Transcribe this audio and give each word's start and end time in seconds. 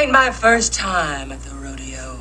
Ain't 0.00 0.12
my 0.12 0.30
first 0.30 0.72
time 0.72 1.30
at 1.30 1.42
the 1.42 1.54
rodeo. 1.56 2.16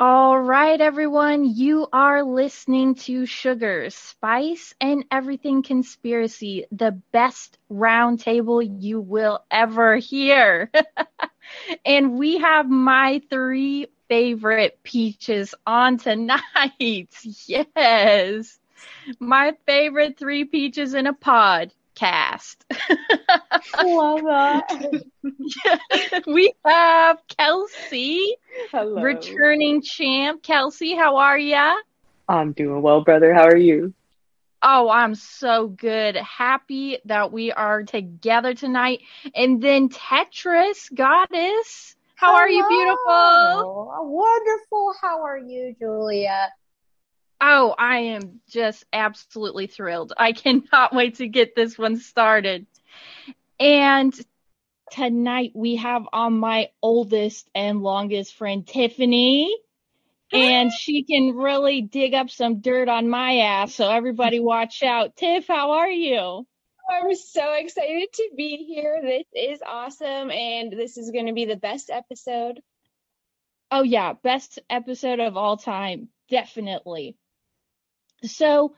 All 0.00 0.38
right, 0.38 0.80
everyone, 0.80 1.44
you 1.44 1.86
are 1.92 2.22
listening 2.22 2.94
to 3.06 3.26
Sugar, 3.26 3.90
Spice, 3.90 4.74
and 4.80 5.04
Everything 5.10 5.62
Conspiracy, 5.62 6.64
the 6.72 6.92
best 7.12 7.58
roundtable 7.70 8.66
you 8.80 9.02
will 9.02 9.44
ever 9.50 9.96
hear. 9.96 10.70
and 11.84 12.14
we 12.14 12.38
have 12.38 12.68
my 12.68 13.20
three 13.28 13.88
favorite 14.08 14.82
peaches 14.82 15.54
on 15.66 15.98
tonight. 15.98 16.40
Yes. 17.46 18.58
My 19.20 19.54
favorite 19.66 20.18
three 20.18 20.44
peaches 20.44 20.94
in 20.94 21.06
a 21.06 21.12
pod 21.12 21.72
cast. 21.94 22.64
Love 23.82 24.22
that. 24.22 25.04
we 26.26 26.52
have 26.64 27.18
Kelsey, 27.36 28.36
Hello. 28.70 29.02
returning 29.02 29.82
champ. 29.82 30.42
Kelsey, 30.42 30.94
how 30.94 31.16
are 31.16 31.38
ya? 31.38 31.74
I'm 32.28 32.52
doing 32.52 32.82
well, 32.82 33.02
brother. 33.02 33.34
How 33.34 33.44
are 33.44 33.56
you? 33.56 33.94
Oh, 34.62 34.88
I'm 34.88 35.14
so 35.14 35.68
good. 35.68 36.16
Happy 36.16 36.98
that 37.04 37.32
we 37.32 37.52
are 37.52 37.82
together 37.82 38.54
tonight. 38.54 39.02
And 39.34 39.62
then 39.62 39.90
Tetris 39.90 40.92
Goddess, 40.94 41.96
how 42.14 42.34
are 42.34 42.48
you, 42.48 42.66
beautiful? 42.66 43.92
Wonderful. 44.00 44.94
How 45.02 45.22
are 45.22 45.36
you, 45.36 45.74
Julia? 45.78 46.48
Oh, 47.46 47.74
I 47.78 47.98
am 47.98 48.40
just 48.48 48.86
absolutely 48.90 49.66
thrilled. 49.66 50.14
I 50.16 50.32
cannot 50.32 50.94
wait 50.94 51.16
to 51.16 51.28
get 51.28 51.54
this 51.54 51.76
one 51.76 51.98
started. 51.98 52.66
And 53.60 54.14
tonight 54.90 55.52
we 55.54 55.76
have 55.76 56.04
on 56.10 56.38
my 56.38 56.70
oldest 56.80 57.46
and 57.54 57.82
longest 57.82 58.34
friend, 58.34 58.64
Tiffani. 58.64 59.48
And 60.32 60.72
she 60.72 61.04
can 61.04 61.36
really 61.36 61.82
dig 61.82 62.14
up 62.14 62.30
some 62.30 62.62
dirt 62.62 62.88
on 62.88 63.10
my 63.10 63.40
ass. 63.40 63.74
So 63.74 63.90
everybody 63.90 64.40
watch 64.40 64.82
out. 64.82 65.14
Tiff, 65.14 65.46
how 65.46 65.72
are 65.72 65.90
you? 65.90 66.46
I'm 66.90 67.14
so 67.14 67.52
excited 67.52 68.08
to 68.14 68.30
be 68.34 68.64
here. 68.64 69.00
This 69.02 69.26
is 69.34 69.60
awesome, 69.66 70.30
and 70.30 70.72
this 70.72 70.96
is 70.96 71.10
going 71.10 71.26
to 71.26 71.34
be 71.34 71.44
the 71.44 71.56
best 71.56 71.90
episode. 71.90 72.62
Oh, 73.70 73.82
yeah. 73.82 74.14
Best 74.14 74.60
episode 74.70 75.20
of 75.20 75.36
all 75.36 75.58
time. 75.58 76.08
Definitely. 76.30 77.18
So 78.26 78.74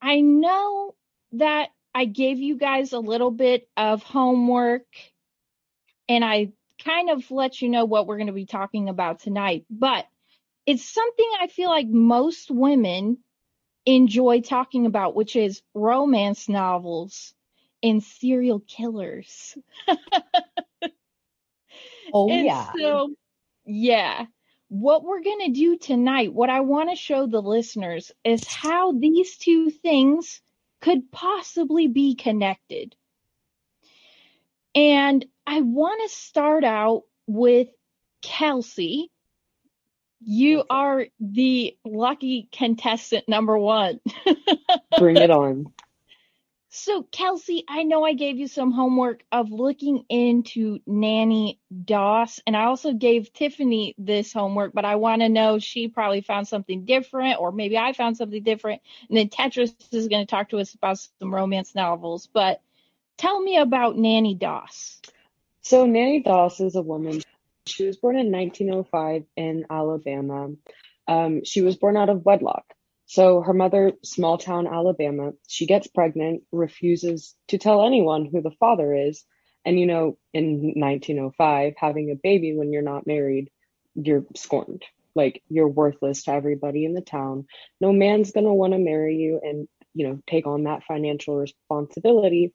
I 0.00 0.20
know 0.20 0.94
that 1.32 1.70
I 1.94 2.04
gave 2.04 2.38
you 2.38 2.56
guys 2.56 2.92
a 2.92 2.98
little 3.00 3.30
bit 3.30 3.68
of 3.76 4.02
homework 4.02 4.86
and 6.08 6.24
I 6.24 6.52
kind 6.84 7.10
of 7.10 7.30
let 7.30 7.60
you 7.60 7.68
know 7.68 7.84
what 7.84 8.06
we're 8.06 8.16
going 8.16 8.28
to 8.28 8.32
be 8.32 8.46
talking 8.46 8.88
about 8.88 9.20
tonight, 9.20 9.64
but 9.70 10.06
it's 10.66 10.84
something 10.84 11.30
I 11.40 11.48
feel 11.48 11.70
like 11.70 11.88
most 11.88 12.50
women 12.50 13.18
enjoy 13.86 14.40
talking 14.40 14.86
about, 14.86 15.14
which 15.16 15.36
is 15.36 15.62
romance 15.74 16.48
novels 16.48 17.34
and 17.82 18.02
serial 18.02 18.60
killers. 18.60 19.56
Oh, 22.12 22.28
And 22.28 22.44
yeah. 22.44 22.72
So, 22.76 23.14
yeah. 23.66 24.26
What 24.68 25.02
we're 25.02 25.22
going 25.22 25.46
to 25.46 25.52
do 25.52 25.78
tonight, 25.78 26.32
what 26.32 26.50
I 26.50 26.60
want 26.60 26.90
to 26.90 26.96
show 26.96 27.26
the 27.26 27.40
listeners 27.40 28.12
is 28.24 28.46
how 28.46 28.92
these 28.92 29.36
two 29.36 29.70
things 29.70 30.40
could 30.80 31.10
possibly 31.10 31.88
be 31.88 32.14
connected. 32.14 32.94
And 34.74 35.24
I 35.46 35.62
want 35.62 36.00
to 36.02 36.14
start 36.14 36.64
out 36.64 37.04
with 37.26 37.68
Kelsey. 38.22 39.10
You 40.20 40.64
are 40.68 41.06
the 41.18 41.76
lucky 41.84 42.48
contestant 42.52 43.28
number 43.28 43.56
one. 43.58 44.00
Bring 44.98 45.16
it 45.16 45.30
on. 45.30 45.72
So, 46.80 47.02
Kelsey, 47.02 47.64
I 47.68 47.82
know 47.82 48.04
I 48.04 48.12
gave 48.12 48.38
you 48.38 48.46
some 48.46 48.70
homework 48.70 49.24
of 49.32 49.50
looking 49.50 50.04
into 50.08 50.78
Nanny 50.86 51.58
Doss, 51.84 52.40
and 52.46 52.56
I 52.56 52.66
also 52.66 52.92
gave 52.92 53.32
Tiffani 53.32 53.96
this 53.98 54.32
homework, 54.32 54.72
but 54.74 54.84
I 54.84 54.94
want 54.94 55.22
to 55.22 55.28
know 55.28 55.58
she 55.58 55.88
probably 55.88 56.20
found 56.20 56.46
something 56.46 56.84
different, 56.84 57.40
or 57.40 57.50
maybe 57.50 57.76
I 57.76 57.94
found 57.94 58.16
something 58.16 58.44
different. 58.44 58.80
And 59.08 59.18
then 59.18 59.28
Tetris 59.28 59.74
is 59.92 60.06
going 60.06 60.24
to 60.24 60.30
talk 60.30 60.50
to 60.50 60.58
us 60.58 60.72
about 60.72 60.98
some 61.18 61.34
romance 61.34 61.74
novels. 61.74 62.28
But 62.32 62.62
tell 63.16 63.42
me 63.42 63.56
about 63.56 63.98
Nanny 63.98 64.36
Doss. 64.36 65.00
So 65.62 65.84
Nanny 65.84 66.22
Doss 66.22 66.60
is 66.60 66.76
a 66.76 66.82
woman. 66.82 67.22
She 67.66 67.86
was 67.86 67.96
born 67.96 68.16
in 68.16 68.30
1905 68.30 69.24
in 69.36 69.66
Alabama. 69.68 70.50
Um, 71.08 71.42
she 71.44 71.60
was 71.60 71.76
born 71.76 71.96
out 71.96 72.08
of 72.08 72.24
wedlock. 72.24 72.72
So 73.08 73.40
her 73.40 73.54
mother, 73.54 73.94
small 74.04 74.36
town 74.36 74.66
Alabama, 74.66 75.32
she 75.48 75.64
gets 75.64 75.86
pregnant, 75.86 76.42
refuses 76.52 77.34
to 77.48 77.56
tell 77.56 77.86
anyone 77.86 78.26
who 78.26 78.42
the 78.42 78.54
father 78.60 78.94
is. 78.94 79.24
And 79.64 79.80
you 79.80 79.86
know, 79.86 80.18
in 80.34 80.74
1905, 80.76 81.72
having 81.78 82.10
a 82.10 82.20
baby 82.22 82.54
when 82.54 82.70
you're 82.70 82.82
not 82.82 83.06
married, 83.06 83.50
you're 83.94 84.26
scorned. 84.36 84.84
Like 85.14 85.42
you're 85.48 85.68
worthless 85.68 86.24
to 86.24 86.32
everybody 86.32 86.84
in 86.84 86.92
the 86.92 87.00
town. 87.00 87.46
No 87.80 87.92
man's 87.92 88.32
gonna 88.32 88.54
want 88.54 88.74
to 88.74 88.78
marry 88.78 89.16
you 89.16 89.40
and, 89.42 89.68
you 89.94 90.06
know, 90.06 90.20
take 90.28 90.46
on 90.46 90.64
that 90.64 90.84
financial 90.84 91.34
responsibility 91.36 92.52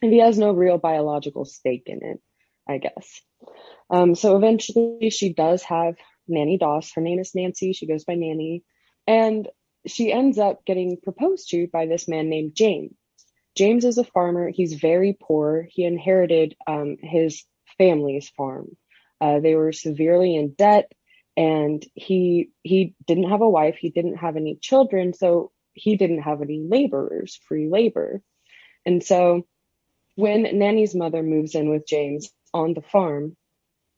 if 0.00 0.10
he 0.10 0.20
has 0.20 0.38
no 0.38 0.52
real 0.52 0.78
biological 0.78 1.44
stake 1.44 1.84
in 1.86 2.02
it, 2.02 2.20
I 2.66 2.78
guess. 2.78 3.20
Um, 3.90 4.14
so 4.14 4.36
eventually 4.36 5.10
she 5.10 5.34
does 5.34 5.62
have 5.64 5.96
Nanny 6.26 6.56
Doss. 6.56 6.92
Her 6.94 7.02
name 7.02 7.18
is 7.18 7.34
Nancy. 7.34 7.74
She 7.74 7.86
goes 7.86 8.04
by 8.04 8.14
Nanny. 8.14 8.64
And 9.06 9.48
she 9.86 10.12
ends 10.12 10.38
up 10.38 10.64
getting 10.64 10.98
proposed 11.02 11.50
to 11.50 11.68
by 11.68 11.86
this 11.86 12.08
man 12.08 12.28
named 12.28 12.54
James. 12.54 12.94
James 13.56 13.84
is 13.84 13.98
a 13.98 14.04
farmer. 14.04 14.50
He's 14.50 14.74
very 14.74 15.16
poor. 15.18 15.66
He 15.70 15.84
inherited 15.84 16.54
um, 16.66 16.96
his 17.00 17.44
family's 17.78 18.28
farm. 18.28 18.76
Uh, 19.20 19.40
they 19.40 19.54
were 19.54 19.72
severely 19.72 20.36
in 20.36 20.52
debt, 20.52 20.92
and 21.36 21.84
he 21.94 22.50
he 22.62 22.94
didn't 23.06 23.30
have 23.30 23.40
a 23.40 23.48
wife. 23.48 23.76
He 23.76 23.90
didn't 23.90 24.16
have 24.16 24.36
any 24.36 24.56
children, 24.56 25.14
so 25.14 25.52
he 25.72 25.96
didn't 25.96 26.22
have 26.22 26.42
any 26.42 26.60
laborers, 26.68 27.40
free 27.48 27.68
labor. 27.68 28.22
And 28.84 29.02
so, 29.02 29.46
when 30.16 30.58
Nanny's 30.58 30.94
mother 30.94 31.22
moves 31.22 31.54
in 31.54 31.70
with 31.70 31.86
James 31.86 32.30
on 32.52 32.74
the 32.74 32.82
farm, 32.82 33.36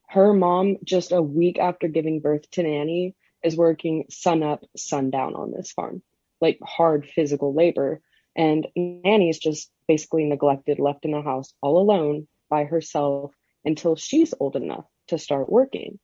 her 0.07 0.33
mom, 0.33 0.77
just 0.83 1.11
a 1.11 1.21
week 1.21 1.59
after 1.59 1.87
giving 1.87 2.21
birth 2.21 2.49
to 2.51 2.63
Nanny, 2.63 3.15
is 3.43 3.55
working 3.55 4.05
sun 4.09 4.43
up, 4.43 4.63
sundown 4.75 5.35
on 5.35 5.51
this 5.51 5.71
farm, 5.71 6.01
like 6.41 6.59
hard 6.63 7.07
physical 7.07 7.53
labor. 7.53 8.01
And 8.35 8.67
Nanny's 8.75 9.39
just 9.39 9.71
basically 9.87 10.25
neglected, 10.25 10.79
left 10.79 11.05
in 11.05 11.11
the 11.11 11.21
house 11.21 11.53
all 11.61 11.79
alone 11.79 12.27
by 12.49 12.65
herself 12.65 13.33
until 13.65 13.95
she's 13.95 14.33
old 14.39 14.55
enough 14.55 14.85
to 15.07 15.17
start 15.17 15.51
working. 15.51 15.99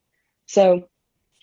So, 0.48 0.88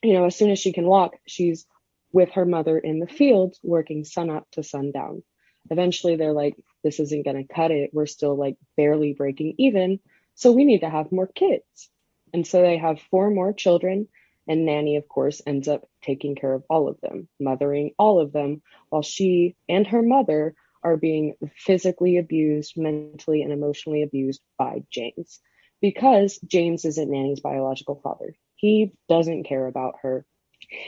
you 0.03 0.13
know, 0.13 0.27
as 0.27 0.37
soon 0.37 0.51
as 0.51 0.59
she 0.59 0.73
can 0.73 0.87
walk, 0.87 1.17
she's 1.27 1.67
with 2.13 2.31
her 2.33 2.45
mother 2.45 2.79
in 2.79 2.99
the 2.99 3.07
fields 3.07 3.59
working 3.63 4.05
sun 4.05 4.31
up 4.31 4.47
to 4.53 4.63
sundown. 4.63 5.23
Eventually, 5.71 6.17
they're 6.17 6.33
like, 6.33 6.57
this 6.83 7.01
isn't 7.01 7.25
going 7.25 7.37
to 7.37 7.55
cut 7.55 7.71
it. 7.71 7.91
We're 7.93 8.07
still 8.07 8.37
like 8.37 8.57
barely 8.77 9.13
breaking 9.13 9.55
even. 9.59 10.01
So 10.35 10.53
we 10.53 10.65
need 10.65 10.81
to 10.81 10.91
have 10.91 11.13
more 11.13 11.29
kids. 11.29 11.91
And 12.35 12.47
so 12.47 12.63
they 12.63 12.79
have 12.79 13.01
four 13.11 13.31
more 13.31 13.53
children 13.53 14.09
and 14.47 14.67
Nanny, 14.67 14.97
of 14.97 15.09
course, 15.09 15.41
ends 15.47 15.69
up 15.69 15.89
taking 16.03 16.35
care 16.35 16.53
of 16.53 16.65
all 16.69 16.89
of 16.89 17.01
them, 17.01 17.29
mothering 17.39 17.93
all 17.99 18.21
of 18.21 18.33
them, 18.33 18.63
while 18.89 19.03
she 19.03 19.57
and 19.69 19.87
her 19.87 20.03
mother 20.03 20.55
are 20.83 20.97
being 20.97 21.35
physically 21.57 22.19
abused, 22.19 22.77
mentally 22.77 23.43
and 23.43 23.53
emotionally 23.53 24.03
abused 24.03 24.41
by 24.59 24.83
James. 24.91 25.41
Because 25.81 26.39
James 26.47 26.85
isn't 26.85 27.11
Nanny's 27.11 27.41
biological 27.41 28.01
father. 28.03 28.35
He 28.57 28.93
doesn't 29.09 29.45
care 29.45 29.67
about 29.67 29.97
her. 30.03 30.25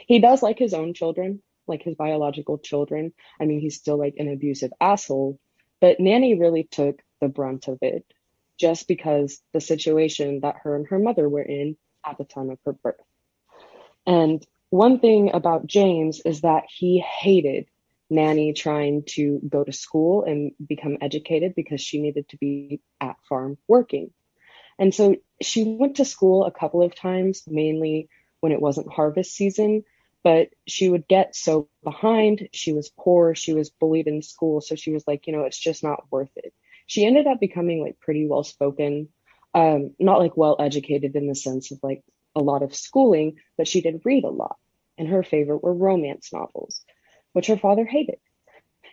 He 0.07 0.19
does 0.19 0.43
like 0.43 0.59
his 0.59 0.75
own 0.75 0.95
children, 0.95 1.43
like 1.67 1.83
his 1.83 1.95
biological 1.95 2.59
children. 2.59 3.13
I 3.41 3.45
mean, 3.45 3.61
he's 3.61 3.77
still 3.77 3.99
like 3.99 4.15
an 4.19 4.33
abusive 4.33 4.73
asshole, 4.81 5.39
but 5.81 6.01
Nanny 6.01 6.39
really 6.39 6.65
took 6.65 7.03
the 7.21 7.29
brunt 7.29 7.69
of 7.69 7.79
it 7.83 8.05
just 8.59 8.87
because 8.87 9.41
the 9.53 9.61
situation 9.61 10.41
that 10.41 10.57
her 10.63 10.77
and 10.77 10.87
her 10.89 10.99
mother 10.99 11.29
were 11.29 11.43
in 11.43 11.77
at 12.07 12.19
the 12.19 12.25
time 12.25 12.51
of 12.51 12.59
her 12.65 12.73
birth. 12.73 12.97
And 14.07 14.45
one 14.71 14.99
thing 15.01 15.31
about 15.33 15.67
James 15.67 16.21
is 16.25 16.43
that 16.43 16.65
he 16.69 16.99
hated 16.99 17.67
Nanny 18.11 18.53
trying 18.53 19.05
to 19.11 19.41
go 19.49 19.65
to 19.65 19.73
school 19.73 20.25
and 20.25 20.53
become 20.65 20.99
educated 21.01 21.55
because 21.55 21.81
she 21.81 22.01
needed 22.01 22.29
to 22.31 22.37
be 22.37 22.81
at 23.01 23.17
farm 23.29 23.57
working. 23.67 24.11
And 24.79 24.95
so 24.95 25.17
she 25.41 25.65
went 25.65 25.97
to 25.97 26.05
school 26.05 26.45
a 26.45 26.51
couple 26.51 26.83
of 26.83 26.95
times, 26.95 27.45
mainly 27.47 28.09
when 28.41 28.53
it 28.53 28.61
wasn't 28.61 28.93
harvest 28.93 29.35
season, 29.35 29.85
but 30.23 30.49
she 30.67 30.89
would 30.89 31.07
get 31.07 31.37
so 31.37 31.69
behind. 31.83 32.49
She 32.53 32.73
was 32.73 32.91
poor. 32.99 33.35
She 33.35 33.55
was 33.55 33.71
bullied 33.71 34.07
in 34.07 34.23
school. 34.23 34.61
So 34.61 34.75
she 34.75 34.93
was 34.93 35.05
like, 35.07 35.27
you 35.27 35.33
know, 35.33 35.45
it's 35.45 35.59
just 35.59 35.83
not 35.83 36.05
worth 36.11 36.31
it. 36.37 36.53
She 36.87 37.07
ended 37.07 37.27
up 37.27 37.41
becoming 37.41 37.81
like 37.81 37.99
pretty 38.01 38.27
well 38.27 38.45
spoken, 38.45 39.09
um, 39.55 39.95
not 39.99 40.19
like 40.19 40.37
well 40.37 40.57
educated 40.59 41.15
in 41.15 41.29
the 41.29 41.35
sense 41.35 41.71
of 41.71 41.79
like 41.83 42.03
a 42.35 42.41
lot 42.41 42.63
of 42.63 42.75
schooling, 42.75 43.39
but 43.57 43.69
she 43.69 43.81
did 43.81 44.03
read 44.05 44.25
a 44.25 44.31
lot. 44.31 44.57
And 44.97 45.09
her 45.09 45.23
favorite 45.23 45.63
were 45.63 45.75
romance 45.75 46.33
novels, 46.33 46.85
which 47.33 47.49
her 47.49 47.57
father 47.57 47.85
hated. 47.85 48.19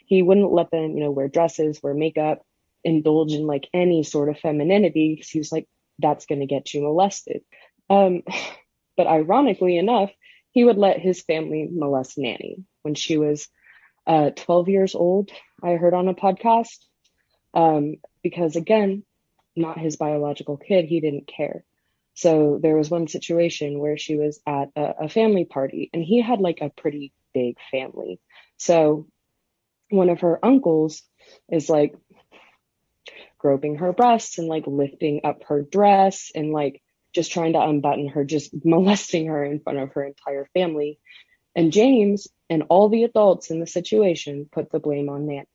He 0.05 0.21
wouldn't 0.21 0.51
let 0.51 0.71
them, 0.71 0.97
you 0.97 1.03
know, 1.03 1.11
wear 1.11 1.27
dresses, 1.27 1.81
wear 1.81 1.93
makeup, 1.93 2.45
indulge 2.83 3.33
in 3.33 3.45
like 3.45 3.69
any 3.73 4.03
sort 4.03 4.29
of 4.29 4.39
femininity 4.39 5.15
because 5.15 5.29
he 5.29 5.39
was 5.39 5.51
like, 5.51 5.67
that's 5.99 6.25
going 6.25 6.41
to 6.41 6.47
get 6.47 6.73
you 6.73 6.81
molested. 6.81 7.41
Um, 7.89 8.23
but 8.97 9.07
ironically 9.07 9.77
enough, 9.77 10.11
he 10.51 10.63
would 10.63 10.77
let 10.77 10.99
his 10.99 11.21
family 11.21 11.67
molest 11.71 12.17
Nanny 12.17 12.63
when 12.81 12.95
she 12.95 13.17
was 13.17 13.47
uh, 14.05 14.31
12 14.31 14.69
years 14.69 14.95
old. 14.95 15.31
I 15.63 15.73
heard 15.73 15.93
on 15.93 16.07
a 16.07 16.13
podcast 16.13 16.77
um, 17.53 17.95
because, 18.21 18.55
again, 18.55 19.03
not 19.55 19.79
his 19.79 19.95
biological 19.95 20.57
kid, 20.57 20.85
he 20.85 20.99
didn't 20.99 21.27
care. 21.27 21.63
So 22.13 22.59
there 22.61 22.75
was 22.75 22.89
one 22.89 23.07
situation 23.07 23.79
where 23.79 23.97
she 23.97 24.15
was 24.15 24.39
at 24.45 24.69
a, 24.75 25.05
a 25.05 25.09
family 25.09 25.45
party 25.45 25.89
and 25.93 26.03
he 26.03 26.21
had 26.21 26.39
like 26.39 26.59
a 26.61 26.69
pretty 26.69 27.13
big 27.33 27.57
family. 27.71 28.19
So 28.57 29.07
one 29.89 30.09
of 30.09 30.21
her 30.21 30.43
uncles 30.43 31.03
is 31.49 31.69
like 31.69 31.95
groping 33.37 33.77
her 33.77 33.93
breasts 33.93 34.37
and 34.37 34.47
like 34.47 34.65
lifting 34.67 35.21
up 35.23 35.43
her 35.45 35.61
dress 35.61 36.31
and 36.35 36.51
like 36.51 36.81
just 37.13 37.31
trying 37.31 37.53
to 37.53 37.61
unbutton 37.61 38.07
her, 38.09 38.23
just 38.23 38.53
molesting 38.65 39.27
her 39.27 39.43
in 39.43 39.59
front 39.59 39.79
of 39.79 39.93
her 39.93 40.03
entire 40.03 40.47
family. 40.53 40.99
And 41.55 41.73
James 41.73 42.27
and 42.49 42.63
all 42.69 42.89
the 42.89 43.03
adults 43.03 43.51
in 43.51 43.59
the 43.59 43.67
situation 43.67 44.47
put 44.51 44.71
the 44.71 44.79
blame 44.79 45.09
on 45.09 45.27
Nan, 45.27 45.45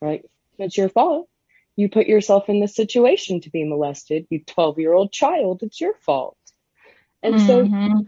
right? 0.00 0.24
It's 0.58 0.76
your 0.76 0.88
fault. 0.88 1.28
You 1.76 1.88
put 1.88 2.06
yourself 2.06 2.48
in 2.48 2.60
the 2.60 2.68
situation 2.68 3.40
to 3.42 3.50
be 3.50 3.64
molested, 3.64 4.26
you 4.30 4.44
12 4.44 4.78
year 4.78 4.92
old 4.92 5.12
child. 5.12 5.62
It's 5.62 5.80
your 5.80 5.94
fault. 5.94 6.36
And 7.22 7.36
mm-hmm. 7.36 7.98
so, 7.98 8.06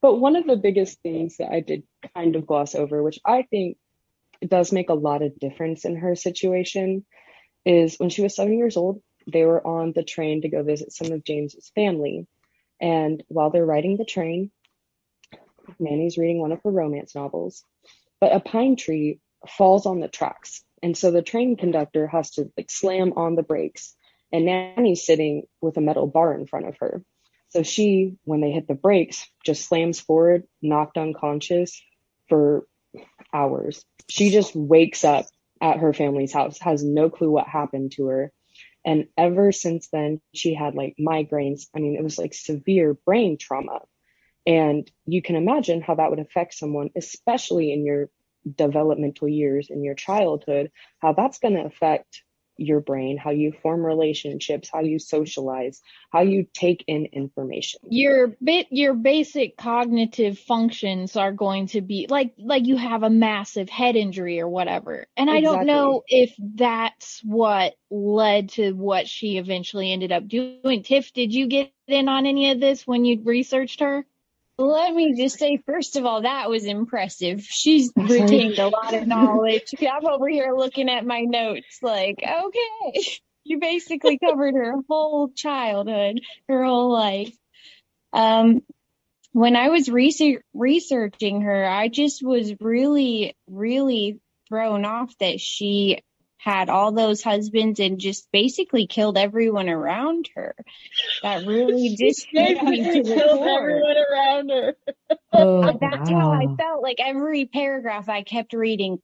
but 0.00 0.16
one 0.16 0.36
of 0.36 0.46
the 0.46 0.56
biggest 0.56 1.00
things 1.02 1.36
that 1.36 1.50
I 1.50 1.60
did 1.60 1.84
kind 2.14 2.36
of 2.36 2.46
gloss 2.46 2.74
over, 2.74 3.02
which 3.02 3.18
I 3.24 3.42
think 3.42 3.76
does 4.46 4.72
make 4.72 4.88
a 4.88 4.94
lot 4.94 5.22
of 5.22 5.38
difference 5.38 5.84
in 5.84 5.96
her 5.96 6.14
situation, 6.14 7.04
is 7.64 7.96
when 7.96 8.10
she 8.10 8.22
was 8.22 8.34
seven 8.34 8.56
years 8.56 8.76
old, 8.76 9.02
they 9.26 9.44
were 9.44 9.64
on 9.64 9.92
the 9.92 10.02
train 10.02 10.42
to 10.42 10.48
go 10.48 10.62
visit 10.62 10.92
some 10.92 11.12
of 11.12 11.24
James's 11.24 11.70
family. 11.74 12.26
And 12.80 13.22
while 13.28 13.50
they're 13.50 13.66
riding 13.66 13.96
the 13.96 14.04
train, 14.04 14.50
Nanny's 15.78 16.16
reading 16.16 16.40
one 16.40 16.52
of 16.52 16.62
her 16.62 16.70
romance 16.70 17.14
novels, 17.14 17.64
but 18.20 18.34
a 18.34 18.40
pine 18.40 18.76
tree 18.76 19.20
falls 19.46 19.86
on 19.86 20.00
the 20.00 20.08
tracks. 20.08 20.62
And 20.82 20.96
so 20.96 21.10
the 21.10 21.22
train 21.22 21.56
conductor 21.56 22.06
has 22.06 22.32
to 22.32 22.50
like 22.56 22.70
slam 22.70 23.12
on 23.16 23.34
the 23.34 23.42
brakes. 23.42 23.94
And 24.32 24.44
Nanny's 24.44 25.04
sitting 25.04 25.44
with 25.60 25.76
a 25.76 25.80
metal 25.80 26.06
bar 26.06 26.34
in 26.34 26.46
front 26.46 26.68
of 26.68 26.76
her. 26.80 27.02
So 27.50 27.62
she, 27.62 28.16
when 28.24 28.40
they 28.40 28.50
hit 28.50 28.68
the 28.68 28.74
brakes, 28.74 29.26
just 29.44 29.66
slams 29.66 30.00
forward, 30.00 30.44
knocked 30.60 30.98
unconscious 30.98 31.80
for 32.28 32.66
hours. 33.32 33.84
She 34.08 34.30
just 34.30 34.54
wakes 34.54 35.04
up 35.04 35.26
at 35.60 35.78
her 35.78 35.92
family's 35.92 36.32
house, 36.32 36.58
has 36.60 36.84
no 36.84 37.10
clue 37.10 37.30
what 37.30 37.48
happened 37.48 37.92
to 37.92 38.06
her. 38.06 38.32
And 38.84 39.08
ever 39.16 39.50
since 39.52 39.88
then, 39.88 40.20
she 40.34 40.54
had 40.54 40.74
like 40.74 40.96
migraines. 41.00 41.66
I 41.74 41.80
mean, 41.80 41.96
it 41.96 42.02
was 42.02 42.18
like 42.18 42.34
severe 42.34 42.94
brain 42.94 43.38
trauma. 43.38 43.80
And 44.46 44.90
you 45.06 45.20
can 45.20 45.36
imagine 45.36 45.82
how 45.82 45.96
that 45.96 46.10
would 46.10 46.20
affect 46.20 46.54
someone, 46.54 46.90
especially 46.96 47.72
in 47.72 47.84
your 47.84 48.08
developmental 48.56 49.28
years, 49.28 49.68
in 49.70 49.82
your 49.84 49.94
childhood, 49.94 50.70
how 50.98 51.12
that's 51.12 51.38
going 51.38 51.54
to 51.54 51.64
affect 51.64 52.22
your 52.58 52.80
brain, 52.80 53.16
how 53.16 53.30
you 53.30 53.52
form 53.62 53.86
relationships, 53.86 54.68
how 54.70 54.80
you 54.80 54.98
socialize, 54.98 55.80
how 56.10 56.22
you 56.22 56.46
take 56.52 56.84
in 56.88 57.06
information. 57.06 57.80
Your 57.88 58.34
bit 58.42 58.66
your 58.70 58.94
basic 58.94 59.56
cognitive 59.56 60.38
functions 60.38 61.16
are 61.16 61.32
going 61.32 61.68
to 61.68 61.80
be 61.80 62.06
like 62.10 62.34
like 62.36 62.66
you 62.66 62.76
have 62.76 63.04
a 63.04 63.10
massive 63.10 63.68
head 63.68 63.96
injury 63.96 64.40
or 64.40 64.48
whatever. 64.48 65.06
And 65.16 65.30
exactly. 65.30 65.36
I 65.36 65.40
don't 65.40 65.66
know 65.66 66.02
if 66.08 66.34
that's 66.38 67.20
what 67.24 67.74
led 67.90 68.50
to 68.50 68.72
what 68.72 69.08
she 69.08 69.38
eventually 69.38 69.92
ended 69.92 70.12
up 70.12 70.26
doing. 70.26 70.82
Tiff, 70.82 71.12
did 71.12 71.32
you 71.32 71.46
get 71.46 71.72
in 71.86 72.08
on 72.08 72.26
any 72.26 72.50
of 72.50 72.60
this 72.60 72.86
when 72.86 73.04
you 73.04 73.22
researched 73.24 73.80
her? 73.80 74.04
Let 74.58 74.92
me 74.92 75.14
just 75.14 75.38
say, 75.38 75.62
first 75.64 75.94
of 75.96 76.04
all, 76.04 76.22
that 76.22 76.50
was 76.50 76.64
impressive. 76.64 77.42
She's 77.42 77.92
retained 77.96 78.58
a 78.58 78.68
lot 78.68 78.92
of 78.92 79.06
knowledge. 79.06 79.72
I'm 79.80 80.06
over 80.06 80.28
here 80.28 80.52
looking 80.52 80.88
at 80.88 81.06
my 81.06 81.20
notes 81.20 81.78
like, 81.80 82.18
okay, 82.22 83.00
you 83.44 83.60
basically 83.60 84.18
covered 84.18 84.54
her 84.54 84.74
whole 84.88 85.28
childhood, 85.28 86.20
her 86.48 86.64
whole 86.64 86.92
life. 86.92 87.32
Um, 88.12 88.62
when 89.32 89.54
I 89.54 89.68
was 89.68 89.88
research- 89.88 90.42
researching 90.54 91.42
her, 91.42 91.64
I 91.64 91.86
just 91.86 92.24
was 92.24 92.52
really, 92.60 93.36
really 93.48 94.18
thrown 94.48 94.84
off 94.84 95.16
that 95.18 95.40
she 95.40 96.02
had 96.48 96.70
all 96.70 96.92
those 96.92 97.22
husbands 97.22 97.78
and 97.78 98.00
just 98.00 98.32
basically 98.32 98.86
killed 98.86 99.18
everyone 99.18 99.68
around 99.68 100.30
her. 100.34 100.54
That 101.22 101.46
really 101.46 101.94
just 102.00 102.26
basically 102.32 102.82
killed 103.04 103.46
everyone 103.46 103.96
around 104.10 104.48
her. 104.48 104.74
Oh, 105.30 105.78
That's 105.80 106.10
wow. 106.10 106.20
how 106.20 106.32
I 106.32 106.56
felt. 106.56 106.82
Like 106.82 107.00
every 107.00 107.44
paragraph 107.44 108.08
I 108.08 108.22
kept 108.22 108.54
reading, 108.54 108.98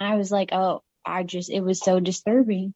I 0.00 0.16
was 0.16 0.32
like, 0.32 0.52
oh, 0.52 0.82
I 1.06 1.22
just 1.22 1.48
it 1.48 1.60
was 1.60 1.78
so 1.78 2.00
disturbing. 2.00 2.74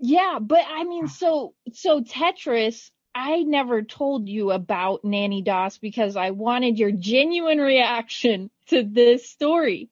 Yeah, 0.00 0.38
but 0.40 0.64
I 0.68 0.82
mean, 0.82 1.06
so 1.06 1.54
so 1.72 2.00
Tetris. 2.00 2.90
I 3.12 3.42
never 3.42 3.82
told 3.82 4.28
you 4.28 4.52
about 4.52 5.04
Nanny 5.04 5.42
Doss 5.42 5.78
because 5.78 6.14
I 6.14 6.30
wanted 6.30 6.78
your 6.78 6.92
genuine 6.92 7.58
reaction 7.58 8.50
to 8.68 8.84
this 8.84 9.28
story. 9.28 9.90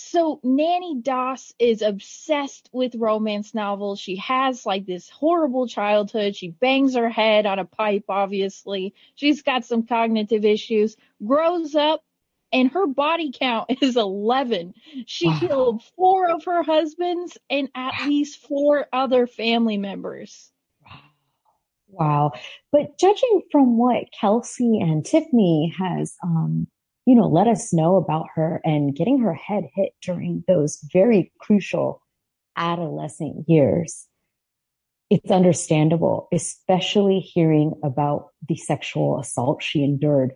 So 0.00 0.38
Nanny 0.44 1.00
Doss 1.02 1.52
is 1.58 1.82
obsessed 1.82 2.70
with 2.72 2.94
romance 2.94 3.52
novels. 3.52 3.98
She 3.98 4.14
has 4.18 4.64
like 4.64 4.86
this 4.86 5.08
horrible 5.08 5.66
childhood. 5.66 6.36
She 6.36 6.50
bangs 6.50 6.94
her 6.94 7.10
head 7.10 7.46
on 7.46 7.58
a 7.58 7.64
pipe, 7.64 8.04
obviously. 8.08 8.94
She's 9.16 9.42
got 9.42 9.64
some 9.64 9.82
cognitive 9.82 10.44
issues, 10.44 10.96
grows 11.26 11.74
up, 11.74 12.04
and 12.52 12.70
her 12.70 12.86
body 12.86 13.32
count 13.36 13.70
is 13.82 13.96
11. 13.96 14.74
She 15.06 15.26
wow. 15.26 15.40
killed 15.40 15.82
four 15.96 16.30
of 16.30 16.44
her 16.44 16.62
husbands 16.62 17.36
and 17.50 17.68
at 17.74 17.94
wow. 17.98 18.06
least 18.06 18.46
four 18.46 18.86
other 18.92 19.26
family 19.26 19.78
members. 19.78 20.52
Wow. 21.88 22.34
But 22.70 23.00
judging 23.00 23.42
from 23.50 23.76
what 23.76 24.04
Kelsey 24.12 24.78
and 24.78 25.02
Tiffani 25.02 25.72
has 25.76 26.14
um, 26.22 26.68
you 27.08 27.14
know, 27.14 27.26
let 27.26 27.48
us 27.48 27.72
know 27.72 27.96
about 27.96 28.26
her 28.34 28.60
and 28.64 28.94
getting 28.94 29.18
her 29.20 29.32
head 29.32 29.64
hit 29.74 29.92
during 30.02 30.44
those 30.46 30.78
very 30.92 31.32
crucial 31.40 32.02
adolescent 32.54 33.48
years. 33.48 34.06
It's 35.08 35.30
understandable, 35.30 36.28
especially 36.34 37.20
hearing 37.20 37.72
about 37.82 38.26
the 38.46 38.56
sexual 38.56 39.18
assault 39.18 39.62
she 39.62 39.82
endured. 39.82 40.32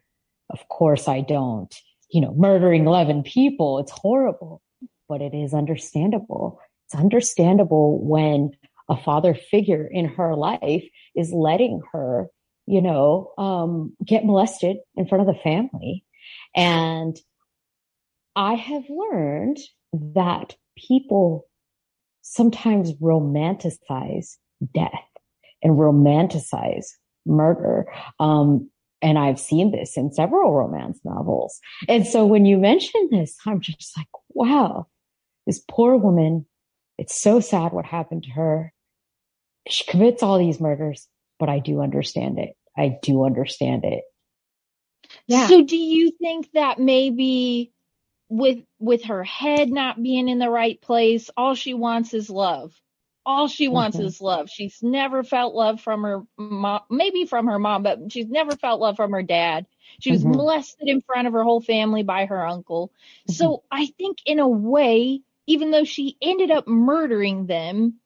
Of 0.49 0.67
course, 0.69 1.09
I 1.09 1.21
don't, 1.21 1.75
you 2.11 2.23
know, 2.23 2.33
murdering 2.39 2.87
11 2.87 3.25
people. 3.25 3.79
It's 3.79 3.93
horrible, 3.93 4.63
but 5.11 5.21
it 5.21 5.35
is 5.35 5.53
understandable. 5.53 6.59
It's 6.87 6.99
understandable 6.99 8.03
when 8.03 8.53
a 8.89 8.97
father 8.97 9.35
figure 9.35 9.87
in 9.93 10.07
her 10.07 10.35
life 10.35 10.85
is 11.15 11.35
letting 11.35 11.83
her, 11.93 12.29
you 12.65 12.81
know, 12.81 13.35
um, 13.37 13.95
get 14.03 14.25
molested 14.25 14.79
in 14.97 15.07
front 15.07 15.21
of 15.21 15.27
the 15.27 15.43
family 15.43 16.07
and 16.55 17.17
I 18.37 18.55
have 18.55 18.85
learned 18.89 19.59
that 19.93 20.57
people 20.77 21.47
sometimes 22.23 22.93
romanticize 22.95 24.37
death 24.75 24.91
and 25.63 25.75
romanticize 25.75 26.87
murder. 27.27 27.87
Um, 28.19 28.71
and 29.01 29.19
I've 29.19 29.41
seen 29.41 29.73
this 29.73 29.97
in 29.97 30.13
several 30.13 30.53
romance 30.53 31.01
novels. 31.05 31.59
And 31.89 32.07
so 32.07 32.25
when 32.25 32.47
you 32.47 32.57
mention 32.57 33.09
this, 33.11 33.37
I'm 33.45 33.61
just 33.61 33.97
like, 33.97 34.07
wow, 34.31 34.87
this 35.47 35.63
poor 35.69 35.97
woman, 35.97 36.47
it's 36.99 37.21
so 37.21 37.41
sad 37.41 37.73
what 37.73 37.85
happened 37.85 38.25
to 38.25 38.31
her. 38.31 38.73
She 39.69 39.85
commits 39.85 40.23
all 40.23 40.39
these 40.39 40.61
murders, 40.61 41.07
but 41.39 41.49
I 41.49 41.59
do 41.59 41.81
understand 41.81 42.39
it. 42.39 42.55
I 42.77 42.99
do 43.03 43.25
understand 43.25 43.85
it. 43.85 44.05
Yeah. 45.27 45.51
So 45.51 45.65
do 45.65 45.77
you 45.77 46.13
think 46.21 46.51
that 46.55 46.79
maybe 46.79 47.73
with 48.31 48.61
with 48.81 49.05
her 49.05 49.25
head 49.25 49.71
not 49.71 50.03
being 50.03 50.29
in 50.29 50.41
the 50.41 50.51
right 50.51 50.81
place, 50.81 51.31
all 51.37 51.55
she 51.55 51.75
wants 51.75 52.15
is 52.15 52.31
love. 52.31 52.75
All 53.27 53.49
she 53.49 53.69
wants 53.69 53.99
Mhm. 53.99 54.01
is 54.01 54.21
love. 54.21 54.51
She's 54.51 54.83
never 54.83 55.25
felt 55.25 55.55
love 55.55 55.81
from 55.81 56.03
her 56.05 56.23
mom, 56.39 56.83
maybe 56.91 57.27
from 57.27 57.47
her 57.49 57.59
mom, 57.59 57.83
but 57.85 58.13
she's 58.13 58.29
never 58.29 58.57
felt 58.57 58.81
love 58.81 58.97
from 58.97 59.13
her 59.13 59.23
dad. 59.23 59.67
She 60.01 60.13
was 60.13 60.25
Mhm. 60.25 60.27
molested 60.27 60.89
in 60.89 61.03
front 61.03 61.29
of 61.29 61.35
her 61.35 61.45
whole 61.45 61.63
family 61.63 62.05
by 62.05 62.27
her 62.27 62.47
uncle. 62.47 62.93
So 63.27 63.65
I 63.71 63.87
think 63.99 64.19
in 64.27 64.41
a 64.41 64.49
way, 64.49 65.23
even 65.47 65.71
though 65.73 65.85
she 65.85 66.19
ended 66.23 66.51
up 66.51 66.69
murdering 66.69 67.47
them, 67.47 68.01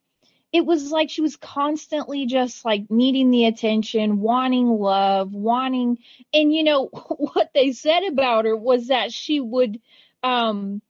it 0.51 0.65
was 0.65 0.91
like 0.91 1.09
she 1.09 1.21
was 1.21 1.35
constantly 1.35 2.25
just 2.25 2.65
like 2.65 2.89
needing 2.89 3.31
the 3.31 3.45
attention, 3.45 4.19
wanting 4.19 4.67
love, 4.69 5.33
wanting, 5.33 5.97
and 6.33 6.53
you 6.53 6.63
know, 6.63 6.85
what 7.17 7.51
they 7.53 7.71
said 7.73 8.03
about 8.03 8.45
her 8.45 8.55
was 8.55 8.87
that 8.87 9.11
she 9.11 9.39
would, 9.39 9.79
um, 10.23 10.81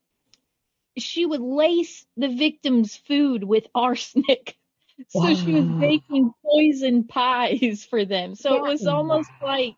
she 0.98 1.24
would 1.26 1.40
lace 1.40 2.06
the 2.16 2.28
victim's 2.28 2.96
food 2.96 3.44
with 3.44 3.66
arsenic. 3.74 4.56
So 5.08 5.32
she 5.34 5.52
was 5.52 5.64
Wow. 5.64 5.78
baking 5.78 6.32
poison 6.44 7.04
pies 7.04 7.86
for 7.88 8.04
them. 8.04 8.34
So 8.34 8.56
it 8.56 8.64
was 8.64 8.86
almost 8.86 9.30
like, 9.40 9.76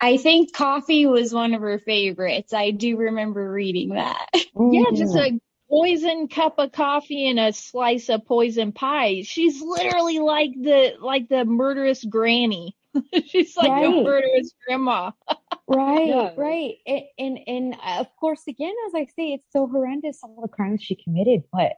I 0.00 0.16
think 0.16 0.52
coffee 0.52 1.06
was 1.06 1.32
one 1.34 1.54
of 1.54 1.60
her 1.62 1.78
favorites. 1.78 2.52
I 2.52 2.70
do 2.70 2.96
remember 2.96 3.50
reading 3.50 3.90
that. 3.90 4.28
yeah, 4.70 4.84
just 4.94 5.14
Mhm. 5.14 5.40
A 5.68 5.70
poison 5.70 6.28
cup 6.28 6.54
of 6.58 6.72
coffee 6.72 7.28
and 7.28 7.38
a 7.38 7.52
slice 7.52 8.08
of 8.08 8.24
poison 8.26 8.72
pie. 8.72 9.22
She's 9.24 9.60
literally 9.60 10.18
like 10.18 10.50
the 10.60 10.94
like 11.00 11.28
the 11.28 11.44
murderous 11.44 12.04
granny. 12.04 12.76
She's 13.26 13.56
like 13.56 13.70
Right. 13.70 13.82
the 13.82 14.02
murderous 14.02 14.52
grandma. 14.66 15.10
Right, 15.70 16.06
Yeah. 16.06 16.30
right. 16.38 16.76
And, 16.86 17.02
and 17.18 17.38
and 17.46 17.76
of 17.98 18.06
course, 18.18 18.40
again, 18.48 18.72
as 18.86 18.94
I 18.94 19.04
say, 19.04 19.34
it's 19.34 19.52
so 19.52 19.66
horrendous 19.66 20.20
all 20.22 20.40
the 20.40 20.48
crimes 20.48 20.82
she 20.82 20.96
committed. 20.96 21.42
But 21.52 21.72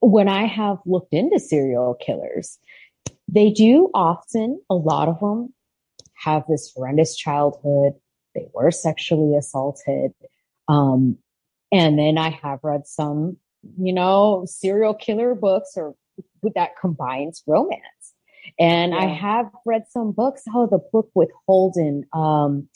when 0.00 0.26
I 0.26 0.46
have 0.46 0.78
looked 0.86 1.12
into 1.12 1.38
serial 1.38 1.94
killers, 2.00 2.58
they 3.28 3.50
do 3.50 3.90
often, 3.92 4.62
a 4.70 4.74
lot 4.74 5.08
of 5.08 5.20
them 5.20 5.52
have 6.14 6.44
this 6.48 6.72
horrendous 6.74 7.14
childhood. 7.14 7.92
They 8.34 8.46
were 8.54 8.70
sexually 8.70 9.36
assaulted. 9.36 10.14
Um, 10.66 11.18
and 11.72 11.98
then 11.98 12.18
I 12.18 12.30
have 12.42 12.60
read 12.62 12.86
some, 12.86 13.36
you 13.78 13.92
know, 13.92 14.44
serial 14.46 14.94
killer 14.94 15.34
books 15.34 15.72
or 15.76 15.94
that 16.54 16.70
combines 16.80 17.42
romance. 17.46 18.14
And 18.58 18.94
I 18.94 19.06
have 19.06 19.50
read 19.64 19.84
some 19.90 20.12
books. 20.12 20.42
Oh, 20.52 20.66
the 20.66 20.80
book 20.92 21.10
with 21.14 21.30
Holden, 21.46 22.04
um, 22.12 22.68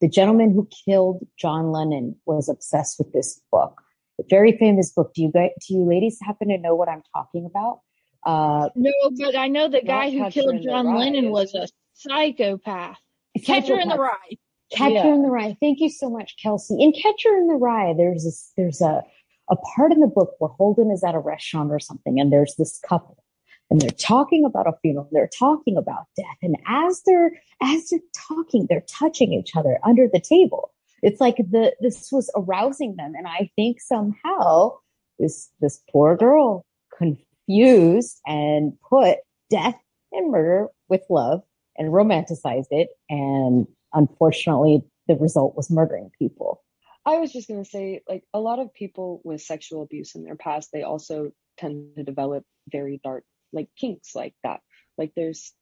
the 0.00 0.08
gentleman 0.08 0.50
who 0.50 0.68
killed 0.84 1.26
John 1.38 1.70
Lennon 1.70 2.16
was 2.26 2.48
obsessed 2.48 2.98
with 2.98 3.12
this 3.12 3.40
book. 3.52 3.80
A 4.20 4.24
very 4.28 4.56
famous 4.56 4.92
book. 4.92 5.12
Do 5.14 5.22
you 5.22 5.30
guys, 5.30 5.50
do 5.66 5.74
you 5.74 5.84
ladies 5.84 6.18
happen 6.22 6.48
to 6.48 6.58
know 6.58 6.74
what 6.74 6.88
I'm 6.88 7.02
talking 7.14 7.46
about? 7.46 7.80
Uh, 8.24 8.70
No, 8.74 8.92
but 9.18 9.36
I 9.36 9.48
know 9.48 9.68
the 9.68 9.82
guy 9.82 10.10
who 10.10 10.30
killed 10.30 10.62
John 10.62 10.96
Lennon 10.96 11.30
was 11.30 11.54
a 11.54 11.68
psychopath. 11.94 12.98
Catcher 13.44 13.78
in 13.78 13.88
the 13.88 13.98
Rye. 13.98 14.36
Catcher 14.74 14.94
Yeah. 14.94 15.14
in 15.14 15.22
the 15.22 15.30
Rye. 15.30 15.56
Thank 15.60 15.80
you 15.80 15.88
so 15.88 16.10
much, 16.10 16.36
Kelsey. 16.42 16.76
In 16.82 16.92
Catcher 16.92 17.36
in 17.36 17.46
the 17.46 17.54
Rye, 17.54 17.94
there's 17.96 18.24
this, 18.24 18.52
there's 18.56 18.80
a, 18.80 19.02
a 19.50 19.56
part 19.56 19.92
in 19.92 20.00
the 20.00 20.06
book 20.06 20.34
where 20.38 20.50
Holden 20.50 20.90
is 20.90 21.04
at 21.04 21.14
a 21.14 21.18
restaurant 21.18 21.70
or 21.70 21.78
something, 21.78 22.18
and 22.18 22.32
there's 22.32 22.54
this 22.56 22.78
couple, 22.86 23.22
and 23.70 23.80
they're 23.80 23.90
talking 23.90 24.44
about 24.44 24.66
a 24.66 24.72
funeral. 24.82 25.08
They're 25.12 25.30
talking 25.38 25.76
about 25.76 26.06
death, 26.16 26.38
and 26.42 26.56
as 26.66 27.02
they're 27.06 27.32
as 27.62 27.88
they're 27.88 28.00
talking, 28.14 28.66
they're 28.68 28.84
touching 28.88 29.32
each 29.32 29.54
other 29.56 29.78
under 29.84 30.08
the 30.12 30.20
table. 30.20 30.72
It's 31.02 31.20
like 31.20 31.36
the 31.36 31.74
this 31.80 32.10
was 32.10 32.30
arousing 32.34 32.96
them, 32.96 33.12
and 33.16 33.26
I 33.26 33.50
think 33.56 33.80
somehow 33.80 34.72
this 35.18 35.50
this 35.60 35.82
poor 35.90 36.16
girl 36.16 36.64
confused 36.96 38.20
and 38.26 38.72
put 38.88 39.18
death 39.50 39.76
and 40.12 40.30
murder 40.30 40.68
with 40.88 41.02
love 41.10 41.42
and 41.76 41.88
romanticized 41.92 42.68
it. 42.70 42.88
And 43.10 43.66
unfortunately, 43.94 44.82
the 45.08 45.16
result 45.16 45.56
was 45.56 45.70
murdering 45.70 46.10
people. 46.18 46.62
I 47.06 47.18
was 47.18 47.32
just 47.32 47.48
gonna 47.48 47.64
say, 47.64 48.02
like 48.08 48.24
a 48.32 48.40
lot 48.40 48.58
of 48.58 48.72
people 48.72 49.20
with 49.24 49.42
sexual 49.42 49.82
abuse 49.82 50.14
in 50.14 50.24
their 50.24 50.36
past, 50.36 50.70
they 50.72 50.82
also 50.82 51.32
tend 51.58 51.96
to 51.96 52.02
develop 52.02 52.44
very 52.70 53.00
dark, 53.04 53.24
like 53.52 53.68
kinks, 53.78 54.14
like 54.14 54.34
that. 54.42 54.60
Like 54.96 55.12
there's 55.14 55.52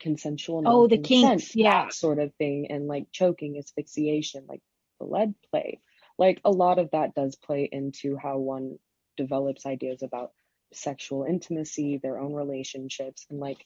consensual, 0.00 0.62
Oh, 0.66 0.86
the 0.86 0.98
kinks, 0.98 1.54
yeah. 1.56 1.88
sort 1.88 2.18
of 2.18 2.32
thing, 2.36 2.68
and 2.70 2.86
like 2.86 3.06
choking, 3.12 3.58
asphyxiation, 3.58 4.46
like 4.48 4.60
the 5.00 5.06
lead 5.06 5.34
play. 5.50 5.80
Like 6.18 6.40
a 6.44 6.50
lot 6.50 6.78
of 6.78 6.90
that 6.92 7.14
does 7.14 7.34
play 7.36 7.68
into 7.70 8.16
how 8.16 8.38
one 8.38 8.78
develops 9.16 9.66
ideas 9.66 10.02
about 10.02 10.30
sexual 10.72 11.24
intimacy, 11.24 11.98
their 12.02 12.18
own 12.18 12.32
relationships, 12.32 13.26
and 13.30 13.40
like 13.40 13.64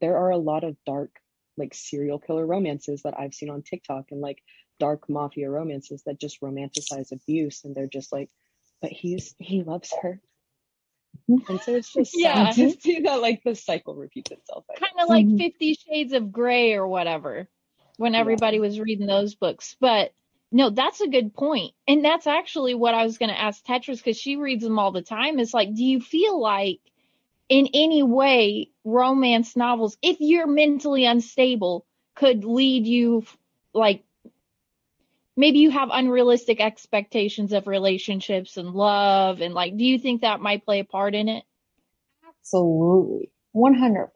there 0.00 0.16
are 0.16 0.30
a 0.30 0.38
lot 0.38 0.64
of 0.64 0.76
dark, 0.86 1.10
like 1.56 1.74
serial 1.74 2.18
killer 2.18 2.46
romances 2.46 3.02
that 3.02 3.18
I've 3.18 3.34
seen 3.34 3.50
on 3.50 3.62
TikTok, 3.62 4.06
and 4.10 4.20
like 4.20 4.42
dark 4.78 5.08
mafia 5.08 5.48
romances 5.50 6.02
that 6.04 6.20
just 6.20 6.40
romanticize 6.42 7.12
abuse 7.12 7.64
and 7.64 7.74
they're 7.74 7.86
just 7.86 8.12
like 8.12 8.28
but 8.82 8.90
he's 8.92 9.34
he 9.38 9.62
loves 9.62 9.90
her 10.02 10.20
and 11.28 11.60
so 11.60 11.74
it's 11.74 11.92
just 11.92 12.12
Yeah. 12.14 12.50
sad 12.50 12.54
to 12.74 12.80
see 12.80 13.00
that 13.00 13.22
like 13.22 13.42
the 13.42 13.54
cycle 13.54 13.94
repeats 13.94 14.30
itself 14.30 14.64
Kind 14.78 14.92
of 15.00 15.08
like 15.08 15.26
Mhm. 15.26 15.38
Fifty 15.38 15.74
Shades 15.74 16.12
of 16.12 16.30
Grey 16.30 16.74
or 16.74 16.86
whatever 16.86 17.48
when 17.96 18.12
Yeah. 18.12 18.20
everybody 18.20 18.60
was 18.60 18.78
reading 18.78 19.06
those 19.06 19.34
books. 19.34 19.76
But 19.80 20.12
no, 20.52 20.68
that's 20.70 21.00
a 21.00 21.08
good 21.08 21.32
point. 21.34 21.72
And 21.88 22.04
that's 22.04 22.26
actually 22.26 22.74
what 22.74 22.94
I 22.94 23.04
was 23.04 23.16
going 23.18 23.30
to 23.30 23.40
ask 23.40 23.64
Tetris 23.64 23.96
because 23.96 24.18
she 24.18 24.36
reads 24.36 24.62
them 24.62 24.78
all 24.78 24.92
the 24.92 25.02
time. 25.02 25.38
It's 25.38 25.54
like, 25.54 25.74
do 25.74 25.82
you 25.84 26.00
feel 26.00 26.38
like 26.38 26.80
in 27.48 27.68
any 27.74 28.02
way 28.02 28.70
romance 28.84 29.56
novels, 29.56 29.96
if 30.02 30.16
you're 30.20 30.46
mentally 30.46 31.04
unstable, 31.04 31.86
could 32.14 32.44
lead 32.44 32.86
you 32.86 33.24
like 33.74 34.02
maybe 35.36 35.58
you 35.58 35.70
have 35.70 35.90
unrealistic 35.92 36.60
expectations 36.60 37.52
of 37.52 37.66
relationships 37.66 38.56
and 38.56 38.70
love 38.70 39.42
and 39.42 39.52
like 39.52 39.76
do 39.76 39.84
you 39.84 39.98
think 39.98 40.22
that 40.22 40.40
might 40.40 40.64
play 40.64 40.80
a 40.80 40.84
part 40.84 41.14
in 41.14 41.28
it? 41.28 41.44
Absolutely. 42.26 43.30
100%. 43.54 44.08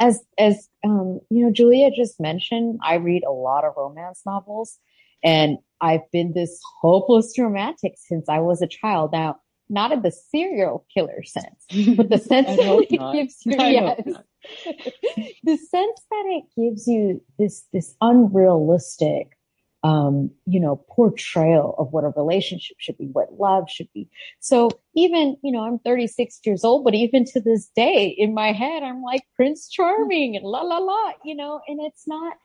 As, 0.00 0.20
as, 0.36 0.68
um, 0.84 1.20
you 1.30 1.44
know, 1.44 1.52
Julia 1.52 1.90
just 1.90 2.20
mentioned, 2.20 2.80
I 2.82 2.96
read 2.96 3.22
a 3.24 3.30
lot 3.30 3.64
of 3.64 3.74
romance 3.76 4.22
novels 4.26 4.78
and 5.22 5.58
I've 5.80 6.10
been 6.12 6.32
this 6.32 6.60
hopeless 6.80 7.38
romantic 7.38 7.94
since 7.96 8.28
I 8.28 8.40
was 8.40 8.60
a 8.60 8.66
child. 8.66 9.12
Now, 9.12 9.36
not 9.68 9.92
in 9.92 10.02
the 10.02 10.10
serial 10.10 10.86
killer 10.92 11.22
sense, 11.24 11.64
but 11.96 12.08
the 12.08 12.18
sense 12.18 12.48
that 12.48 12.86
it 12.90 12.98
not. 12.98 13.14
gives 13.14 13.36
you, 13.44 13.54
yes, 13.56 14.00
the 15.44 15.56
sense 15.56 16.02
that 16.10 16.24
it 16.26 16.44
gives 16.56 16.86
you 16.86 17.22
this, 17.38 17.64
this 17.72 17.94
unrealistic, 18.00 19.36
um, 19.84 20.30
you 20.46 20.58
know, 20.58 20.84
portrayal 20.88 21.74
of 21.78 21.92
what 21.92 22.04
a 22.04 22.12
relationship 22.16 22.76
should 22.80 22.98
be, 22.98 23.06
what 23.06 23.32
love 23.38 23.70
should 23.70 23.88
be. 23.94 24.08
So 24.40 24.70
even, 24.94 25.36
you 25.42 25.52
know, 25.52 25.64
I'm 25.64 25.78
36 25.78 26.40
years 26.44 26.64
old, 26.64 26.84
but 26.84 26.94
even 26.94 27.24
to 27.26 27.40
this 27.40 27.70
day 27.76 28.06
in 28.06 28.34
my 28.34 28.52
head, 28.52 28.82
I'm 28.82 29.02
like 29.02 29.22
Prince 29.36 29.68
Charming 29.68 30.36
and 30.36 30.44
la 30.44 30.62
la 30.62 30.78
la, 30.78 31.12
you 31.24 31.36
know, 31.36 31.60
and 31.68 31.80
it's 31.80 32.06
not, 32.06 32.36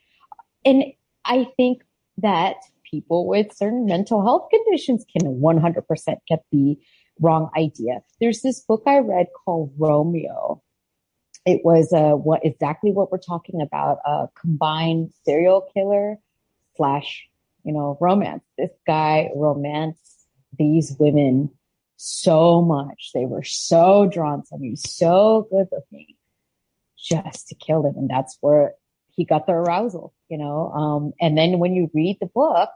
and 0.65 0.84
I 1.25 1.48
think 1.58 1.84
that 2.18 2.58
people 2.89 3.27
with 3.27 3.56
certain 3.56 3.86
mental 3.86 4.24
health 4.24 4.50
conditions 4.51 5.06
can 5.12 5.42
100% 5.42 6.18
get 6.27 6.44
the 6.51 6.77
wrong 7.20 7.50
idea. 7.58 8.01
There's 8.20 8.41
this 8.41 8.62
book 8.62 8.84
I 8.86 9.00
read 9.00 9.27
called 9.46 9.74
Romeo. 9.77 10.62
It 11.46 11.62
was 11.63 11.91
uh, 11.91 12.12
what 12.12 12.46
exactly 12.46 12.91
what 12.91 13.12
we're 13.12 13.17
talking 13.17 13.62
about, 13.62 13.98
a 14.05 14.27
combined 14.39 15.12
serial 15.25 15.67
killer 15.74 16.17
slash, 16.75 17.27
you 17.63 17.74
know, 17.74 17.98
romance. 18.00 18.43
This 18.58 18.72
guy 18.88 19.29
romanced 19.36 20.25
these 20.58 20.96
women 21.00 21.50
so 21.98 22.62
much. 22.62 23.12
They 23.13 23.25
were 23.25 23.43
so 23.43 24.05
drawn 24.05 24.43
to 24.50 24.58
him. 24.58 24.75
So 24.75 25.48
good 25.51 25.67
looking 25.72 26.15
just 26.98 27.48
to 27.50 27.55
kill 27.55 27.84
them. 27.84 27.96
And 27.98 28.10
that's 28.10 28.38
where 28.41 28.74
he 29.15 29.25
got 29.25 29.46
the 29.46 29.53
arousal, 29.53 30.13
you 30.29 30.38
know. 30.38 30.72
Um, 30.72 31.13
and 31.20 31.38
then 31.38 31.60
when 31.60 31.74
you 31.74 31.89
read 31.93 32.17
the 32.20 32.27
book, 32.27 32.70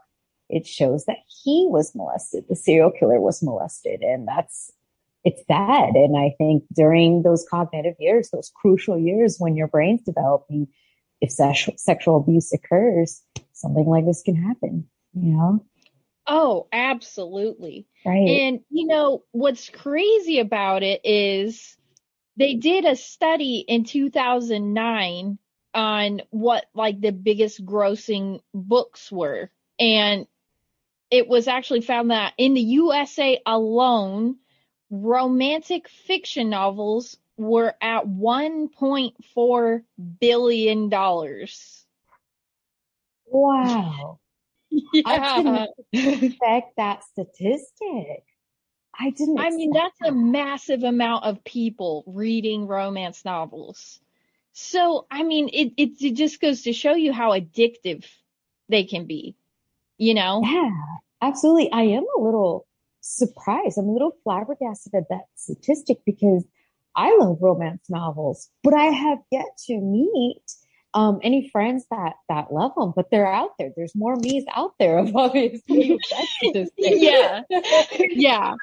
it 0.48 0.66
shows 0.66 1.04
that 1.06 1.18
he 1.26 1.66
was 1.68 1.94
molested. 1.94 2.44
The 2.48 2.56
serial 2.56 2.90
killer 2.90 3.20
was 3.20 3.42
molested. 3.42 4.02
And 4.02 4.26
that's, 4.26 4.72
it's 5.24 5.42
sad. 5.46 5.94
And 5.94 6.16
I 6.16 6.34
think 6.38 6.64
during 6.74 7.22
those 7.22 7.46
cognitive 7.48 7.96
years, 7.98 8.30
those 8.30 8.50
crucial 8.54 8.98
years 8.98 9.36
when 9.38 9.56
your 9.56 9.68
brain's 9.68 10.02
developing, 10.02 10.68
if 11.20 11.30
sexual 11.30 11.74
sexual 11.76 12.16
abuse 12.16 12.52
occurs, 12.52 13.22
something 13.52 13.86
like 13.86 14.06
this 14.06 14.22
can 14.22 14.36
happen. 14.36 14.88
You 15.14 15.32
know, 15.32 15.64
Oh, 16.28 16.68
absolutely. 16.72 17.86
right? 18.04 18.28
And 18.28 18.60
you 18.70 18.86
know, 18.86 19.24
what's 19.32 19.70
crazy 19.70 20.38
about 20.40 20.82
it 20.82 21.00
is 21.02 21.76
they 22.36 22.54
did 22.54 22.84
a 22.84 22.94
study 22.94 23.64
in 23.66 23.84
2009 23.84 25.38
on 25.74 26.20
what 26.30 26.66
like 26.74 27.00
the 27.00 27.12
biggest 27.12 27.64
grossing 27.64 28.40
books 28.52 29.10
were. 29.10 29.50
And 29.80 30.26
it 31.10 31.28
was 31.28 31.48
actually 31.48 31.80
found 31.80 32.10
that 32.10 32.34
in 32.38 32.54
the 32.54 32.60
USA 32.60 33.40
alone, 33.46 34.36
romantic 34.90 35.88
fiction 35.88 36.50
novels 36.50 37.16
were 37.36 37.74
at 37.80 38.06
1.4 38.06 39.82
billion 40.20 40.88
dollars. 40.88 41.86
wow. 43.26 44.18
I 45.04 45.18
Yeah. 45.18 45.66
didn't 45.92 46.24
expect 46.24 46.76
that 46.76 47.04
statistic. 47.04 48.24
I 48.98 49.10
didn't. 49.10 49.38
I 49.38 49.50
mean, 49.50 49.72
that's 49.72 50.00
a 50.04 50.12
massive 50.12 50.82
amount 50.82 51.24
of 51.24 51.44
people 51.44 52.04
reading 52.06 52.66
romance 52.66 53.24
novels. 53.24 54.00
So, 54.52 55.06
I 55.10 55.22
mean, 55.22 55.48
it, 55.52 55.72
it, 55.76 56.02
it 56.02 56.14
just 56.14 56.40
goes 56.40 56.62
to 56.62 56.72
show 56.72 56.94
you 56.94 57.12
how 57.12 57.30
addictive 57.30 58.04
they 58.68 58.84
can 58.84 59.06
be, 59.06 59.36
you 59.98 60.14
know? 60.14 60.42
Yeah, 60.44 60.70
absolutely. 61.22 61.70
I 61.72 61.82
am 61.82 62.04
a 62.16 62.20
little 62.20 62.66
surprised. 63.00 63.78
I'm 63.78 63.88
a 63.88 63.92
little 63.92 64.12
flabbergasted 64.24 64.94
at 64.94 65.08
that 65.10 65.24
statistic 65.34 65.98
because 66.06 66.44
I 66.96 67.16
love 67.16 67.38
romance 67.40 67.84
novels, 67.88 68.48
but 68.62 68.74
I 68.74 68.86
have 68.86 69.18
yet 69.30 69.46
to 69.66 69.78
meet 69.78 70.42
um, 70.94 71.20
any 71.22 71.48
friends 71.50 71.84
that 71.90 72.14
that 72.28 72.52
love 72.52 72.72
them. 72.76 72.92
But 72.94 73.10
they're 73.10 73.30
out 73.30 73.50
there. 73.58 73.70
There's 73.76 73.94
more 73.94 74.16
me's 74.16 74.44
out 74.54 74.72
there 74.78 74.98
of 74.98 75.14
obviously 75.16 75.98
with. 76.42 76.70
Yeah. 76.76 77.42
Yeah. 77.98 78.54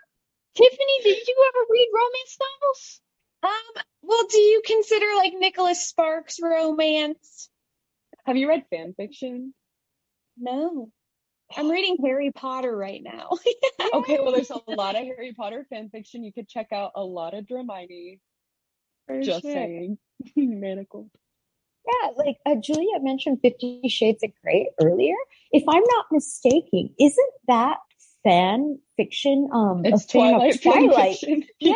Tiffani, 0.58 1.04
did 1.04 1.28
you 1.28 1.50
ever 1.50 1.66
read 1.70 1.88
romance 1.94 2.38
novels? 2.40 3.02
Um, 3.44 3.84
well, 4.02 4.26
do 4.30 4.40
you 4.40 4.62
consider 4.66 5.06
like 5.18 5.34
Nicholas 5.36 5.88
Sparks 5.88 6.40
romance? 6.42 7.50
Have 8.26 8.38
you 8.38 8.48
read 8.50 8.66
fan 8.70 8.94
fiction? 8.98 9.54
No. 10.38 10.90
I'm 11.58 11.70
reading 11.70 11.98
Harry 12.04 12.32
Potter 12.32 12.76
right 12.76 13.02
now. 13.04 13.30
Okay, 13.94 14.18
well, 14.22 14.32
there's 14.34 14.50
a 14.52 14.60
lot 14.72 14.96
of 14.96 15.04
Harry 15.06 15.34
Potter 15.34 15.66
fan 15.70 15.90
fiction. 15.90 16.24
You 16.24 16.34
could 16.34 16.50
check 16.50 16.68
out 16.74 16.92
a 16.96 17.04
lot 17.04 17.34
of 17.34 17.46
Dramione. 17.46 18.20
For 19.08 19.22
Just 19.22 19.44
sure. 19.44 19.54
saying. 19.54 19.98
Manacle. 20.36 21.10
Yeah, 21.86 22.10
like 22.18 22.38
uh, 22.46 22.56
Juliet 22.56 23.04
mentioned 23.04 23.40
Fifty 23.42 23.88
Shades 23.88 24.24
of 24.24 24.32
Grey 24.42 24.70
earlier. 24.82 25.14
If 25.52 25.64
I'm 25.68 25.84
not 25.96 26.06
mistaken, 26.12 26.94
isn't 27.00 27.34
that 27.48 27.78
fan 28.24 28.80
fiction 28.98 29.50
um 29.54 29.84
It's 29.86 30.06
Twilight 30.08 30.62
Twilight? 30.62 31.18
fiction. 31.20 31.44
Yeah, 31.60 31.74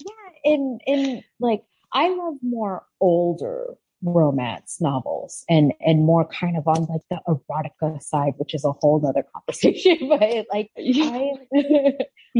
yeah. 0.00 0.52
And 0.52 0.80
and 0.86 1.24
like 1.38 1.62
I 1.92 2.08
love 2.14 2.34
more 2.42 2.84
older 3.00 3.76
romance 4.02 4.80
novels 4.80 5.44
and 5.48 5.72
and 5.80 6.04
more 6.04 6.26
kind 6.26 6.56
of 6.56 6.66
on 6.68 6.86
like 6.86 7.02
the 7.10 7.20
erotica 7.28 8.00
side, 8.02 8.32
which 8.38 8.54
is 8.54 8.64
a 8.64 8.72
whole 8.72 9.00
nother 9.00 9.24
conversation. 9.34 10.08
But 10.08 10.46
like 10.52 10.70
I 11.00 11.32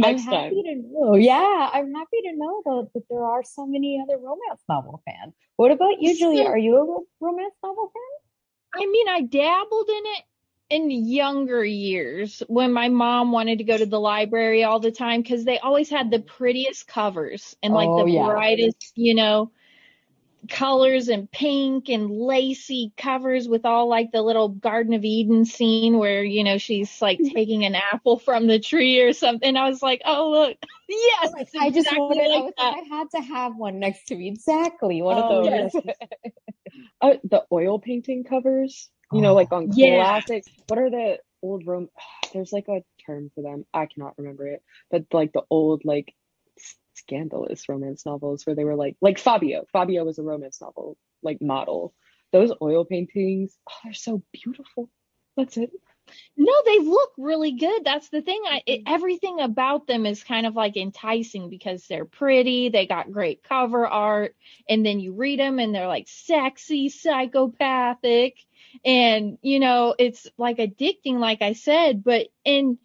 I'm 0.03 0.23
happy 0.23 0.63
time. 0.63 0.63
to 0.63 0.75
know. 0.91 1.15
Yeah, 1.17 1.71
I'm 1.73 1.93
happy 1.93 2.21
to 2.25 2.33
know 2.37 2.63
though 2.65 2.91
that 2.95 3.03
there 3.11 3.25
are 3.25 3.43
so 3.45 3.67
many 3.67 4.01
other 4.03 4.19
romance 4.19 4.63
novel 4.69 5.03
fans. 5.05 5.35
What 5.57 5.71
about 5.73 6.01
you, 6.01 6.17
Julia? 6.17 6.45
Are 6.45 6.59
you 6.59 6.77
a 6.77 7.25
romance 7.25 7.55
novel 7.63 7.93
fan? 7.93 8.83
I 8.83 8.87
mean, 8.87 9.09
I 9.09 9.21
dabbled 9.23 9.89
in 9.89 10.03
it 10.07 10.25
in 10.71 10.91
younger 10.91 11.65
years 11.65 12.43
when 12.49 12.73
my 12.73 12.89
mom 12.89 13.33
wanted 13.33 13.59
to 13.59 13.65
go 13.65 13.77
to 13.77 13.87
the 13.87 14.01
library 14.01 14.63
all 14.63 14.79
the 14.81 14.93
time 14.93 15.23
because 15.23 15.45
they 15.45 15.59
always 15.59 15.91
had 15.91 16.11
the 16.11 16.21
prettiest 16.21 16.87
covers 16.87 17.57
and 17.63 17.75
like 17.75 17.89
Oh, 17.89 17.97
the 17.97 18.07
yeah. 18.07 18.27
brightest, 18.27 18.93
you 18.95 19.15
know, 19.15 19.51
colors 20.49 21.09
and 21.09 21.31
pink 21.31 21.89
and 21.89 22.11
lacy 22.11 22.93
covers 22.97 23.49
with 23.49 23.65
all 23.65 23.89
like 23.89 24.13
the 24.13 24.23
little 24.23 24.49
Garden 24.49 24.95
of 24.95 25.05
Eden 25.05 25.45
scene 25.45 25.99
where, 25.99 26.23
you 26.25 26.45
know, 26.45 26.59
she's 26.59 27.01
like 27.03 27.19
taking 27.35 27.65
an 27.65 27.75
apple 27.75 28.19
from 28.19 28.47
the 28.47 28.59
tree 28.59 29.01
or 29.01 29.13
something. 29.13 29.57
I 29.57 29.69
was 29.69 29.83
like, 29.83 30.03
oh, 30.05 30.31
look. 30.31 30.57
Yes. 30.89 31.33
it's 31.39 31.55
I 31.59 31.71
just 31.71 31.91
exactly 31.91 31.93
wanted. 31.93 32.31
I 32.33 32.41
like 32.41 32.45
was 32.45 32.55
like, 32.59 32.75
I 32.75 32.97
had 32.97 33.11
to 33.13 33.21
have 33.23 33.57
one 33.57 33.79
next 33.79 34.07
to 34.09 34.17
me. 34.17 34.29
Exactly 34.29 35.03
one 35.03 35.19
Oh, 35.19 35.21
of 35.21 35.29
those. 35.29 35.73
yes. 35.75 35.75
Uh, 37.01 37.15
the 37.25 37.45
oil 37.53 37.79
painting 37.79 38.25
covers, 38.25 38.91
you 39.13 39.21
know, 39.21 39.35
like 39.35 39.53
on 39.53 39.69
Yeah. 39.73 39.97
classic. 39.97 40.45
What 40.67 40.79
are 40.79 40.91
the 40.91 41.19
old 41.43 41.67
rom? 41.67 41.89
There's 42.33 42.53
like 42.53 42.69
a 42.69 42.83
term 43.07 43.31
for 43.35 43.43
them. 43.43 43.65
I 43.73 43.87
cannot 43.87 44.19
remember 44.19 44.47
it, 44.47 44.63
but 44.91 45.05
like 45.13 45.33
the 45.33 45.43
old 45.51 45.85
like 45.85 46.09
s- 46.09 46.20
scandalous 46.95 47.69
romance 47.69 48.05
novels 48.05 48.47
where 48.47 48.55
they 48.55 48.65
were 48.65 48.77
like 48.77 48.97
like 49.01 49.19
Fabio. 49.19 49.65
Fabio 49.73 50.05
was 50.05 50.19
a 50.19 50.23
romance 50.23 50.61
novel 50.61 50.97
like 51.23 51.41
model. 51.41 51.95
Those 52.33 52.53
oil 52.63 52.85
paintings, 52.85 53.57
oh, 53.69 53.75
they're 53.85 53.93
so 53.93 54.23
beautiful. 54.33 54.89
That's 55.37 55.57
it. 55.57 55.71
No, 56.37 56.53
they 56.65 56.79
look 56.79 57.11
really 57.19 57.53
good. 57.53 57.85
That's 57.85 58.09
the 58.09 58.23
thing. 58.23 58.41
I 58.47 58.63
it, 58.67 58.85
mm-hmm. 58.85 58.95
everything 58.95 59.41
about 59.41 59.87
them 59.87 60.07
is 60.07 60.25
kind 60.25 60.47
of 60.47 60.55
like 60.55 60.77
enticing 60.77 61.51
because 61.51 61.87
they're 61.87 62.05
pretty. 62.05 62.69
They 62.69 62.87
got 62.87 63.13
great 63.13 63.43
cover 63.43 63.87
art, 63.87 64.35
and 64.69 64.85
then 64.85 65.01
you 65.01 65.15
read 65.15 65.39
them 65.39 65.59
and 65.59 65.75
they're 65.75 65.87
like 65.87 66.09
sexy, 66.09 66.89
psychopathic, 66.89 68.39
and 68.85 69.39
you 69.43 69.61
know 69.61 69.95
it's 69.99 70.27
like 70.37 70.59
addicting, 70.59 71.19
like 71.19 71.43
I 71.43 71.53
said. 71.53 72.03
But 72.05 72.29
and 72.45 72.79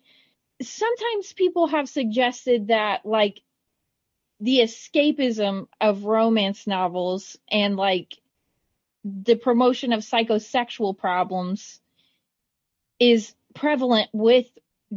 sometimes 0.61 1.33
people 1.33 1.67
have 1.67 1.89
suggested 1.89 2.67
that 2.67 3.05
like 3.05 3.41
the 4.39 4.59
escapism 4.59 5.67
of 5.79 6.03
romance 6.03 6.67
novels 6.67 7.37
and 7.49 7.75
like 7.75 8.17
the 9.03 9.35
promotion 9.35 9.93
of 9.93 10.01
psychosexual 10.01 10.97
problems 10.97 11.79
is 12.99 13.33
prevalent 13.53 14.09
with 14.13 14.47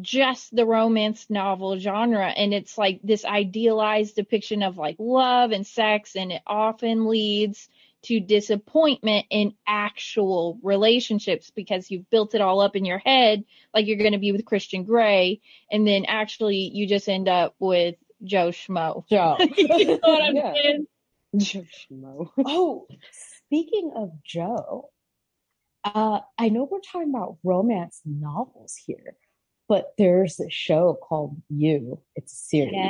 just 0.01 0.55
the 0.55 0.66
romance 0.66 1.27
novel 1.29 1.79
genre. 1.79 2.27
And 2.27 2.53
it's 2.53 2.79
like 2.79 3.01
this 3.03 3.24
idealized 3.24 4.16
depiction 4.16 4.62
of 4.62 4.77
like 4.77 4.96
love 4.98 5.51
and 5.53 5.66
sex 5.66 6.16
and 6.16 6.33
it 6.33 6.42
often 6.46 7.07
leads 7.07 7.68
to 8.03 8.20
disappointment 8.20 9.27
in 9.29 9.55
actual 9.66 10.59
relationships 10.62 11.51
because 11.51 11.90
you've 11.90 12.09
built 12.11 12.35
it 12.35 12.40
all 12.40 12.61
up 12.61 12.77
in 12.77 12.85
your 12.85 12.98
head 12.98 13.44
like 13.74 13.87
you're 13.87 13.96
going 13.96 14.12
to 14.12 14.18
be 14.18 14.31
with 14.31 14.44
Christian 14.44 14.85
Grey 14.85 15.40
and 15.70 15.87
then 15.87 16.05
actually 16.05 16.70
you 16.72 16.87
just 16.87 17.09
end 17.09 17.29
up 17.29 17.57
with 17.59 17.96
Joe 18.24 18.48
Schmo. 18.50 19.07
Joe. 19.09 19.37
you 19.57 19.87
know 19.87 19.98
what 20.02 20.22
I'm 20.22 20.37
Yeah. 20.37 20.54
saying? 20.54 20.87
Joe 21.37 21.64
Schmo. 21.64 22.31
Oh, 22.44 22.87
speaking 23.46 23.92
of 23.96 24.11
Joe, 24.24 24.90
uh, 25.85 26.20
I 26.38 26.48
know 26.48 26.68
we're 26.70 26.81
talking 26.81 27.11
about 27.11 27.38
romance 27.44 28.00
novels 28.04 28.76
here, 28.87 29.16
but 29.68 29.92
there's 29.98 30.40
a 30.40 30.50
show 30.50 30.98
called 31.00 31.37
You. 31.48 32.00
It's 32.16 32.33
a 32.33 32.37
series. 32.37 32.74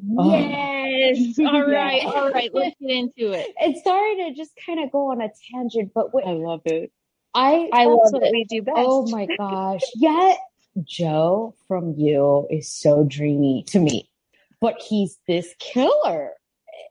Yeah. 0.00 0.16
Oh. 0.16 0.30
Yes. 0.30 1.38
All 1.40 1.66
right. 1.66 2.00
Yeah. 2.02 2.08
All 2.08 2.30
right. 2.30 2.50
Let's 2.54 2.76
get 2.80 2.90
into 2.90 3.32
it. 3.32 3.52
It's 3.60 3.80
starting 3.80 4.28
to 4.28 4.34
just 4.34 4.52
kind 4.64 4.78
of 4.78 4.92
go 4.92 5.10
on 5.10 5.20
a 5.20 5.28
tangent, 5.52 5.90
but 5.92 6.14
what 6.14 6.24
I 6.24 6.32
love 6.34 6.60
it. 6.66 6.92
I 7.34 7.68
I 7.72 7.86
love 7.86 8.12
what 8.12 8.22
it. 8.22 8.30
we 8.32 8.44
do 8.44 8.62
best. 8.62 8.76
Oh 8.78 9.06
my 9.10 9.26
gosh. 9.36 9.80
Yet 9.96 10.38
Joe 10.84 11.56
from 11.66 11.94
You 11.98 12.46
is 12.48 12.70
so 12.72 13.02
dreamy 13.02 13.64
to 13.68 13.80
me. 13.80 14.07
But 14.60 14.80
he's 14.80 15.18
this 15.26 15.54
killer. 15.58 16.32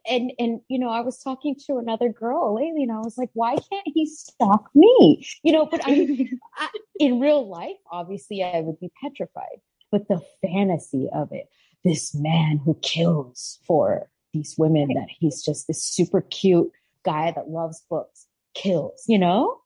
And 0.09 0.31
and 0.39 0.61
you 0.69 0.79
know, 0.79 0.89
I 0.89 1.01
was 1.01 1.17
talking 1.19 1.55
to 1.67 1.77
another 1.77 2.09
girl 2.09 2.55
lately 2.55 2.83
and 2.83 2.91
I 2.91 2.99
was 2.99 3.17
like, 3.17 3.29
why 3.33 3.55
can't 3.55 3.85
he 3.85 4.05
stalk 4.05 4.69
me? 4.73 5.25
You 5.43 5.53
know, 5.53 5.65
but 5.65 5.81
I, 5.85 6.29
I 6.57 6.69
in 6.99 7.19
real 7.19 7.47
life, 7.47 7.77
obviously 7.91 8.43
I 8.43 8.61
would 8.61 8.79
be 8.79 8.91
petrified. 9.01 9.61
But 9.91 10.07
the 10.07 10.21
fantasy 10.41 11.09
of 11.13 11.31
it, 11.31 11.49
this 11.83 12.13
man 12.13 12.59
who 12.63 12.77
kills 12.81 13.59
for 13.65 14.09
these 14.33 14.55
women 14.57 14.89
that 14.95 15.07
he's 15.09 15.41
just 15.43 15.67
this 15.67 15.83
super 15.83 16.21
cute 16.21 16.71
guy 17.03 17.31
that 17.31 17.49
loves 17.49 17.83
books, 17.89 18.27
kills, 18.53 19.03
you 19.07 19.17
know? 19.17 19.61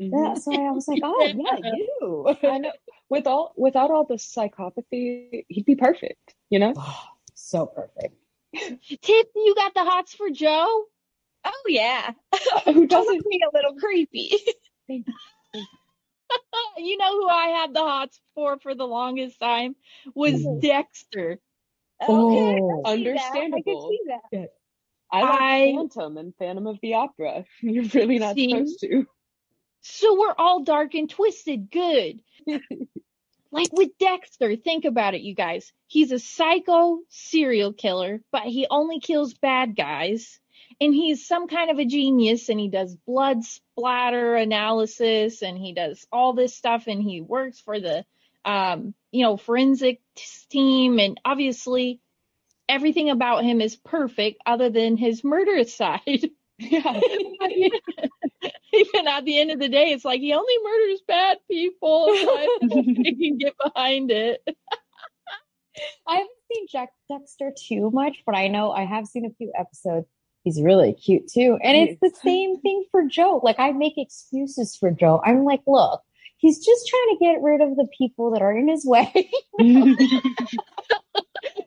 Mhm. 0.00 0.10
That's 0.10 0.46
why 0.46 0.66
I 0.66 0.70
was 0.70 0.88
like, 0.88 1.00
oh 1.02 1.24
yeah, 1.24 1.56
you. 1.74 2.36
I 2.42 2.58
know. 2.58 2.72
With 3.08 3.26
all 3.26 3.52
without 3.56 3.90
all 3.90 4.04
the 4.04 4.14
psychopathy, 4.14 5.44
he'd 5.48 5.66
be 5.66 5.76
perfect. 5.76 6.34
You 6.50 6.58
know. 6.58 6.74
so 7.44 7.66
perfect. 7.66 8.14
Tip, 8.54 9.28
you 9.34 9.54
got 9.54 9.74
the 9.74 9.84
hots 9.84 10.14
for 10.14 10.30
Joe? 10.30 10.84
Oh 11.44 11.62
yeah. 11.68 12.12
Who 12.64 12.86
doesn't? 12.86 13.12
makes 13.12 13.24
me 13.26 13.40
a 13.42 13.54
little 13.56 13.74
creepy. 13.76 14.38
you 14.88 15.04
know 16.96 17.12
who 17.20 17.28
I 17.28 17.48
had 17.48 17.74
the 17.74 17.80
hots 17.80 18.20
for 18.34 18.58
for 18.58 18.74
the 18.74 18.86
longest 18.86 19.38
time 19.40 19.76
was. 20.14 20.42
Dexter. 20.60 21.38
Okay, 22.02 22.12
Oh, 22.12 22.82
I 22.84 22.96
can 22.96 23.04
that. 23.04 23.20
I 23.22 23.32
understandable. 23.32 23.62
can 23.64 23.90
see 23.90 24.00
that. 24.32 24.48
I 25.12 25.22
like 25.22 25.40
I- 25.40 25.72
Phantom 25.76 26.16
and 26.18 26.34
Phantom 26.36 26.66
of 26.66 26.78
the 26.82 26.94
Opera. 26.94 27.44
You're 27.60 27.84
really 27.94 28.18
not 28.18 28.34
See? 28.34 28.50
supposed 28.50 28.80
to. 28.80 29.06
So 29.82 30.18
we're 30.18 30.34
all 30.36 30.64
dark 30.64 30.94
and 30.94 31.08
twisted. 31.10 31.70
Good. 31.70 32.20
Like 33.54 33.72
with 33.72 33.96
Dexter, 34.00 34.56
think 34.56 34.84
about 34.84 35.14
it, 35.14 35.20
you 35.22 35.32
guys. 35.32 35.72
He's 35.86 36.10
a 36.10 36.18
psycho 36.18 36.98
serial 37.08 37.72
killer, 37.72 38.20
but 38.32 38.42
he 38.42 38.66
only 38.68 38.98
kills 38.98 39.32
bad 39.34 39.76
guys. 39.76 40.40
And 40.80 40.92
he's 40.92 41.28
some 41.28 41.46
kind 41.46 41.70
of 41.70 41.78
a 41.78 41.84
genius 41.84 42.48
and 42.48 42.58
he 42.58 42.68
does 42.68 42.96
blood 43.06 43.44
splatter 43.44 44.34
analysis 44.34 45.40
and 45.42 45.56
he 45.56 45.72
does 45.72 46.04
all 46.10 46.32
this 46.32 46.56
stuff 46.56 46.88
and 46.88 47.00
he 47.00 47.20
works 47.20 47.60
for 47.60 47.78
the 47.78 48.04
um, 48.44 48.92
you 49.12 49.22
know, 49.22 49.36
forensic 49.36 50.00
team 50.50 50.98
and 50.98 51.20
obviously 51.24 52.00
everything 52.68 53.08
about 53.08 53.44
him 53.44 53.60
is 53.60 53.76
perfect 53.76 54.40
other 54.44 54.68
than 54.68 54.96
his 54.96 55.22
murderous 55.22 55.74
side. 55.76 56.28
Yeah. 56.58 57.00
Even 58.94 59.06
at 59.08 59.24
the 59.24 59.38
end 59.38 59.50
of 59.50 59.58
the 59.58 59.68
day, 59.68 59.92
it's 59.92 60.04
like 60.04 60.20
he 60.20 60.32
only 60.32 60.54
murders 60.64 61.02
bad 61.06 61.38
people. 61.50 62.06
I 62.10 62.58
he 62.60 63.28
can 63.28 63.38
get 63.38 63.54
behind 63.62 64.10
it. 64.10 64.42
I 66.06 66.12
haven't 66.14 66.30
seen 66.52 66.66
Jack 66.70 66.90
Dexter 67.10 67.52
too 67.68 67.90
much, 67.92 68.22
but 68.26 68.34
I 68.36 68.48
know 68.48 68.70
I 68.70 68.84
have 68.84 69.06
seen 69.06 69.24
a 69.26 69.30
few 69.34 69.52
episodes. 69.58 70.06
He's 70.44 70.60
really 70.62 70.92
cute 70.92 71.26
too. 71.32 71.58
And 71.62 71.76
it's 71.76 71.98
the 72.00 72.12
same 72.22 72.60
thing 72.60 72.84
for 72.90 73.02
Joe. 73.10 73.40
Like 73.42 73.58
I 73.58 73.72
make 73.72 73.94
excuses 73.96 74.76
for 74.76 74.90
Joe. 74.90 75.20
I'm 75.24 75.44
like, 75.44 75.62
look, 75.66 76.00
he's 76.36 76.64
just 76.64 76.86
trying 76.86 77.16
to 77.18 77.24
get 77.24 77.42
rid 77.42 77.60
of 77.62 77.76
the 77.76 77.88
people 77.96 78.30
that 78.32 78.42
are 78.42 78.56
in 78.56 78.68
his 78.68 78.84
way. 78.84 79.10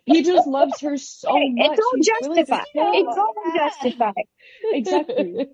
he 0.05 0.21
just 0.23 0.47
loves 0.47 0.79
her 0.81 0.95
so 0.97 1.29
much. 1.33 1.71
it's 1.71 1.79
all 1.79 1.91
He's 1.95 2.09
really 2.21 2.35
justified. 2.43 2.65
just- 2.75 2.95
It's 2.95 3.17
all 3.17 3.33
justified. 3.55 4.25
Exactly. 4.73 5.47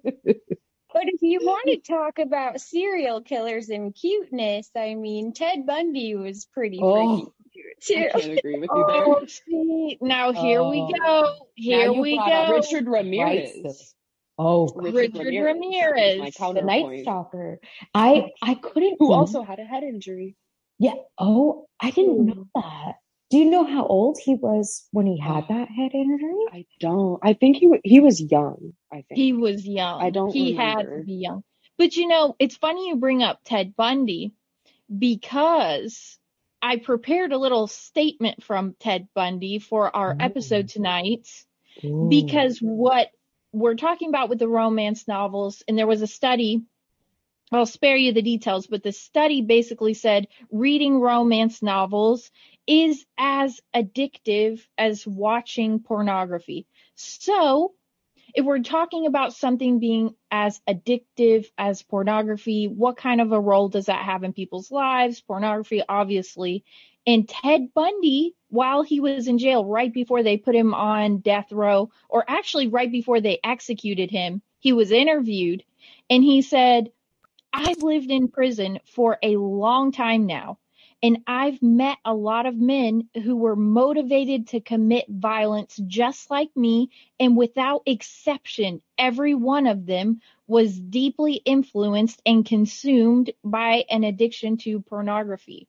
But 0.94 1.04
if 1.08 1.22
you 1.22 1.40
want 1.42 1.68
to 1.68 1.78
talk 1.78 2.20
about 2.20 2.62
serial 2.62 3.22
killers 3.22 3.70
and 3.70 3.96
cuteness, 3.96 4.70
I 4.76 4.94
mean, 4.96 5.34
Ted 5.34 5.66
Bundy 5.66 6.16
was 6.16 6.46
pretty 6.46 6.80
oh, 6.82 7.16
freaky 7.16 7.32
Oh, 7.56 7.74
too. 7.82 8.10
I 8.14 8.20
can't 8.20 8.40
agree 8.40 8.60
with 8.60 8.70
you 8.74 8.86
oh, 8.88 8.88
there. 8.88 9.06
Oh, 9.08 9.26
see, 9.26 9.98
now 10.02 10.32
here 10.32 10.64
we 10.64 10.82
Oh. 10.82 10.98
go. 11.00 11.36
Here 11.56 11.92
you 11.92 12.02
we 12.02 12.18
go. 12.18 12.54
Richard 12.54 12.88
Ramirez. 12.88 13.52
Right. 13.64 13.74
Oh, 14.38 14.68
Richard 14.76 15.16
Ramirez. 15.16 16.20
My 16.20 16.26
the 16.26 16.32
counterpoint. 16.32 16.66
Night 16.66 17.02
Stalker. 17.02 17.60
I 17.94 18.32
I 18.42 18.56
couldn't. 18.56 18.98
Who 19.00 19.12
also 19.12 19.44
had 19.44 19.60
a 19.60 19.66
head 19.66 19.84
injury. 19.84 20.36
Yeah. 20.80 20.96
Oh, 21.18 21.68
I 21.80 21.92
didn't 21.92 22.26
know 22.26 22.48
that. 22.56 22.96
Do 23.34 23.40
you 23.40 23.50
know 23.50 23.66
how 23.66 23.88
old 23.88 24.20
he 24.24 24.36
was 24.36 24.88
when 24.92 25.08
he 25.08 25.18
had 25.18 25.46
oh, 25.50 25.56
that 25.56 25.68
head 25.68 25.96
injury? 25.96 26.46
I 26.52 26.68
don't. 26.80 27.20
I 27.24 27.34
think 27.34 27.58
he 27.58 27.66
wa- 27.66 27.80
he 27.84 28.00
was 28.00 28.22
young. 28.22 28.74
I 28.92 28.98
think 28.98 29.14
He 29.16 29.34
was 29.34 29.66
young. 29.66 30.04
I 30.04 30.12
don't 30.12 30.32
He 30.32 30.54
had 30.54 30.84
to 30.84 31.04
be 31.04 31.16
young. 31.16 31.44
But 31.80 31.98
you 31.98 32.08
know, 32.08 32.36
it's 32.38 32.58
funny 32.58 32.90
you 32.90 32.98
bring 32.98 33.24
up 33.24 33.40
Ted 33.44 33.76
Bundy 33.76 34.34
because 34.96 36.20
I 36.62 36.78
prepared 36.78 37.32
a 37.32 37.40
little 37.40 37.66
statement 37.66 38.44
from 38.44 38.76
Ted 38.80 39.08
Bundy 39.16 39.58
for 39.58 39.96
our 39.96 40.14
Ooh. 40.14 40.18
episode 40.20 40.70
tonight 40.70 41.28
Ooh. 41.84 42.10
because 42.12 42.60
what 42.60 43.10
we're 43.52 43.74
talking 43.74 44.10
about 44.10 44.30
with 44.30 44.38
the 44.38 44.48
romance 44.48 45.08
novels, 45.08 45.64
and 45.68 45.76
there 45.76 45.88
was 45.88 46.04
a 46.04 46.08
study. 46.08 46.62
I'll 47.52 47.66
spare 47.66 47.98
you 47.98 48.14
the 48.14 48.22
details, 48.22 48.66
but 48.68 48.82
the 48.84 48.92
study 48.92 49.42
basically 49.42 49.94
said 49.94 50.28
reading 50.52 51.00
romance 51.00 51.62
novels 51.62 52.32
is 52.68 53.06
as 53.18 53.60
addictive 53.76 54.66
as 54.78 55.06
watching 55.06 55.80
pornography. 55.80 56.66
So, 56.96 57.74
if 58.34 58.46
we're 58.46 58.60
talking 58.64 59.06
about 59.06 59.34
something 59.34 59.80
being 59.80 60.16
as 60.32 60.60
addictive 60.68 61.46
as 61.58 61.84
pornography, 61.84 62.68
what 62.68 62.98
kind 62.98 63.22
of 63.22 63.32
a 63.32 63.40
role 63.40 63.70
does 63.70 63.86
that 63.86 64.06
have 64.06 64.24
in 64.24 64.34
people's 64.34 64.72
lives? 64.72 65.22
Pornography, 65.22 65.84
obviously. 65.88 66.64
And 67.06 67.28
Ted 67.28 67.74
Bundy, 67.74 68.34
while 68.50 68.82
he 68.82 69.00
was 69.00 69.28
in 69.28 69.38
jail, 69.38 69.66
right 69.66 69.94
before 69.94 70.24
they 70.24 70.38
put 70.38 70.56
him 70.56 70.74
on 70.74 71.20
death 71.20 71.52
row, 71.52 71.92
or 72.10 72.24
actually 72.28 72.68
right 72.68 72.92
before 72.92 73.20
they 73.20 73.40
executed 73.44 74.10
him, 74.10 74.42
he 74.60 74.74
was 74.74 74.92
interviewed 74.92 75.64
and 76.10 76.24
he 76.24 76.42
said, 76.42 76.92
I've 77.52 77.84
lived 77.84 78.10
in 78.10 78.30
prison 78.30 78.80
for 78.86 79.20
a 79.22 79.38
long 79.38 79.92
time 79.92 80.26
now, 80.26 80.58
and 81.04 81.20
I've 81.28 81.62
met 81.62 82.00
a 82.06 82.16
lot 82.16 82.48
of 82.48 82.58
men 82.58 83.10
who 83.24 83.36
were 83.36 83.56
motivated 83.58 84.48
to 84.50 84.62
commit 84.62 85.06
violence 85.10 85.80
just 85.88 86.32
like 86.32 86.56
me, 86.56 86.90
and 87.20 87.38
without 87.38 87.84
exception, 87.86 88.82
every 88.98 89.36
one 89.36 89.68
of 89.68 89.86
them 89.86 90.22
was 90.48 90.80
deeply 90.80 91.36
influenced 91.36 92.22
and 92.26 92.46
consumed 92.46 93.32
by 93.44 93.86
an 93.90 94.04
addiction 94.06 94.58
to 94.60 94.82
pornography. 94.82 95.68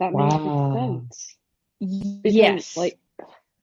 that 0.00 0.14
makes 0.14 0.62
sense. 0.72 1.36
Because, 2.22 2.34
Yes. 2.34 2.76
like 2.76 2.98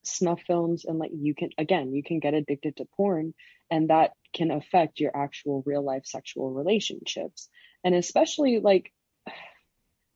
snuff 0.03 0.41
films 0.47 0.85
and 0.85 0.99
like 0.99 1.11
you 1.13 1.33
can 1.35 1.49
again 1.57 1.93
you 1.93 2.03
can 2.03 2.19
get 2.19 2.33
addicted 2.33 2.75
to 2.77 2.85
porn 2.95 3.33
and 3.71 3.89
that 3.89 4.13
can 4.33 4.51
affect 4.51 4.99
your 4.99 5.15
actual 5.15 5.63
real 5.65 5.83
life 5.83 6.05
sexual 6.05 6.51
relationships 6.51 7.49
and 7.83 7.95
especially 7.95 8.59
like 8.59 8.91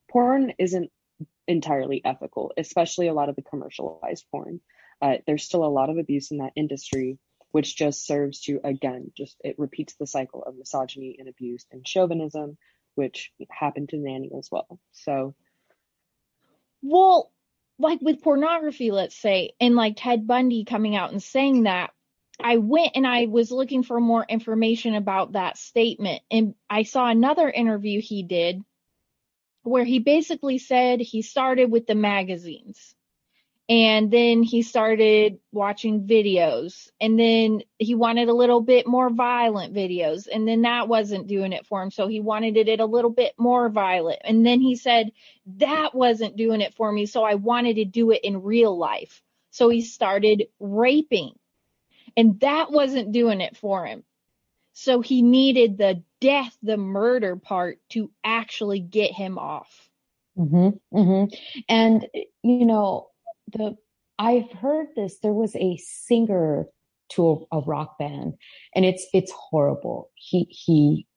porn 0.09 0.53
isn't 0.57 0.91
entirely 1.47 2.01
ethical 2.05 2.53
especially 2.57 3.07
a 3.07 3.13
lot 3.13 3.29
of 3.29 3.35
the 3.35 3.41
commercialized 3.41 4.25
porn 4.31 4.61
uh, 5.01 5.17
there's 5.25 5.43
still 5.43 5.63
a 5.63 5.67
lot 5.67 5.89
of 5.89 5.97
abuse 5.97 6.31
in 6.31 6.37
that 6.37 6.53
industry 6.55 7.17
which 7.51 7.75
just 7.75 8.05
serves 8.05 8.41
to 8.41 8.59
again 8.63 9.11
just 9.17 9.35
it 9.43 9.55
repeats 9.57 9.95
the 9.95 10.07
cycle 10.07 10.43
of 10.43 10.55
misogyny 10.57 11.15
and 11.19 11.27
abuse 11.27 11.65
and 11.71 11.87
chauvinism 11.87 12.57
which 12.95 13.31
happened 13.49 13.89
to 13.89 13.97
nanny 13.97 14.31
as 14.37 14.49
well 14.51 14.79
so 14.91 15.35
Well, 16.81 17.31
like 17.77 17.99
with 18.01 18.21
pornography, 18.21 18.91
let's 18.91 19.15
say, 19.15 19.53
and 19.59 19.75
like 19.75 19.95
Ted 19.97 20.27
Bundy 20.27 20.65
coming 20.65 20.95
out 20.95 21.11
and 21.11 21.21
saying 21.21 21.63
that, 21.63 21.91
I 22.41 22.57
went 22.57 22.91
and 22.95 23.05
I 23.05 23.25
was 23.25 23.51
looking 23.51 23.83
for 23.83 23.99
more 23.99 24.25
information 24.27 24.95
about 24.95 25.33
that 25.33 25.57
statement. 25.57 26.21
And 26.31 26.55
I 26.69 26.83
saw 26.83 27.07
another 27.07 27.49
interview 27.49 28.01
he 28.01 28.23
did 28.23 28.63
where 29.63 29.83
he 29.83 29.99
basically 29.99 30.57
said 30.57 30.99
he 30.99 31.21
started 31.21 31.71
with 31.71 31.87
the 31.87 31.95
magazines 31.95 32.95
and 33.69 34.09
then 34.09 34.41
he 34.41 34.63
started 34.63 35.37
watching 35.51 36.07
videos 36.07 36.89
and 36.99 37.19
then 37.19 37.61
he 37.77 37.93
wanted 37.93 38.27
a 38.27 38.33
little 38.33 38.61
bit 38.61 38.87
more 38.87 39.11
violent 39.11 39.75
videos 39.75 40.27
and 40.31 40.47
then 40.47 40.63
that 40.63 40.87
wasn't 40.87 41.27
doing 41.27 41.53
it 41.53 41.67
for 41.67 41.83
him. 41.83 41.91
So 41.91 42.07
he 42.07 42.19
wanted 42.19 42.57
it 42.57 42.79
a 42.79 42.85
little 42.85 43.11
bit 43.11 43.33
more 43.37 43.69
violent. 43.69 44.21
And 44.23 44.43
then 44.43 44.59
he 44.59 44.75
said 44.75 45.11
that 45.57 45.93
wasn't 45.93 46.35
doing 46.35 46.61
it 46.61 46.73
for 46.73 46.91
me 46.91 47.05
so 47.05 47.23
i 47.23 47.35
wanted 47.35 47.75
to 47.75 47.85
do 47.85 48.09
it 48.09 48.21
in 48.23 48.41
real 48.41 48.75
life. 48.75 49.21
So 49.51 49.69
he 49.69 49.81
started 49.81 50.47
raping 50.59 51.33
and 52.17 52.39
that 52.39 52.71
wasn't 52.71 53.11
doing 53.11 53.39
it 53.39 53.55
for 53.55 53.85
him 53.85 54.03
so 54.79 55.01
he 55.01 55.21
needed 55.21 55.77
the 55.77 56.03
death 56.21 56.57
the 56.63 56.77
murder 56.77 57.35
part 57.35 57.79
to 57.89 58.11
actually 58.23 58.79
get 58.79 59.11
him 59.11 59.37
off 59.37 59.89
Mm-hmm, 60.39 60.97
mm-hmm. 60.97 61.35
And 61.67 62.07
you 62.43 62.65
know, 62.65 63.09
the 63.51 63.75
I've 64.17 64.51
heard 64.51 64.87
this. 64.95 65.19
There 65.19 65.33
was 65.33 65.55
a 65.55 65.77
singer 65.77 66.65
to 67.09 67.47
a, 67.51 67.57
a 67.57 67.61
rock 67.61 67.97
band, 67.97 68.35
and 68.73 68.85
it's 68.85 69.05
it's 69.13 69.31
horrible. 69.31 70.11
He 70.15 70.47
he 70.49 71.07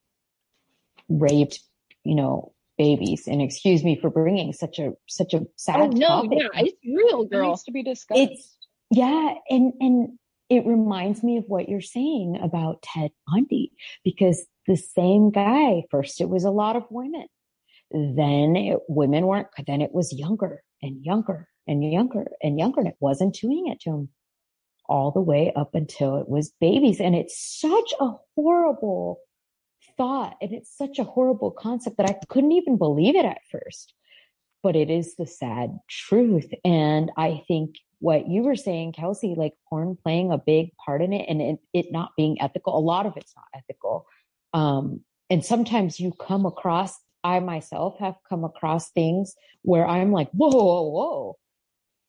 raped, 1.08 1.60
you 2.04 2.16
know, 2.16 2.52
babies. 2.78 3.28
And 3.28 3.40
excuse 3.40 3.84
me 3.84 3.98
for 4.00 4.10
bringing 4.10 4.52
such 4.52 4.80
a 4.80 4.92
such 5.08 5.34
a 5.34 5.46
sad 5.56 5.80
oh 5.80 5.86
no 5.86 6.06
topic. 6.06 6.38
yeah 6.40 6.62
it's 6.62 6.76
real 6.84 7.22
it 7.22 7.30
girl 7.30 7.50
needs 7.50 7.62
to 7.64 7.72
be 7.72 7.84
discussed 7.84 8.18
It's 8.18 8.56
yeah, 8.90 9.34
and 9.48 9.72
and 9.78 10.18
it 10.52 10.66
reminds 10.66 11.22
me 11.22 11.38
of 11.38 11.44
what 11.48 11.70
you're 11.70 11.80
saying 11.80 12.38
about 12.42 12.82
Ted 12.82 13.10
Bundy 13.26 13.72
because 14.04 14.44
the 14.66 14.76
same 14.76 15.30
guy. 15.30 15.84
First, 15.90 16.20
it 16.20 16.28
was 16.28 16.44
a 16.44 16.50
lot 16.50 16.76
of 16.76 16.84
women. 16.90 17.26
Then 17.90 18.54
it, 18.54 18.80
women 18.86 19.26
weren't. 19.26 19.48
Then 19.66 19.80
it 19.80 19.92
was 19.94 20.12
younger 20.12 20.62
and 20.82 21.02
younger 21.02 21.48
and 21.66 21.90
younger 21.90 22.26
and 22.42 22.58
younger, 22.58 22.80
and 22.80 22.88
it 22.88 22.96
wasn't 23.00 23.34
doing 23.40 23.68
it 23.68 23.80
to 23.80 23.90
him 23.90 24.08
all 24.84 25.10
the 25.10 25.22
way 25.22 25.54
up 25.56 25.74
until 25.74 26.16
it 26.16 26.28
was 26.28 26.52
babies. 26.60 27.00
And 27.00 27.14
it's 27.14 27.58
such 27.58 27.94
a 27.98 28.10
horrible 28.36 29.20
thought, 29.96 30.36
and 30.42 30.52
it's 30.52 30.76
such 30.76 30.98
a 30.98 31.04
horrible 31.04 31.50
concept 31.50 31.96
that 31.96 32.10
I 32.10 32.18
couldn't 32.28 32.52
even 32.52 32.76
believe 32.76 33.16
it 33.16 33.24
at 33.24 33.40
first 33.50 33.94
but 34.62 34.76
it 34.76 34.90
is 34.90 35.16
the 35.16 35.26
sad 35.26 35.76
truth. 35.88 36.48
And 36.64 37.10
I 37.16 37.42
think 37.48 37.76
what 38.02 38.26
you 38.28 38.42
were 38.42 38.56
saying, 38.56 38.92
Kelsey, 38.92 39.34
like 39.36 39.54
porn 39.68 39.96
playing 40.02 40.32
a 40.32 40.38
big 40.38 40.74
part 40.84 41.00
in 41.02 41.12
it 41.12 41.24
and 41.28 41.40
it, 41.40 41.58
it 41.72 41.86
not 41.92 42.10
being 42.16 42.36
ethical, 42.42 42.76
a 42.76 42.82
lot 42.92 43.06
of 43.06 43.16
it's 43.16 43.32
not 43.36 43.46
ethical. 43.54 44.06
Um, 44.52 45.02
and 45.30 45.44
sometimes 45.44 46.00
you 46.00 46.12
come 46.12 46.44
across, 46.44 46.98
I 47.22 47.38
myself 47.38 48.00
have 48.00 48.16
come 48.28 48.42
across 48.44 48.90
things 48.90 49.34
where 49.62 49.86
I'm 49.86 50.10
like, 50.10 50.30
whoa, 50.32 50.50
whoa, 50.50 50.90
whoa. 50.90 51.36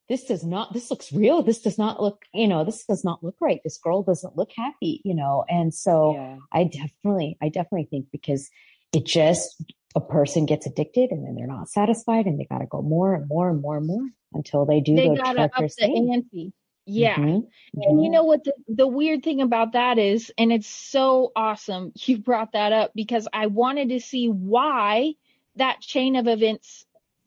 this 0.09 0.23
does 0.25 0.43
not, 0.43 0.73
this 0.73 0.89
looks 0.89 1.13
real. 1.13 1.43
This 1.43 1.61
does 1.61 1.77
not 1.77 2.01
look, 2.01 2.23
you 2.33 2.47
know, 2.47 2.65
this 2.65 2.85
does 2.85 3.03
not 3.03 3.23
look 3.23 3.35
right. 3.39 3.61
This 3.63 3.77
girl 3.77 4.03
doesn't 4.03 4.35
look 4.35 4.51
happy, 4.55 5.01
you 5.05 5.15
know? 5.15 5.45
And 5.47 5.73
so 5.73 6.15
Yeah. 6.15 6.37
I 6.51 6.63
definitely, 6.65 7.37
I 7.41 7.49
definitely 7.49 7.87
think 7.89 8.07
because 8.11 8.49
it 8.93 9.05
just, 9.05 9.63
a 9.95 10.01
person 10.01 10.45
gets 10.45 10.65
addicted 10.65 11.11
and 11.11 11.25
then 11.25 11.35
they're 11.35 11.47
not 11.47 11.69
satisfied 11.69 12.25
and 12.25 12.39
they 12.39 12.45
got 12.45 12.59
to 12.59 12.65
go 12.67 12.81
more 12.81 13.13
and 13.13 13.27
more 13.27 13.49
and 13.49 13.61
more 13.61 13.77
and 13.77 13.87
more 13.87 14.07
until 14.33 14.65
they 14.65 14.79
do 14.81 14.95
They 14.95 15.01
the 15.01 15.11
gotta 15.11 15.49
up 15.57 15.65
the 15.77 15.89
ante. 15.95 16.53
Yeah. 16.85 17.19
Mhm, 17.19 17.47
And 17.83 18.03
you 18.03 18.09
mhm. 18.09 18.11
know 18.11 18.23
what 18.23 18.43
the, 18.43 18.53
the 18.67 18.87
weird 18.87 19.23
thing 19.23 19.41
about 19.41 19.73
that 19.73 19.97
is, 19.99 20.31
and 20.37 20.51
it's 20.53 20.67
so 20.67 21.31
awesome 21.35 21.91
you 22.05 22.17
brought 22.19 22.53
that 22.53 22.71
up 22.73 22.91
because 22.95 23.27
I 23.33 23.47
wanted 23.47 23.89
to 23.89 23.99
see 23.99 24.27
why 24.29 25.15
that 25.55 25.81
chain 25.81 26.15
of 26.15 26.27
events 26.27 26.85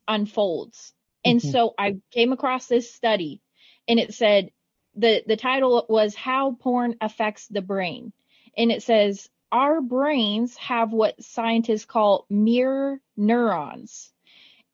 unfolds. 0.08 0.94
And 1.24 1.42
Mhm. 1.42 1.42
so 1.42 1.74
I 1.78 1.96
came 2.12 2.32
across 2.32 2.66
this 2.66 2.92
study 2.92 3.40
and 3.88 3.98
it 3.98 4.14
said 4.14 4.50
the 4.94 5.22
the 5.26 5.36
title 5.36 5.84
was 5.88 6.14
how 6.14 6.52
porn 6.60 6.96
affects 7.00 7.48
the 7.48 7.62
brain. 7.62 8.12
And 8.56 8.70
it 8.72 8.82
says 8.82 9.28
our 9.52 9.80
brains 9.80 10.56
have 10.56 10.92
what 10.92 11.22
scientists 11.22 11.84
call 11.84 12.26
mirror 12.28 13.00
neurons. 13.16 14.12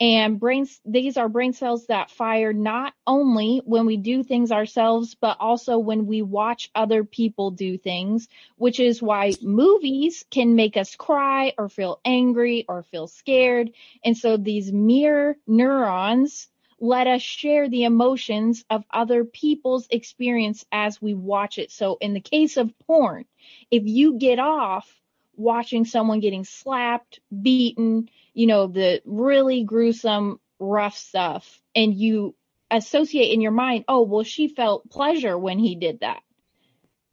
And 0.00 0.40
brains 0.40 0.80
these 0.84 1.16
are 1.16 1.28
brain 1.28 1.52
cells 1.52 1.86
that 1.86 2.10
fire 2.10 2.52
not 2.52 2.92
only 3.06 3.62
when 3.64 3.86
we 3.86 3.96
do 3.96 4.24
things 4.24 4.50
ourselves 4.50 5.14
but 5.14 5.36
also 5.38 5.78
when 5.78 6.06
we 6.06 6.22
watch 6.22 6.70
other 6.74 7.04
people 7.04 7.52
do 7.52 7.78
things 7.78 8.28
which 8.56 8.80
is 8.80 9.00
why 9.00 9.32
movies 9.42 10.24
can 10.28 10.56
make 10.56 10.76
us 10.76 10.96
cry 10.96 11.52
or 11.56 11.68
feel 11.68 12.00
angry 12.04 12.64
or 12.68 12.82
feel 12.82 13.06
scared. 13.06 13.70
And 14.04 14.16
so 14.16 14.36
these 14.36 14.72
mirror 14.72 15.36
neurons 15.46 16.48
let 16.82 17.06
us 17.06 17.22
share 17.22 17.68
the 17.68 17.84
emotions 17.84 18.64
of 18.68 18.84
other 18.90 19.24
people's 19.24 19.86
experience 19.90 20.64
as 20.72 21.00
we 21.00 21.14
watch 21.14 21.58
it 21.58 21.70
so 21.70 21.96
in 22.00 22.12
the 22.12 22.20
case 22.20 22.56
of 22.56 22.72
porn 22.86 23.24
if 23.70 23.84
you 23.86 24.18
get 24.18 24.38
off 24.38 24.92
watching 25.36 25.84
someone 25.84 26.20
getting 26.20 26.44
slapped, 26.44 27.20
beaten, 27.42 28.08
you 28.34 28.46
know, 28.46 28.66
the 28.66 29.02
really 29.04 29.64
gruesome, 29.64 30.40
rough 30.58 30.96
stuff, 30.96 31.60
and 31.74 31.94
you 31.94 32.34
associate 32.70 33.32
in 33.32 33.40
your 33.40 33.52
mind, 33.52 33.84
oh, 33.88 34.02
well, 34.02 34.24
she 34.24 34.48
felt 34.48 34.88
pleasure 34.90 35.38
when 35.38 35.58
he 35.58 35.74
did 35.74 36.00
that. 36.00 36.22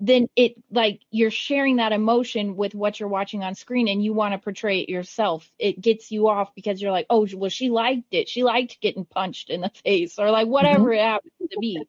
Then 0.02 0.28
it 0.36 0.54
like 0.72 1.02
you're 1.12 1.32
sharing 1.32 1.78
that 1.78 1.92
emotion 1.92 2.56
with 2.56 2.74
what 2.74 3.00
you're 3.00 3.10
watching 3.10 3.44
on 3.44 3.56
screen 3.56 3.90
and 3.90 4.04
you 4.04 4.14
want 4.14 4.34
to 4.34 4.40
portray 4.40 4.80
it 4.80 4.90
yourself. 4.90 5.52
It 5.60 5.82
gets 5.82 6.12
you 6.12 6.30
off 6.30 6.56
because 6.56 6.82
you're 6.82 6.92
like, 6.92 7.08
oh, 7.10 7.28
well, 7.36 7.50
she 7.50 7.70
liked 7.70 8.14
it. 8.14 8.30
She 8.30 8.44
liked 8.44 8.80
getting 8.82 9.06
punched 9.06 9.50
in 9.50 9.62
the 9.62 9.70
face 9.84 10.18
or 10.18 10.32
like 10.32 10.48
whatever 10.48 10.94
it 10.94 11.02
happens 11.02 11.34
to 11.52 11.58
be. 11.60 11.88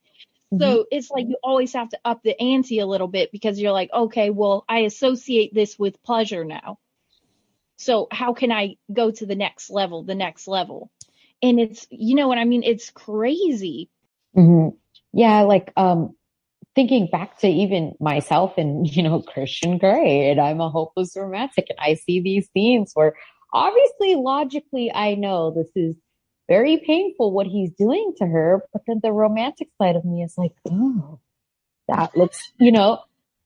So 0.61 0.87
it's 0.90 1.11
like 1.11 1.27
you 1.29 1.37
always 1.42 1.73
have 1.75 1.88
to 1.90 1.99
up 2.05 2.23
the 2.23 2.40
ante 2.40 2.81
a 2.81 2.87
little 2.87 3.09
bit 3.09 3.33
because 3.33 3.61
you're 3.61 3.73
like, 3.73 3.90
okay, 3.92 4.31
well, 4.31 4.64
I 4.68 4.81
associate 4.81 5.55
this 5.55 5.79
with 5.79 6.03
pleasure 6.03 6.44
now. 6.44 6.79
So 7.79 8.09
how 8.11 8.35
can 8.35 8.53
I 8.53 8.77
go 8.92 9.11
to 9.11 9.27
the 9.27 9.35
next 9.35 9.70
level, 9.70 10.03
the 10.05 10.14
next 10.14 10.46
level? 10.46 10.90
And 11.42 11.59
it's, 11.59 11.87
you 11.90 12.14
know 12.14 12.29
what 12.29 12.38
I 12.38 12.44
mean? 12.44 12.62
It's 12.62 12.90
crazy. 12.90 13.88
Mhm. 14.37 14.77
Yeah, 15.12 15.42
like 15.42 15.73
um 15.77 16.14
thinking 16.74 17.09
back 17.11 17.38
to 17.38 17.48
even 17.48 17.94
myself 18.00 18.54
and 18.56 18.87
you 18.96 19.02
know 19.02 19.22
Christian 19.22 19.78
Grey 19.78 20.30
and 20.30 20.40
I'm 20.40 20.61
a 20.61 20.70
hopeless 20.70 21.16
romantic 21.16 21.66
and 21.70 21.78
I 21.80 21.94
see 21.94 22.20
these 22.20 22.48
themes 22.54 22.92
where 22.94 23.14
obviously 23.52 24.14
logically 24.14 24.92
I 24.92 25.14
know 25.14 25.50
this 25.50 25.70
is 25.74 25.96
very 26.48 26.78
painful 26.78 27.30
what 27.33 27.46
he's 27.46 27.70
doing 27.70 28.12
to 28.18 28.26
her, 28.26 28.64
but 28.72 28.83
then 28.87 28.98
the 29.04 29.12
romantic 29.12 29.68
side 29.80 29.94
of 29.94 30.04
me 30.04 30.24
is 30.24 30.35
like, 30.37 30.52
oh, 30.68 31.20
that 31.87 32.16
looks, 32.16 32.52
you 32.59 32.72
know, 32.72 32.98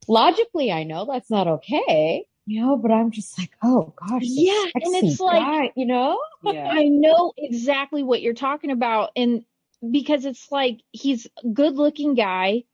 logically 0.09 0.73
I 0.73 0.85
know 0.85 1.05
that's 1.05 1.31
not 1.31 1.47
okay, 1.47 2.25
you 2.47 2.63
know, 2.63 2.77
but 2.79 2.91
I'm 2.91 3.11
just 3.11 3.39
like, 3.39 3.51
oh 3.63 3.93
gosh, 3.97 4.23
Yeah, 4.23 4.65
and 4.75 5.05
it's 5.05 5.21
like- 5.21 5.73
you 5.77 5.85
know? 5.87 6.19
Yeah. 6.45 6.67
I 6.73 6.85
know 6.85 7.33
exactly 7.37 8.03
what 8.03 8.23
you're 8.23 8.33
talking 8.33 8.71
about. 8.71 9.11
And 9.17 9.45
because 9.91 10.25
it's 10.25 10.51
like 10.51 10.81
he's 10.93 11.27
a 11.45 11.49
good 11.49 11.75
looking 11.77 12.15
guy. 12.15 12.65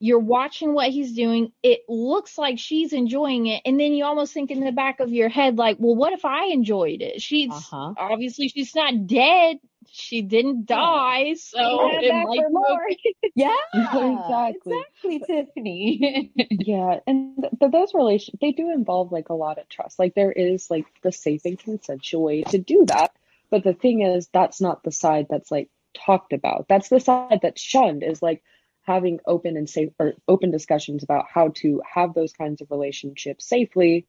You're 0.00 0.18
watching 0.18 0.74
what 0.74 0.90
he's 0.90 1.14
doing. 1.14 1.52
It 1.62 1.80
looks 1.88 2.38
like 2.38 2.58
she's 2.58 2.92
enjoying 2.92 3.46
it. 3.46 3.62
And 3.64 3.78
then 3.80 3.92
you 3.94 4.04
almost 4.04 4.32
think 4.34 4.50
in 4.50 4.60
the 4.60 4.72
back 4.72 5.00
of 5.00 5.10
your 5.12 5.28
head, 5.28 5.56
like, 5.58 5.76
well, 5.80 5.94
what 5.96 6.12
if 6.12 6.24
I 6.24 6.46
enjoyed 6.46 7.02
it? 7.02 7.20
She's 7.22 7.72
Uh-huh. 7.72 7.94
obviously 7.96 8.48
she's 8.48 8.74
not 8.74 9.06
dead. 9.06 9.58
She 9.90 10.22
didn't 10.22 10.66
die. 10.66 11.34
So 11.34 11.58
Come 11.58 11.98
it 12.00 12.14
might 12.14 12.48
be 12.48 12.64
okay. 12.68 12.96
Yeah, 13.34 13.56
Exactly. 13.74 14.72
exactly, 14.72 15.20
Tiffani. 15.28 16.30
Yeah, 16.50 17.00
and 17.06 17.36
th- 17.40 17.52
but 17.58 17.70
those 17.72 17.94
relations 17.94 18.38
they 18.40 18.52
do 18.52 18.70
involve 18.72 19.12
like 19.12 19.28
a 19.30 19.34
lot 19.34 19.58
of 19.58 19.68
trust. 19.68 19.98
Like 19.98 20.14
there 20.14 20.32
is 20.32 20.70
like 20.70 20.86
the 21.02 21.12
safe 21.12 21.44
and 21.44 21.58
consensual 21.58 22.22
way 22.24 22.42
to 22.44 22.58
do 22.58 22.84
that. 22.86 23.12
But 23.50 23.64
the 23.64 23.74
thing 23.74 24.02
is, 24.02 24.28
that's 24.32 24.60
not 24.60 24.82
the 24.82 24.92
side 24.92 25.26
that's 25.30 25.50
like 25.50 25.70
talked 25.94 26.32
about. 26.32 26.66
That's 26.68 26.88
the 26.88 27.00
side 27.00 27.40
that's 27.42 27.60
shunned. 27.60 28.02
Is 28.02 28.22
like 28.22 28.42
having 28.88 29.20
open 29.26 29.56
and 29.56 29.70
safe 29.70 29.90
or 30.00 30.14
open 30.26 30.50
discussions 30.50 31.04
about 31.04 31.26
how 31.32 31.48
to 31.56 31.80
have 31.94 32.14
those 32.14 32.32
kinds 32.32 32.60
of 32.60 32.70
relationships 32.70 33.48
safely. 33.48 34.06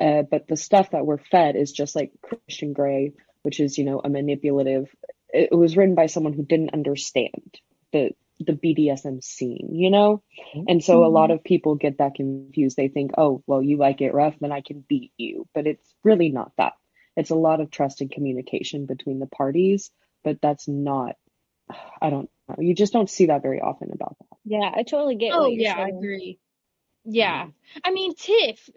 Uh, 0.00 0.22
but 0.22 0.46
the 0.46 0.56
stuff 0.56 0.90
that 0.90 1.06
we're 1.06 1.18
fed 1.18 1.56
is 1.56 1.72
just 1.72 1.96
like 1.96 2.12
Christian 2.22 2.72
Grey, 2.72 3.12
which 3.42 3.58
is 3.58 3.78
you 3.78 3.84
know 3.84 4.00
a 4.04 4.08
manipulative. 4.08 4.88
It, 5.30 5.48
it 5.50 5.56
was 5.56 5.76
written 5.76 5.94
by 5.96 6.06
someone 6.06 6.34
who 6.34 6.44
didn't 6.44 6.74
understand 6.74 7.58
the 7.92 8.10
the 8.40 8.52
BDSM 8.52 9.22
scene, 9.22 9.70
you 9.72 9.90
know. 9.90 10.22
And 10.66 10.82
so 10.82 11.04
a 11.04 11.06
lot 11.06 11.30
of 11.30 11.44
people 11.44 11.76
get 11.76 11.98
that 11.98 12.14
confused. 12.14 12.76
They 12.76 12.88
think, 12.88 13.12
oh, 13.16 13.42
well, 13.46 13.62
you 13.62 13.76
like 13.76 14.00
it 14.00 14.14
rough, 14.14 14.34
then 14.40 14.52
I 14.52 14.60
can 14.60 14.84
beat 14.86 15.12
you. 15.16 15.46
But 15.54 15.66
it's 15.66 15.94
really 16.02 16.30
not 16.30 16.52
that. 16.58 16.72
It's 17.16 17.30
a 17.30 17.36
lot 17.36 17.60
of 17.60 17.70
trust 17.70 18.00
and 18.00 18.10
communication 18.10 18.86
between 18.86 19.20
the 19.20 19.26
parties, 19.26 19.90
but 20.24 20.40
that's 20.42 20.66
not, 20.66 21.14
I 22.02 22.10
don't. 22.10 22.28
Oh, 22.48 22.60
you 22.60 22.74
just 22.74 22.92
don't 22.92 23.08
see 23.08 23.26
that 23.26 23.42
very 23.42 23.60
often 23.60 23.90
about 23.92 24.16
that. 24.18 24.36
Yeah, 24.44 24.70
I 24.74 24.82
totally 24.82 25.16
get 25.16 25.32
Oh 25.34 25.42
what 25.42 25.52
you're 25.54 25.62
yeah, 25.62 25.76
I 25.76 25.88
agree. 25.88 26.38
Yeah. 27.04 27.48
I 27.84 27.90
mean, 27.90 28.14
Tiff, 28.14 28.68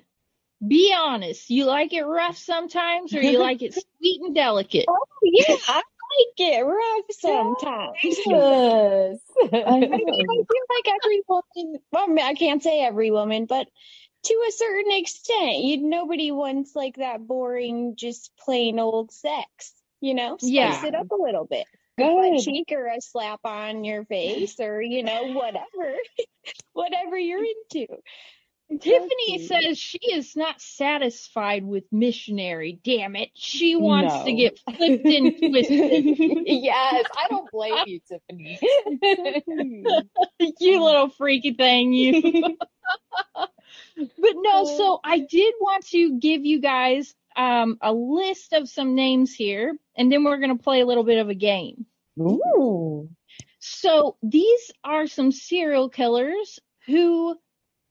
be 0.65 0.93
honest. 0.97 1.49
You 1.49 1.65
like 1.65 1.93
it 1.93 2.03
rough 2.03 2.37
sometimes 2.37 3.13
or 3.13 3.21
you 3.21 3.39
like 3.39 3.61
it 3.61 3.73
sweet 3.99 4.21
and 4.23 4.35
delicate? 4.35 4.85
Oh 4.87 4.97
yeah, 5.23 5.55
I 5.67 5.75
like 5.75 6.39
it 6.39 6.61
rough 6.65 7.05
sometimes. 7.11 7.97
Yes. 8.03 9.19
I 9.53 9.79
mean, 9.79 9.91
I 9.93 10.43
feel 10.49 10.65
like 10.69 10.95
every 11.03 11.21
woman, 11.27 11.79
well, 11.91 12.05
I 12.05 12.07
mean, 12.07 12.25
I 12.25 12.33
can't 12.33 12.63
say 12.63 12.81
every 12.81 13.11
woman, 13.11 13.45
but 13.45 13.67
to 14.23 14.33
a 14.47 14.51
certain 14.51 14.91
extent, 14.93 15.57
you 15.59 15.77
nobody 15.77 16.31
wants 16.31 16.75
like 16.75 16.97
that 16.97 17.25
boring, 17.25 17.95
just 17.97 18.31
plain 18.37 18.79
old 18.79 19.11
sex. 19.11 19.73
You 19.99 20.13
know, 20.13 20.37
spice 20.37 20.83
Yeah. 20.83 20.85
it 20.85 20.95
up 20.95 21.07
a 21.11 21.15
little 21.21 21.45
bit. 21.45 21.67
Go 21.97 22.21
a 22.21 22.39
cheek 22.39 22.71
or 22.71 22.87
a 22.87 23.01
slap 23.01 23.39
on 23.43 23.83
your 23.83 24.05
face, 24.05 24.59
or 24.59 24.81
you 24.81 25.03
know, 25.03 25.33
whatever, 25.33 25.95
whatever 26.73 27.17
you're 27.17 27.43
into. 27.43 27.87
Tiffani 28.69 29.47
says 29.47 29.77
she 29.77 29.99
is 30.11 30.35
not 30.35 30.59
satisfied 30.59 31.63
with 31.63 31.85
missionary. 31.89 32.77
Damn 32.83 33.15
it. 33.15 33.29
She 33.33 33.77
wants 33.77 34.25
to 34.25 34.33
get 34.33 34.59
flipped 34.59 35.05
and 35.05 35.37
twisted. 35.37 36.03
yes, 36.45 37.05
I 37.17 37.27
don't 37.29 37.49
blame 37.49 37.85
you, 37.85 38.01
Tiffani. 38.11 38.59
you 40.59 40.83
little 40.83 41.09
freaky 41.09 41.53
thing, 41.53 41.93
you. 41.93 42.57
but 43.95 44.35
no, 44.35 44.65
so 44.65 44.99
I 45.01 45.19
did 45.19 45.53
want 45.61 45.87
to 45.87 46.19
give 46.19 46.45
you 46.45 46.59
guys 46.59 47.15
um, 47.37 47.77
a 47.81 47.93
list 47.93 48.53
of 48.53 48.67
some 48.67 48.95
names 48.95 49.33
here, 49.33 49.77
and 49.95 50.11
then 50.11 50.23
we're 50.23 50.37
going 50.37 50.57
to 50.57 50.63
play 50.63 50.81
a 50.81 50.85
little 50.85 51.03
bit 51.03 51.19
of 51.19 51.29
a 51.29 51.35
game. 51.35 51.85
Ooh. 52.19 53.09
So 53.59 54.17
these 54.23 54.71
are 54.83 55.07
some 55.07 55.31
serial 55.31 55.89
killers 55.89 56.59
who 56.85 57.37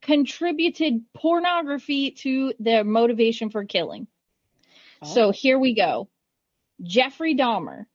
contributed 0.03 1.03
pornography 1.15 2.13
to 2.13 2.53
their 2.59 2.85
motivation 2.85 3.51
for 3.51 3.65
killing. 3.65 4.07
So 5.05 5.31
here 5.31 5.59
we 5.59 5.75
go. 5.75 6.09
Jeffrey 6.83 7.35
Dahmer. 7.35 7.87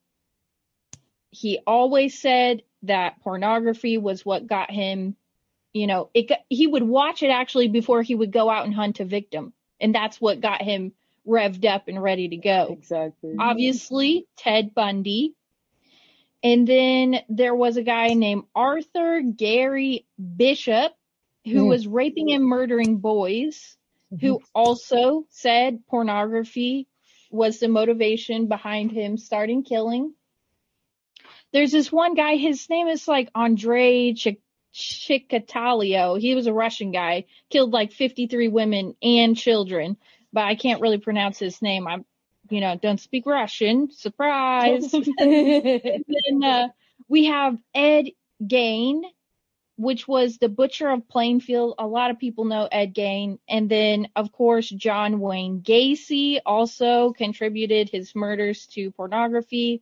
He 1.31 1.59
always 1.65 2.19
said 2.19 2.63
that 2.83 3.21
pornography 3.21 3.97
was 3.97 4.25
what 4.25 4.47
got 4.47 4.69
him, 4.69 5.15
you 5.73 5.87
know, 5.87 6.09
it 6.13 6.31
he 6.49 6.67
would 6.67 6.83
watch 6.83 7.23
it 7.23 7.29
actually 7.29 7.69
before 7.69 8.01
he 8.01 8.15
would 8.15 8.31
go 8.31 8.49
out 8.49 8.65
and 8.65 8.73
hunt 8.73 8.99
a 8.99 9.05
victim. 9.05 9.53
And 9.79 9.95
that's 9.95 10.19
what 10.19 10.41
got 10.41 10.61
him 10.61 10.93
revved 11.27 11.65
up 11.65 11.87
and 11.87 12.01
ready 12.01 12.29
to 12.29 12.37
go. 12.37 12.67
Exactly. 12.71 13.35
Obviously, 13.39 14.27
Ted 14.37 14.73
Bundy. 14.73 15.33
And 16.43 16.67
then 16.67 17.19
there 17.29 17.53
was 17.53 17.77
a 17.77 17.83
guy 17.83 18.07
named 18.15 18.43
Arthur 18.55 19.21
Gary 19.21 20.05
Bishop 20.37 20.93
who 21.45 21.63
Hmm. 21.63 21.67
was 21.69 21.87
raping 21.87 22.31
and 22.33 22.43
murdering 22.43 22.97
boys, 22.97 23.77
who 24.19 24.41
also 24.53 25.25
said 25.29 25.85
pornography 25.87 26.87
was 27.31 27.59
the 27.59 27.67
motivation 27.67 28.47
behind 28.47 28.91
him 28.91 29.17
starting 29.17 29.63
killing. 29.63 30.13
there's 31.53 31.71
this 31.71 31.91
one 31.91 32.13
guy, 32.13 32.35
his 32.37 32.69
name 32.69 32.87
is 32.87 33.07
like 33.09 33.29
Andre 33.35 34.13
Ch- 34.13 34.37
Chikatalio. 34.73 36.19
He 36.19 36.33
was 36.33 36.47
a 36.47 36.53
Russian 36.53 36.91
guy, 36.91 37.25
killed 37.49 37.71
like 37.73 37.91
53 37.91 38.47
women 38.47 38.95
and 39.01 39.35
children, 39.35 39.97
but 40.33 40.43
I 40.43 40.55
can't 40.55 40.81
really 40.81 40.97
pronounce 40.97 41.39
his 41.39 41.61
name. 41.61 41.87
I'm, 41.87 42.05
you 42.49 42.61
know, 42.61 42.75
don't 42.75 42.99
speak 42.99 43.25
Russian. 43.25 43.91
Surprise. 43.91 44.93
and 44.93 45.05
then 45.17 46.43
uh, 46.43 46.67
we 47.07 47.25
have 47.25 47.57
Ed 47.73 48.07
Gain, 48.45 49.03
which 49.77 50.07
was 50.07 50.37
the 50.37 50.49
butcher 50.49 50.89
of 50.89 51.07
Plainfield. 51.07 51.75
A 51.77 51.87
lot 51.87 52.11
of 52.11 52.19
people 52.19 52.45
know 52.45 52.67
Ed 52.71 52.93
Gain. 52.93 53.39
And 53.47 53.69
then, 53.69 54.09
of 54.15 54.31
course, 54.31 54.69
John 54.69 55.19
Wayne 55.19 55.61
Gacy 55.61 56.39
also 56.45 57.13
contributed 57.13 57.89
his 57.89 58.15
murders 58.15 58.67
to 58.67 58.91
pornography. 58.91 59.81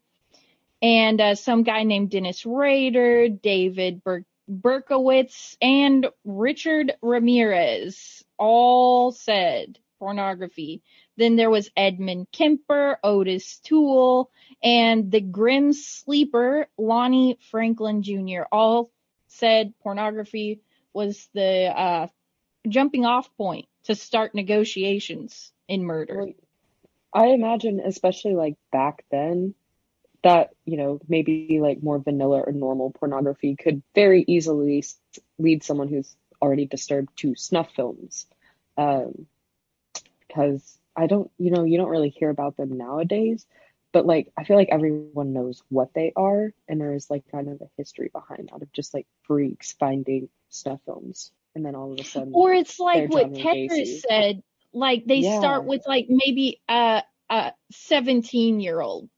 And 0.82 1.20
uh, 1.20 1.36
some 1.36 1.64
guy 1.64 1.84
named 1.84 2.12
Dennis 2.12 2.46
Rader, 2.46 3.28
David 3.28 4.02
Ber- 4.04 4.26
Berkowitz, 4.50 5.58
and 5.62 6.08
Richard 6.24 6.94
Ramirez 7.02 8.24
all 8.38 9.12
said 9.12 9.78
pornography. 10.00 10.82
Then 11.18 11.36
there 11.36 11.50
was 11.50 11.70
Edmund 11.76 12.28
Kemper, 12.32 12.98
Otis 13.04 13.60
Toole, 13.60 14.32
and 14.64 15.12
the 15.12 15.22
Grim 15.22 15.74
Sleeper, 15.74 16.68
Lonnie 16.78 17.38
Franklin 17.52 18.02
Jr. 18.02 18.44
All 18.52 18.90
said 19.28 19.74
pornography 19.82 20.62
was 20.94 21.30
the 21.34 21.66
uh, 21.66 22.08
jumping 22.68 23.06
off 23.06 23.30
point 23.38 23.68
to 23.84 23.96
start 23.96 24.34
negotiations 24.34 25.52
in 25.68 25.84
murder. 25.84 26.28
I 27.14 27.28
imagine, 27.28 27.80
especially 27.80 28.36
like 28.36 28.56
back 28.72 29.04
then, 29.12 29.54
that 30.24 30.50
you 30.66 30.78
know 30.78 31.00
maybe 31.08 31.60
like 31.62 31.82
more 31.82 32.00
vanilla 32.00 32.42
or 32.42 32.52
normal 32.52 32.92
pornography 32.92 33.56
could 33.56 33.82
very 33.96 34.26
easily 34.28 34.84
lead 35.38 35.64
someone 35.64 35.88
who's 35.88 36.16
already 36.42 36.66
disturbed 36.66 37.10
to 37.18 37.36
snuff 37.36 37.70
films, 37.76 38.26
um, 38.78 39.28
because 40.30 40.80
I 40.96 41.08
don't, 41.08 41.32
you 41.40 41.52
know, 41.52 41.66
you 41.66 41.78
don't 41.78 41.90
really 41.90 42.10
hear 42.10 42.30
about 42.30 42.58
them 42.58 42.78
nowadays. 42.78 43.48
But 43.92 44.06
like, 44.06 44.32
I 44.38 44.46
feel 44.46 44.58
like 44.58 44.70
everyone 44.72 45.34
knows 45.34 45.64
what 45.70 45.94
they 45.96 46.14
are, 46.16 46.54
and 46.68 46.80
there 46.80 46.94
is 46.94 47.10
like 47.10 47.24
kind 47.32 47.50
of 47.50 47.62
a 47.62 47.70
history 47.78 48.10
behind 48.14 48.52
out 48.54 48.62
of 48.62 48.72
just 48.74 48.94
like 48.94 49.08
freaks 49.24 49.74
finding 49.74 50.30
snuff 50.50 50.80
films, 50.86 51.32
and 51.56 51.66
then 51.66 51.76
all 51.76 51.94
of 51.94 52.00
a 52.00 52.04
sudden, 52.04 52.32
Or 52.34 52.54
it's 52.54 52.80
like 52.80 53.10
what 53.10 53.34
Tetris 53.34 54.02
said, 54.02 54.44
like 54.74 55.06
they 55.06 55.24
Yeah. 55.24 55.40
start 55.40 55.66
with 55.66 55.88
like 55.88 56.08
maybe 56.10 56.62
a 56.70 57.04
a 57.32 57.54
17 57.72 58.60
year 58.60 58.82
old. 58.82 59.10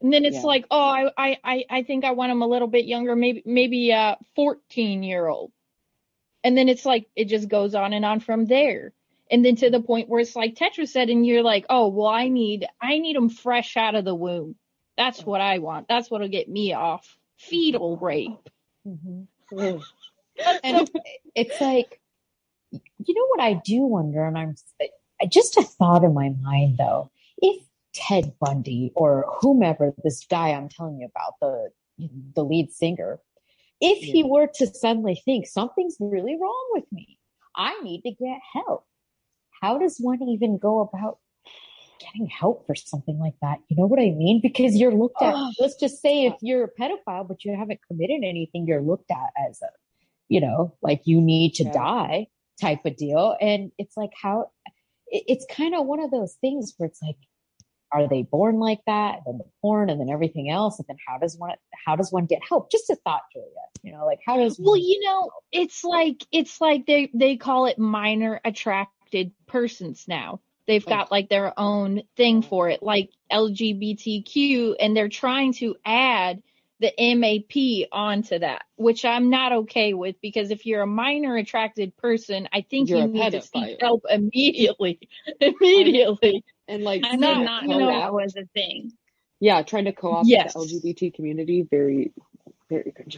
And 0.00 0.12
then 0.12 0.24
it's 0.24 0.36
yeah. 0.36 0.42
like, 0.44 0.66
oh, 0.70 1.10
I, 1.16 1.38
I, 1.44 1.64
I, 1.68 1.82
think 1.82 2.04
I 2.04 2.12
want 2.12 2.30
him 2.32 2.42
a 2.42 2.46
little 2.46 2.68
bit 2.68 2.84
younger, 2.86 3.16
maybe, 3.16 3.42
maybe 3.44 3.90
a 3.90 4.16
14 4.36 5.02
year 5.02 5.26
old. 5.26 5.52
And 6.44 6.56
then 6.56 6.68
it's 6.68 6.86
like, 6.86 7.08
it 7.16 7.24
just 7.26 7.48
goes 7.48 7.74
on 7.74 7.92
and 7.92 8.04
on 8.04 8.20
from 8.20 8.46
there. 8.46 8.92
And 9.30 9.44
then 9.44 9.56
to 9.56 9.70
the 9.70 9.80
point 9.80 10.08
where 10.08 10.20
it's 10.20 10.36
like 10.36 10.54
Tetris 10.54 10.88
said, 10.88 11.10
and 11.10 11.26
you're 11.26 11.42
like, 11.42 11.66
oh, 11.68 11.88
well, 11.88 12.06
I 12.08 12.28
need, 12.28 12.66
I 12.80 12.98
need 12.98 13.16
them 13.16 13.28
fresh 13.28 13.76
out 13.76 13.94
of 13.94 14.04
the 14.04 14.14
womb. 14.14 14.56
That's 14.96 15.24
what 15.24 15.40
I 15.40 15.58
want. 15.58 15.86
That's 15.88 16.10
what'll 16.10 16.28
get 16.28 16.48
me 16.48 16.72
off. 16.72 17.16
Fetal 17.38 17.96
rape. 17.98 18.48
Mhm. 18.86 19.26
And 20.62 20.90
it's 21.34 21.60
like, 21.60 22.00
you 22.70 23.14
know 23.14 23.26
what 23.28 23.40
I 23.40 23.54
do 23.64 23.82
wonder, 23.82 24.24
and 24.26 24.36
I'm 24.36 24.54
just 25.30 25.56
a 25.56 25.62
thought 25.62 26.04
in 26.04 26.14
my 26.14 26.30
mind 26.42 26.78
though. 26.78 27.10
If 27.38 27.64
Ted 27.94 28.34
Bundy 28.40 28.92
or 28.94 29.24
whomever 29.40 29.94
this 30.04 30.26
guy 30.28 30.50
I'm 30.50 30.68
telling 30.68 31.00
you 31.00 31.06
about, 31.06 31.34
the 31.40 31.70
the 32.34 32.44
lead 32.44 32.70
singer, 32.72 33.20
if 33.80 33.98
he 33.98 34.22
were 34.24 34.48
to 34.54 34.66
suddenly 34.66 35.20
think 35.24 35.46
something's 35.46 35.96
really 36.00 36.36
wrong 36.40 36.68
with 36.72 36.84
me, 36.92 37.18
I 37.56 37.80
need 37.82 38.02
to 38.02 38.10
get 38.10 38.38
help. 38.52 38.84
How 39.60 39.78
does 39.78 39.98
one 39.98 40.22
even 40.22 40.58
go 40.58 40.80
about 40.80 41.18
getting 42.00 42.26
help 42.28 42.66
for 42.66 42.74
something 42.74 43.18
like 43.18 43.34
that? 43.42 43.58
You 43.68 43.76
know 43.76 43.86
what 43.86 43.98
I 44.00 44.10
mean? 44.10 44.40
Because 44.42 44.76
you're 44.76 44.94
looked 44.94 45.20
at, 45.22 45.34
Ugh. 45.34 45.52
let's 45.58 45.74
just 45.76 46.00
say 46.00 46.26
if 46.26 46.34
you're 46.40 46.64
a 46.64 46.68
pedophile, 46.80 47.26
but 47.26 47.44
you 47.44 47.56
haven't 47.56 47.80
committed 47.88 48.22
anything, 48.24 48.66
you're 48.66 48.82
looked 48.82 49.10
at 49.10 49.30
as 49.48 49.60
a, 49.62 49.66
you 50.28 50.40
know, 50.40 50.74
like 50.82 51.02
you 51.06 51.20
need 51.20 51.54
to 51.54 51.64
Yeah. 51.64 51.72
die 51.72 52.26
type 52.60 52.84
of 52.86 52.96
deal. 52.96 53.36
And 53.40 53.72
it's 53.78 53.96
like 53.96 54.10
how, 54.20 54.50
it- 55.08 55.24
it's 55.26 55.46
kind 55.50 55.74
of 55.74 55.86
one 55.86 56.00
of 56.00 56.10
those 56.10 56.34
things 56.40 56.74
where 56.76 56.86
it's 56.88 57.02
like, 57.02 57.16
are 57.90 58.06
they 58.06 58.22
born 58.22 58.58
like 58.58 58.80
that? 58.86 59.14
And 59.16 59.24
then 59.26 59.38
the 59.38 59.44
porn 59.62 59.88
and 59.88 59.98
then 59.98 60.10
everything 60.10 60.50
else. 60.50 60.78
And 60.78 60.86
then 60.88 60.98
how 61.06 61.16
does 61.18 61.38
one, 61.38 61.54
how 61.86 61.96
does 61.96 62.12
one 62.12 62.26
get 62.26 62.42
help? 62.46 62.70
Just 62.70 62.90
a 62.90 62.96
thought, 62.96 63.22
Julia, 63.32 63.48
you 63.82 63.92
know, 63.92 64.04
like 64.04 64.20
how 64.26 64.36
does 64.36 64.58
Well, 64.60 64.76
you 64.76 65.00
know, 65.04 65.30
it's 65.52 65.82
like 65.84 66.22
it's 66.30 66.60
like 66.60 66.84
they 66.86 67.10
they 67.14 67.36
call 67.38 67.64
it 67.64 67.78
minor 67.78 68.42
attracted 69.08 69.32
persons 69.46 70.04
now. 70.08 70.40
They've 70.66 70.84
got 70.84 71.10
like 71.10 71.30
their 71.30 71.58
own 71.58 72.02
thing 72.16 72.42
for 72.42 72.68
it, 72.68 72.82
like 72.82 73.10
LGBTQ, 73.32 74.74
and 74.78 74.94
they're 74.94 75.08
trying 75.08 75.54
to 75.54 75.76
add 75.84 76.42
the 76.80 76.92
MAP 76.98 77.88
onto 77.90 78.38
that, 78.38 78.62
which 78.76 79.04
I'm 79.06 79.30
not 79.30 79.52
okay 79.52 79.94
with 79.94 80.16
because 80.20 80.50
if 80.50 80.66
you're 80.66 80.82
a 80.82 80.86
minor 80.86 81.36
attracted 81.36 81.96
person, 81.96 82.48
I 82.52 82.60
think 82.60 82.90
You're 82.90 82.98
you 82.98 83.04
a 83.04 83.08
need 83.08 83.30
to 83.32 83.40
seek 83.40 83.80
help 83.80 84.04
immediately. 84.10 85.00
Immediately. 85.40 86.44
And 86.68 86.84
like, 86.84 87.02
I 87.04 87.12
did 87.12 87.20
Not- 87.20 87.42
not 87.44 87.66
know 87.66 87.78
know- 87.78 87.86
that 87.86 88.12
was 88.12 88.36
a 88.36 88.44
thing. 88.54 88.92
yeah, 89.40 89.62
trying 89.62 89.86
to 89.86 89.92
co-opt 89.92 90.28
Yes. 90.28 90.52
the 90.52 90.60
LGBT 90.60 91.14
community, 91.14 91.66
very, 91.68 92.12
very 92.68 92.92
good. 92.94 93.16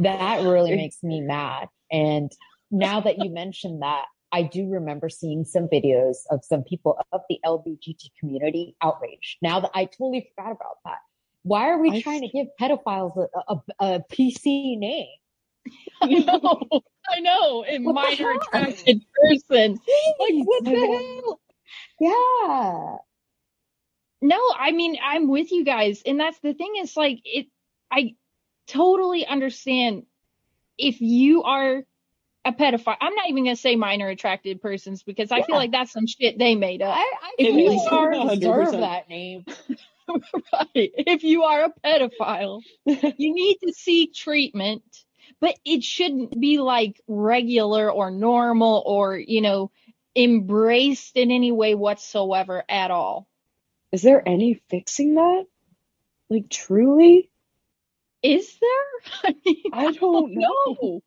That 0.00 0.42
really 0.42 0.74
makes 0.74 1.02
me 1.02 1.20
mad. 1.20 1.68
And 1.92 2.32
now 2.70 3.00
that 3.00 3.18
you 3.22 3.30
mentioned 3.30 3.82
that, 3.82 4.06
I 4.32 4.42
do 4.42 4.68
remember 4.68 5.08
seeing 5.08 5.44
some 5.44 5.68
videos 5.68 6.18
of 6.30 6.44
some 6.44 6.62
people 6.62 6.98
of 7.12 7.22
the 7.28 7.38
LGBT 7.44 8.10
community 8.18 8.76
outraged. 8.80 9.38
Now 9.42 9.60
that 9.60 9.70
I 9.74 9.86
totally 9.86 10.30
forgot 10.34 10.52
about 10.52 10.78
that. 10.84 10.98
Why 11.42 11.70
are 11.70 11.78
we 11.78 11.90
I- 11.90 12.00
trying 12.02 12.20
to 12.22 12.28
give 12.28 12.48
pedophiles 12.60 13.16
a, 13.16 13.54
a, 13.54 13.62
a 13.80 14.00
PC 14.12 14.78
name? 14.78 15.08
I 16.02 16.06
know. 16.06 16.82
I 17.08 17.20
know. 17.20 17.64
A 17.66 17.78
What 17.78 17.94
minor 17.94 18.32
attracted 18.32 19.02
person. 19.22 19.72
Like, 20.18 20.46
what 20.46 20.64
the 20.64 20.70
hell? 20.70 21.40
Yeah. 22.00 22.96
No, 24.22 24.40
I 24.58 24.72
mean, 24.72 24.96
I'm 25.02 25.28
with 25.28 25.50
you 25.50 25.64
guys. 25.64 26.02
And 26.04 26.20
that's 26.20 26.38
the 26.40 26.54
thing 26.54 26.74
is 26.82 26.96
like 26.96 27.20
it 27.24 27.46
I 27.90 28.14
totally 28.66 29.26
understand 29.26 30.04
if 30.78 31.00
you 31.00 31.42
are 31.42 31.84
a 32.44 32.52
pedophile. 32.52 32.96
I'm 33.00 33.14
not 33.14 33.28
even 33.28 33.44
going 33.44 33.56
to 33.56 33.60
say 33.60 33.76
minor 33.76 34.08
attracted 34.08 34.62
persons 34.62 35.02
because 35.02 35.30
I 35.30 35.42
feel 35.42 35.56
like 35.56 35.72
that's 35.72 35.92
some 35.92 36.06
shit 36.06 36.38
they 36.38 36.54
made 36.54 36.82
up. 36.82 36.96
I, 36.96 37.00
I 37.00 37.34
If 37.38 37.54
you 37.54 37.70
we 37.70 37.88
are 37.90 38.28
deserve 38.34 38.72
that 38.72 39.08
name. 39.08 39.44
right. 40.08 40.70
If 40.74 41.22
you 41.22 41.44
are 41.44 41.64
a 41.64 41.72
pedophile, 41.84 42.62
you 42.84 43.34
need 43.34 43.58
to 43.64 43.72
seek 43.72 44.14
treatment, 44.14 44.82
but 45.40 45.54
it 45.64 45.84
shouldn't 45.84 46.38
be 46.40 46.58
like 46.58 47.00
regular 47.06 47.90
or 47.90 48.10
normal 48.10 48.82
or, 48.86 49.16
you 49.18 49.42
know, 49.42 49.70
embraced 50.16 51.16
in 51.16 51.30
any 51.30 51.52
way 51.52 51.74
whatsoever 51.74 52.64
at 52.68 52.90
all. 52.90 53.28
Is 53.92 54.02
there 54.02 54.26
any 54.26 54.54
fixing 54.70 55.14
that? 55.16 55.44
Like, 56.30 56.48
truly? 56.48 57.30
Is 58.22 58.58
there? 58.60 59.22
I 59.24 59.34
mean, 59.44 59.62
I 59.72 59.92
don't 59.92 60.34
know. 60.34 61.02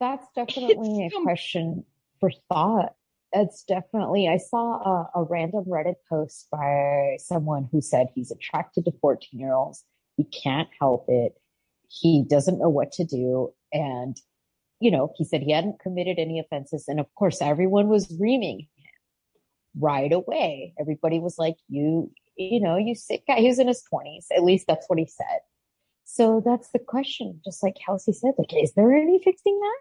That's 0.00 0.26
definitely 0.34 1.06
a 1.06 1.22
question 1.22 1.84
for 2.20 2.30
thought. 2.48 2.94
It's 3.32 3.64
definitely, 3.64 4.28
I 4.28 4.36
saw 4.36 5.08
a, 5.14 5.20
a 5.20 5.24
random 5.24 5.64
Reddit 5.64 5.96
post 6.08 6.46
by 6.50 7.16
someone 7.18 7.68
who 7.72 7.80
said 7.80 8.08
he's 8.14 8.30
attracted 8.30 8.84
to 8.84 8.92
14 9.00 9.38
year 9.38 9.52
olds. 9.52 9.84
He 10.16 10.24
can't 10.24 10.68
help 10.80 11.06
it. 11.08 11.34
He 11.88 12.24
doesn't 12.28 12.58
know 12.58 12.68
what 12.68 12.92
to 12.92 13.04
do. 13.04 13.52
And, 13.72 14.16
you 14.80 14.90
know, 14.90 15.12
he 15.16 15.24
said 15.24 15.42
he 15.42 15.52
hadn't 15.52 15.80
committed 15.80 16.18
any 16.18 16.38
offenses. 16.38 16.84
And 16.86 17.00
of 17.00 17.12
course, 17.14 17.42
everyone 17.42 17.88
was 17.88 18.16
reaming 18.20 18.60
him 18.60 18.92
right 19.76 20.12
away. 20.12 20.74
Everybody 20.78 21.18
was 21.18 21.36
like, 21.38 21.56
you, 21.68 22.10
you 22.36 22.60
know, 22.60 22.76
you 22.76 22.94
sick 22.94 23.24
guy. 23.26 23.40
He 23.40 23.48
was 23.48 23.58
in 23.58 23.68
his 23.68 23.82
20s. 23.92 24.26
At 24.36 24.44
least 24.44 24.66
that's 24.68 24.88
what 24.88 24.98
he 24.98 25.06
said. 25.06 25.40
So 26.14 26.40
that's 26.44 26.68
the 26.68 26.78
question. 26.78 27.40
Just 27.44 27.60
like 27.64 27.74
Kelsey 27.74 28.12
said, 28.12 28.34
like, 28.38 28.54
is 28.54 28.72
there 28.74 28.92
any 28.94 29.18
fixing 29.18 29.58
that? 29.58 29.78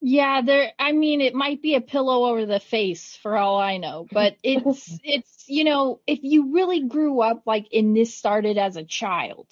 Yeah, 0.00 0.40
there 0.40 0.72
I 0.78 0.92
mean 0.92 1.20
it 1.20 1.34
might 1.34 1.60
be 1.60 1.74
a 1.74 1.82
pillow 1.82 2.30
over 2.30 2.46
the 2.46 2.58
face 2.58 3.14
for 3.16 3.36
all 3.36 3.58
I 3.58 3.76
know, 3.76 4.06
but 4.10 4.36
it's 4.42 4.98
it's 5.04 5.44
you 5.48 5.64
know, 5.64 6.00
if 6.06 6.20
you 6.22 6.54
really 6.54 6.88
grew 6.88 7.20
up 7.20 7.42
like 7.44 7.66
and 7.74 7.94
this 7.94 8.14
started 8.14 8.56
as 8.56 8.76
a 8.76 8.84
child 8.84 9.48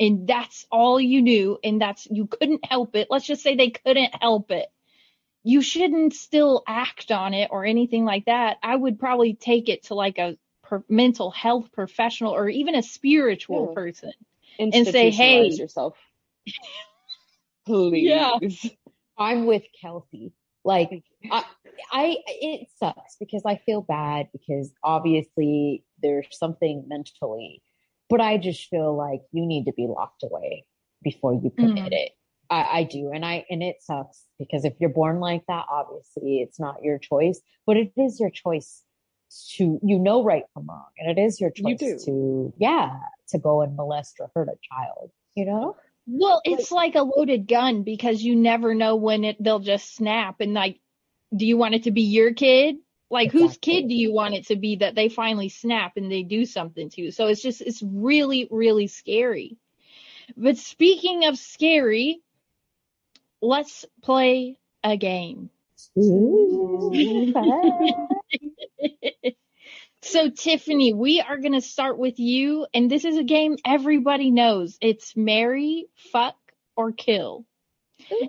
and 0.00 0.26
that's 0.26 0.66
all 0.72 0.98
you 0.98 1.20
knew 1.20 1.58
and 1.62 1.78
that's 1.82 2.08
you 2.10 2.26
couldn't 2.26 2.64
help 2.64 2.96
it. 2.96 3.08
Let's 3.10 3.26
just 3.26 3.42
say 3.42 3.56
they 3.56 3.70
couldn't 3.70 4.14
help 4.22 4.50
it. 4.50 4.72
You 5.42 5.60
shouldn't 5.60 6.14
still 6.14 6.62
act 6.66 7.12
on 7.12 7.34
it 7.34 7.50
or 7.52 7.66
anything 7.66 8.06
like 8.06 8.24
that. 8.24 8.56
I 8.62 8.74
would 8.74 8.98
probably 8.98 9.34
take 9.34 9.68
it 9.68 9.84
to 9.84 9.94
like 9.94 10.16
a 10.16 10.38
per- 10.62 10.84
mental 10.88 11.30
health 11.30 11.72
professional 11.72 12.34
or 12.34 12.48
even 12.48 12.74
a 12.74 12.82
spiritual 12.82 13.68
Yeah. 13.68 13.74
person 13.74 14.12
and 14.58 14.72
say, 14.86 15.10
hey, 15.10 15.48
yourself. 15.48 15.96
Please. 17.66 18.04
Yeah. 18.04 18.38
I'm 19.16 19.46
with 19.46 19.62
Kelsey. 19.80 20.32
Like 20.64 21.04
I, 21.30 21.44
I 21.90 22.16
it 22.26 22.68
sucks 22.78 23.16
because 23.20 23.42
I 23.44 23.56
feel 23.66 23.82
bad 23.82 24.28
because 24.32 24.72
obviously 24.82 25.84
there's 26.02 26.26
something 26.32 26.84
mentally, 26.88 27.62
but 28.08 28.20
I 28.20 28.38
just 28.38 28.68
feel 28.68 28.96
like 28.96 29.20
you 29.32 29.46
need 29.46 29.64
to 29.66 29.72
be 29.72 29.86
locked 29.86 30.22
away 30.22 30.64
before 31.02 31.34
you 31.34 31.50
commit 31.50 31.92
Mhm. 31.92 31.92
it. 31.92 32.12
I, 32.50 32.78
I 32.80 32.82
do, 32.84 33.10
and 33.12 33.24
I 33.24 33.44
and 33.50 33.62
it 33.62 33.76
sucks 33.82 34.24
because 34.38 34.64
if 34.64 34.74
you're 34.78 34.90
born 34.90 35.20
like 35.20 35.44
that, 35.48 35.66
obviously 35.70 36.40
it's 36.40 36.60
not 36.60 36.82
your 36.82 36.98
choice, 36.98 37.40
but 37.66 37.76
it 37.76 37.92
is 37.96 38.20
your 38.20 38.30
choice 38.30 38.82
to 39.56 39.78
you 39.82 39.98
know 39.98 40.22
right 40.22 40.44
from 40.52 40.66
wrong, 40.68 40.86
and 40.98 41.16
it 41.16 41.20
is 41.20 41.40
your 41.40 41.50
You 41.56 41.76
choice 41.76 41.78
do. 41.78 41.98
to 42.04 42.52
yeah 42.58 42.98
to 43.28 43.38
go 43.38 43.62
and 43.62 43.76
molest 43.76 44.16
or 44.20 44.30
hurt 44.34 44.48
a 44.48 44.58
child. 44.72 45.10
You 45.34 45.46
know. 45.46 45.76
Well, 46.06 46.42
it's 46.44 46.70
like 46.70 46.96
a 46.96 47.02
loaded 47.02 47.48
gun 47.48 47.82
because 47.82 48.22
you 48.22 48.36
never 48.36 48.74
know 48.74 48.96
when 48.96 49.24
it 49.24 49.42
they'll 49.42 49.60
just 49.60 49.96
snap 49.96 50.40
and 50.40 50.52
like 50.52 50.78
do 51.34 51.46
you 51.46 51.56
want 51.56 51.74
it 51.74 51.84
to 51.84 51.90
be 51.90 52.02
your 52.02 52.32
kid? 52.32 52.76
Like 53.10 53.32
whose 53.32 53.56
kid 53.56 53.88
do 53.88 53.94
you 53.94 54.12
want 54.12 54.34
it 54.34 54.48
to 54.48 54.56
be 54.56 54.76
that 54.76 54.94
they 54.94 55.08
finally 55.08 55.48
snap 55.48 55.92
and 55.96 56.10
they 56.10 56.22
do 56.22 56.46
something 56.46 56.90
to? 56.90 57.10
So 57.10 57.28
it's 57.28 57.42
just 57.42 57.60
it's 57.60 57.82
really 57.82 58.48
really 58.50 58.86
scary. 58.86 59.56
But 60.36 60.56
speaking 60.56 61.26
of 61.26 61.38
scary, 61.38 62.20
let's 63.40 63.84
play 64.02 64.58
a 64.82 64.96
game. 64.96 65.50
So 70.04 70.28
Tiffani, 70.28 70.94
we 70.94 71.22
are 71.22 71.38
going 71.38 71.54
to 71.54 71.62
start 71.62 71.98
with 71.98 72.18
you 72.18 72.66
and 72.74 72.90
this 72.90 73.06
is 73.06 73.16
a 73.16 73.24
game 73.24 73.56
everybody 73.64 74.30
knows. 74.30 74.76
It's 74.82 75.16
marry, 75.16 75.86
fuck 76.12 76.36
or 76.76 76.92
kill. 76.92 77.46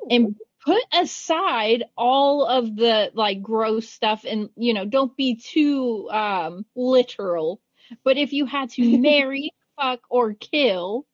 And 0.09 0.37
put 0.65 0.81
aside 0.93 1.83
all 1.97 2.45
of 2.45 2.77
the 2.77 3.11
like 3.13 3.41
gross 3.41 3.89
stuff 3.89 4.23
and 4.23 4.49
you 4.55 4.73
know, 4.73 4.85
don't 4.85 5.17
be 5.17 5.35
too 5.35 6.09
um 6.11 6.65
literal. 6.77 7.59
But 8.05 8.17
if 8.17 8.31
you 8.31 8.45
had 8.45 8.69
to 8.71 8.97
marry, 9.01 9.51
fuck 9.75 9.99
or 10.09 10.33
kill 10.33 11.05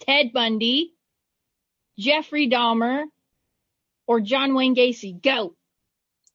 Ted 0.00 0.34
Bundy, 0.34 0.92
Jeffrey 1.98 2.50
Dahmer 2.50 3.04
or 4.06 4.20
John 4.20 4.54
Wayne 4.54 4.74
Gacy, 4.74 5.22
go. 5.22 5.54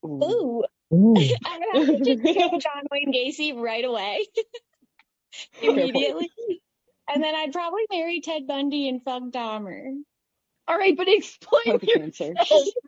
Ooh. 0.03 0.63
Ooh. 0.93 1.15
I 1.45 1.59
would 1.73 1.87
have 1.87 1.97
to 1.97 2.15
just 2.15 2.23
kill 2.23 2.49
John 2.59 2.83
Wayne 2.91 3.13
Gacy 3.13 3.55
right 3.55 3.85
away. 3.85 4.25
Immediately. 5.61 6.29
And 7.13 7.23
then 7.23 7.35
I'd 7.35 7.53
probably 7.53 7.83
marry 7.91 8.21
Ted 8.21 8.47
Bundy 8.47 8.87
and 8.89 9.03
fuck 9.03 9.23
Dahmer. 9.23 9.95
All 10.67 10.77
right, 10.77 10.95
but 10.95 11.07
explain 11.07 11.63
Perfect 11.65 12.19
yourself. 12.19 12.35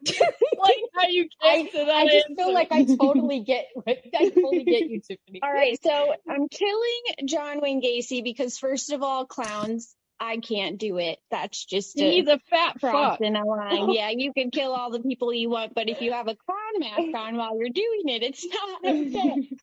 explain 0.06 0.86
how 0.94 1.08
you 1.08 1.28
I, 1.42 1.64
to 1.64 1.78
that 1.78 1.90
I 1.90 2.06
just 2.06 2.30
answer. 2.30 2.36
feel 2.36 2.54
like 2.54 2.72
I 2.72 2.86
totally 2.86 3.40
get 3.40 3.70
I 3.88 4.30
totally 4.30 4.64
get 4.64 4.88
you, 4.88 5.02
Tiffani. 5.02 5.40
All 5.42 5.52
right, 5.52 5.82
so 5.82 6.14
I'm 6.30 6.48
killing 6.48 7.02
John 7.26 7.60
Wayne 7.60 7.82
Gacy 7.82 8.24
because 8.24 8.60
first 8.60 8.92
of 8.92 9.02
all, 9.02 9.26
clowns, 9.26 9.96
I 10.22 10.38
can't 10.38 10.78
do 10.78 11.00
it. 11.00 11.18
That's 11.32 11.66
just 11.66 12.00
a 12.00 12.12
He's 12.12 12.28
a 12.28 12.40
fat 12.48 12.80
cross 12.80 13.18
fuck. 13.18 13.22
in 13.22 13.36
a 13.36 13.44
line. 13.44 13.90
Yeah, 13.92 14.12
you 14.12 14.32
can 14.32 14.52
kill 14.52 14.72
all 14.72 14.92
the 14.92 15.00
people 15.00 15.34
you 15.34 15.50
want, 15.50 15.74
but 15.74 15.90
if 15.90 16.00
you 16.00 16.12
have 16.12 16.28
a 16.28 16.36
clown 16.36 16.80
mask 16.80 17.18
on 17.18 17.38
while 17.38 17.58
you're 17.58 17.70
doing 17.70 18.04
it, 18.06 18.22
it's 18.22 18.46
not 18.46 18.86
okay. 18.86 19.50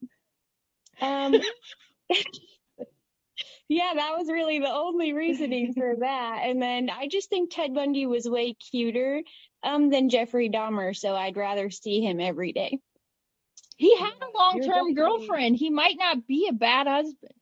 Um, 1.00 1.32
yeah, 3.68 3.92
that 3.94 4.16
was 4.18 4.26
really 4.28 4.58
the 4.58 4.68
only 4.68 5.12
reasoning 5.12 5.74
for 5.74 5.94
that. 6.00 6.40
And 6.42 6.60
then 6.60 6.90
I 6.90 7.06
just 7.06 7.30
think 7.30 7.52
Ted 7.52 7.72
Bundy 7.72 8.04
was 8.06 8.28
way 8.28 8.54
cuter 8.54 9.22
um 9.62 9.90
than 9.90 10.08
Jeffrey 10.08 10.50
Dahmer, 10.50 10.96
so 10.96 11.14
I'd 11.14 11.36
rather 11.36 11.70
see 11.70 12.00
him 12.00 12.18
every 12.18 12.52
day. 12.52 12.80
He 13.76 13.96
had 13.96 14.10
a 14.20 14.36
long 14.36 14.60
term 14.60 14.92
girlfriend. 14.94 15.54
He 15.54 15.70
might 15.70 15.96
not 15.96 16.26
be 16.26 16.48
a 16.48 16.52
bad 16.52 16.88
husband. 16.88 17.37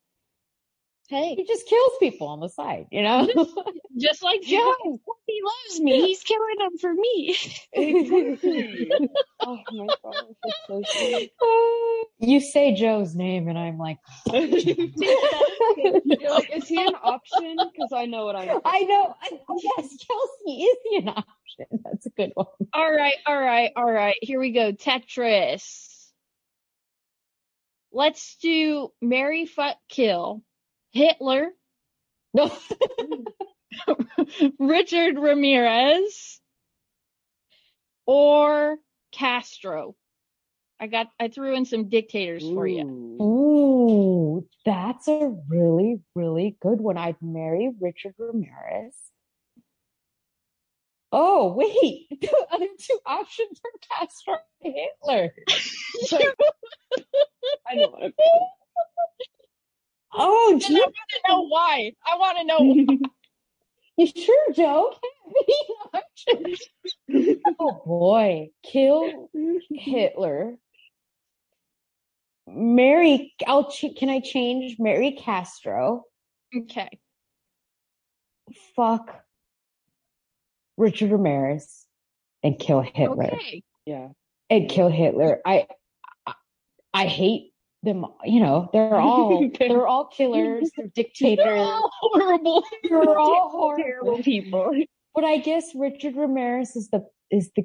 He 1.08 1.44
just 1.46 1.68
kills 1.68 1.92
people 2.00 2.28
on 2.28 2.40
the 2.40 2.48
side, 2.48 2.86
you 2.90 3.02
know? 3.02 3.26
Just 3.98 4.22
like 4.22 4.42
Joe. 4.42 5.00
He 5.26 5.40
loves 5.42 5.80
me. 5.80 6.06
He's 6.06 6.22
killing 6.22 6.56
them 6.58 6.78
for 6.78 6.92
me. 6.92 7.36
oh 9.40 9.58
my 9.72 9.86
gosh, 9.86 10.24
that's 10.42 10.56
so 10.66 10.82
sweet. 10.86 11.32
Oh. 11.40 12.04
you 12.18 12.40
say 12.40 12.74
Joe's 12.74 13.14
name, 13.14 13.48
and 13.48 13.58
I'm 13.58 13.78
like, 13.78 13.98
oh, 14.28 14.34
You're 14.36 16.30
like, 16.30 16.50
is 16.54 16.68
he 16.68 16.84
an 16.84 16.94
option? 17.02 17.56
Because 17.56 17.92
I 17.94 18.06
know 18.06 18.24
what 18.26 18.36
I'm. 18.36 18.60
I 18.64 18.80
know. 18.80 19.14
I, 19.22 19.30
yes, 19.78 19.96
Kelsey 20.06 20.62
is 20.62 20.76
he 20.84 20.96
an 20.98 21.08
option. 21.08 21.80
That's 21.84 22.06
a 22.06 22.10
good 22.10 22.32
one. 22.34 22.46
All 22.72 22.92
right, 22.92 23.16
all 23.26 23.38
right, 23.38 23.70
all 23.76 23.90
right. 23.90 24.16
Here 24.20 24.40
we 24.40 24.52
go. 24.52 24.72
Tetris. 24.72 26.10
Let's 27.92 28.36
do 28.42 28.92
marry 29.00 29.46
Fuck 29.46 29.76
Kill. 29.88 30.42
Hitler. 30.96 31.50
No. 32.34 32.50
Richard 34.58 35.18
Ramirez. 35.18 36.40
Or 38.06 38.76
Castro. 39.12 39.94
I 40.78 40.86
got 40.88 41.08
I 41.18 41.28
threw 41.28 41.54
in 41.56 41.64
some 41.64 41.88
dictators 41.88 42.42
for 42.42 42.66
you. 42.66 42.84
Ooh. 43.20 43.46
Ooh, 43.88 44.46
that's 44.64 45.08
a 45.08 45.34
really, 45.48 46.00
really 46.14 46.56
good 46.60 46.80
one. 46.80 46.98
I'd 46.98 47.16
marry 47.22 47.70
Richard 47.80 48.14
Ramirez. 48.18 48.94
Oh, 51.12 51.52
wait. 51.54 52.06
The 52.20 52.46
other 52.52 52.66
two 52.78 52.98
options 53.06 53.60
are 53.64 53.98
Castro 53.98 54.36
and 54.62 54.74
Hitler. 54.74 55.32
I 57.68 57.74
know. 57.76 57.88
what 57.88 58.02
I'm- 58.02 58.12
Oh, 60.12 60.52
And 60.66 60.76
I 60.76 60.80
want 60.80 60.94
to 61.10 61.20
know 61.28 61.46
why. 61.48 61.92
I 62.06 62.16
want 62.16 62.38
to 62.38 62.44
know 62.44 62.58
why. 62.58 62.98
You 63.98 64.06
sure, 64.14 64.52
Joe? 64.52 64.92
Can't 66.28 66.44
be 66.44 66.54
an 67.14 67.22
option. 67.24 67.36
oh 67.58 67.80
boy, 67.86 68.50
kill 68.62 69.30
Hitler. 69.72 70.56
marry, 72.46 73.32
I'll 73.46 73.70
ch- 73.70 73.96
can 73.96 74.10
I 74.10 74.20
change 74.20 74.78
marry 74.78 75.12
Castro? 75.12 76.02
Okay. 76.54 76.90
Fuck 78.76 79.18
Richard 80.76 81.10
Ramirez 81.10 81.86
and 82.42 82.58
kill 82.58 82.82
Hitler. 82.82 83.30
Okay. 83.32 83.62
Yeah. 83.86 84.08
And 84.50 84.68
kill 84.68 84.88
Hitler. 84.90 85.40
I, 85.46 85.68
I 86.26 86.34
I 86.92 87.06
hate 87.06 87.52
them. 87.86 88.04
You 88.24 88.40
know, 88.40 88.68
they're 88.72 88.96
all 88.96 89.48
they're 89.58 89.86
all 89.86 90.06
killers. 90.06 90.70
They're 90.76 90.88
dictators. 90.94 91.46
Oh, 91.48 91.90
horrible. 92.00 92.64
They're 92.84 93.00
all 93.18 93.50
horrible. 93.50 93.82
Terrible 93.82 94.22
people. 94.22 94.70
But 95.14 95.24
I 95.24 95.38
guess 95.38 95.64
Richard 95.74 96.16
Ramirez 96.16 96.76
is 96.76 96.90
the 96.90 97.06
is 97.30 97.50
the 97.56 97.64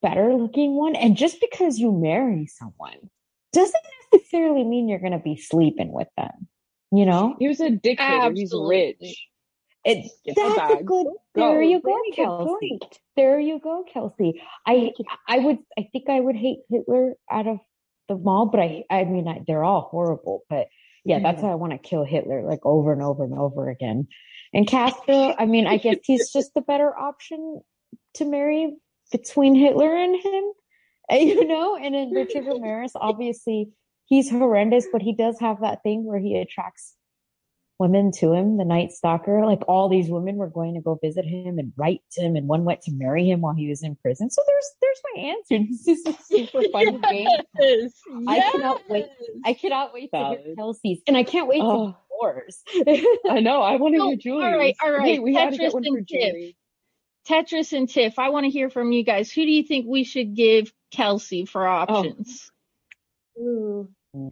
better 0.00 0.34
looking 0.34 0.74
one. 0.74 0.94
And 0.94 1.16
just 1.16 1.40
because 1.40 1.78
you 1.78 1.92
marry 1.92 2.46
someone 2.46 3.10
doesn't 3.52 3.74
necessarily 4.12 4.64
mean 4.64 4.88
you're 4.88 5.00
gonna 5.00 5.18
be 5.18 5.36
sleeping 5.36 5.92
with 5.92 6.08
them. 6.16 6.48
You 6.92 7.06
know? 7.06 7.36
He 7.38 7.48
was 7.48 7.60
a 7.60 7.70
dictator. 7.70 8.32
He's 8.32 8.54
rich. 8.54 9.26
It, 9.84 10.12
that's 10.24 10.38
a 10.38 10.74
bag. 10.76 10.86
good 10.86 11.06
there 11.34 11.62
you 11.62 11.80
go, 11.80 11.90
Very 11.90 12.10
Kelsey. 12.12 12.78
There 13.16 13.40
you 13.40 13.58
go, 13.58 13.84
Kelsey. 13.92 14.40
I 14.66 14.92
I 15.26 15.38
would 15.38 15.58
I 15.78 15.88
think 15.92 16.08
I 16.08 16.20
would 16.20 16.36
hate 16.36 16.58
Hitler 16.70 17.14
out 17.30 17.46
of 17.46 17.58
the 18.08 18.16
mall, 18.16 18.46
but 18.46 18.60
I 18.60 18.84
I 18.90 19.04
mean 19.04 19.28
I, 19.28 19.42
they're 19.46 19.64
all 19.64 19.88
horrible. 19.90 20.44
But 20.48 20.68
yeah, 21.04 21.18
that's 21.20 21.38
mm-hmm. 21.38 21.46
why 21.46 21.52
I 21.52 21.56
want 21.56 21.72
to 21.72 21.78
kill 21.78 22.04
Hitler 22.04 22.42
like 22.42 22.64
over 22.64 22.92
and 22.92 23.02
over 23.02 23.24
and 23.24 23.38
over 23.38 23.68
again. 23.68 24.08
And 24.52 24.66
Castro, 24.68 25.34
I 25.38 25.46
mean, 25.46 25.66
I 25.66 25.78
guess 25.78 25.98
he's 26.04 26.32
just 26.32 26.54
the 26.54 26.60
better 26.60 26.96
option 26.96 27.60
to 28.14 28.24
marry 28.24 28.74
between 29.10 29.54
Hitler 29.54 29.94
and 29.94 30.14
him, 30.16 30.44
you 31.10 31.46
know. 31.46 31.76
And 31.76 31.94
then 31.94 32.10
Richard 32.12 32.46
Ramirez, 32.46 32.92
obviously, 32.94 33.70
he's 34.06 34.30
horrendous, 34.30 34.86
but 34.92 35.02
he 35.02 35.14
does 35.14 35.38
have 35.40 35.60
that 35.60 35.82
thing 35.82 36.04
where 36.04 36.18
he 36.18 36.36
attracts 36.36 36.94
women 37.82 38.12
to 38.12 38.32
him, 38.32 38.56
the 38.56 38.64
Night 38.64 38.92
Stalker. 38.92 39.44
Like 39.44 39.60
all 39.66 39.88
these 39.88 40.08
women 40.08 40.36
were 40.36 40.48
going 40.48 40.74
to 40.74 40.80
go 40.80 40.98
visit 41.02 41.24
him 41.24 41.58
and 41.58 41.72
write 41.76 42.00
to 42.12 42.20
him, 42.22 42.36
and 42.36 42.46
one 42.46 42.64
went 42.64 42.80
to 42.82 42.92
marry 42.92 43.28
him 43.28 43.40
while 43.40 43.54
he 43.54 43.68
was 43.68 43.82
in 43.82 43.96
prison. 43.96 44.30
So 44.30 44.40
there's 44.46 44.70
there's 44.80 45.02
my 45.14 45.22
answer. 45.34 45.66
This 45.84 45.88
is 45.88 46.06
a 46.06 46.22
super 46.22 46.62
fun 46.72 47.00
game. 47.10 47.26
Yes. 47.58 47.92
I 48.28 48.40
cannot 48.52 48.82
wait. 48.88 49.06
I 49.44 49.52
cannot 49.52 49.92
wait 49.92 50.10
to 50.12 50.18
hear 50.44 50.54
Kelsey's, 50.56 51.00
and 51.06 51.16
I 51.16 51.24
can't 51.24 51.48
wait 51.48 51.58
to 51.58 51.64
Oh. 51.64 51.86
hear 51.86 51.94
yours. 52.46 52.62
I 53.28 53.40
know. 53.40 53.62
I 53.62 53.76
want 53.76 53.94
to 53.94 53.98
No, 53.98 54.08
hear 54.08 54.16
Julie's. 54.16 54.44
all 54.44 54.56
right, 54.56 54.76
all 54.82 54.92
right. 54.92 55.02
Wait, 55.02 55.22
we 55.22 55.34
had 55.34 55.52
to 55.52 55.58
get 55.58 55.74
one 55.74 55.82
for 55.84 55.98
and 55.98 56.08
Tiff. 56.08 56.54
Tetris 57.28 57.76
and 57.76 57.88
Tiff, 57.88 58.18
I 58.18 58.30
want 58.30 58.44
to 58.44 58.50
hear 58.50 58.70
from 58.70 58.92
you 58.92 59.04
guys. 59.04 59.30
Who 59.32 59.42
do 59.44 59.50
you 59.50 59.62
think 59.64 59.86
we 59.88 60.04
should 60.04 60.34
give 60.34 60.72
Kelsey 60.92 61.44
for 61.44 61.66
oh. 61.66 61.72
options? 61.72 62.50
Ooh. 63.38 63.88
Mm. 64.14 64.30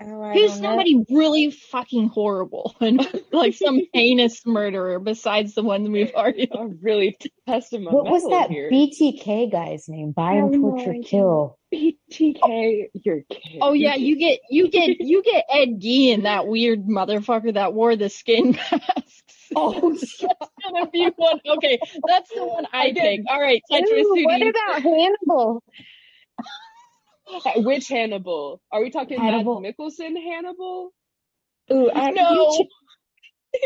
Oh, 0.00 0.32
Who's 0.32 0.52
don't 0.52 0.62
know. 0.62 0.68
somebody 0.68 1.04
really 1.10 1.50
fucking 1.50 2.08
horrible 2.08 2.76
and 2.80 3.04
like 3.32 3.54
some 3.54 3.80
heinous 3.92 4.46
murderer 4.46 5.00
besides 5.00 5.54
the 5.54 5.62
ones 5.62 5.88
we've 5.88 6.12
already. 6.14 6.48
I'm 6.52 6.78
really 6.82 7.16
testing 7.48 7.82
my 7.84 7.90
What 7.90 8.04
was 8.08 8.22
that 8.30 8.50
here. 8.50 8.70
BTK 8.70 9.50
guy's 9.50 9.88
name? 9.88 10.12
Buy 10.12 10.34
have 10.34 10.52
and 10.52 10.62
no 10.62 10.70
torture, 10.76 10.94
kill. 11.04 11.58
BTK, 11.74 12.84
you're 12.94 13.22
kidding. 13.28 13.58
Oh 13.60 13.72
yeah, 13.72 13.96
you 13.96 14.16
get 14.16 14.38
you 14.50 14.70
get 14.70 14.88
you 15.00 15.22
get 15.22 15.44
Ed 15.50 15.80
Gein, 15.80 16.22
that 16.22 16.46
weird 16.46 16.84
motherfucker 16.86 17.54
that 17.54 17.74
wore 17.74 17.96
the 17.96 18.08
skin 18.08 18.52
masks. 18.52 19.48
Oh, 19.56 19.90
that's 19.90 20.22
gonna 20.62 20.88
be 20.90 21.10
one. 21.16 21.40
Okay, 21.46 21.78
that's 22.06 22.30
the 22.34 22.44
one 22.46 22.66
I 22.72 22.90
get- 22.90 23.02
pick. 23.02 23.20
All 23.28 23.40
right, 23.40 23.62
Tetris. 23.70 24.02
Ooh, 24.02 24.24
what 24.24 24.42
about 24.42 24.82
Hannibal? 24.82 25.62
Which 27.56 27.88
Hannibal? 27.88 28.60
Are 28.72 28.82
we 28.82 28.90
talking 28.90 29.20
Hannibal. 29.20 29.60
Mads 29.60 29.76
Mikkelsen 29.76 30.22
Hannibal? 30.22 30.92
Ooh, 31.72 31.90
I, 31.90 32.10
know. 32.10 32.66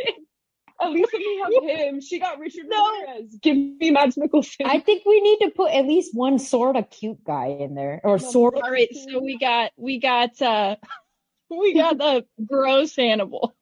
At 0.81 0.91
least 0.91 1.13
let 1.13 1.21
me 1.21 1.43
have 1.45 1.79
him. 1.79 2.01
She 2.01 2.19
got 2.19 2.39
Richard 2.41 2.65
No. 2.67 2.85
Ramirez. 3.07 3.39
Give 3.41 3.57
me 3.57 3.91
Mads 3.91 4.17
Mikkelsen. 4.17 4.67
I 4.67 4.81
think 4.81 5.05
we 5.07 5.21
need 5.21 5.39
to 5.43 5.51
put 5.51 5.73
at 5.73 5.87
least 5.87 6.15
one 6.15 6.39
sort 6.39 6.77
of 6.77 6.91
cute 6.91 7.23
guy 7.25 7.47
in 7.47 7.75
there, 7.75 8.01
or 8.03 8.19
sort 8.19 8.57
of. 8.57 8.63
All 8.65 8.71
right, 8.71 8.89
so 8.93 9.21
we 9.21 9.39
got 9.39 9.71
we 9.77 10.01
got 10.01 10.41
uh 10.43 10.77
we 11.51 11.75
got 11.75 11.99
the 11.99 12.25
gross 12.45 12.97
Hannibal. 12.97 13.55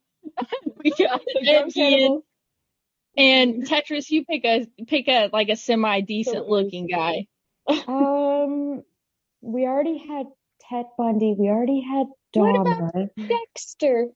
we 0.82 0.92
got 0.92 1.20
gross 1.44 1.74
Hannibal. 1.74 2.24
And 3.16 3.66
Tetris, 3.66 4.08
you 4.08 4.24
pick 4.24 4.44
a 4.44 4.66
pick 4.86 5.08
a 5.08 5.28
like 5.32 5.50
a 5.50 5.56
semi 5.56 6.00
decent 6.00 6.48
looking 6.48 6.86
guy. 6.86 7.26
Um, 7.86 8.82
we 9.42 9.64
already 9.66 9.98
had 9.98 10.26
Ted 10.68 10.86
Bundy. 10.98 11.34
We 11.38 11.48
already 11.48 11.80
had 11.80 12.06
What 12.34 12.56
about- 12.60 13.08
Dexter. 13.16 14.08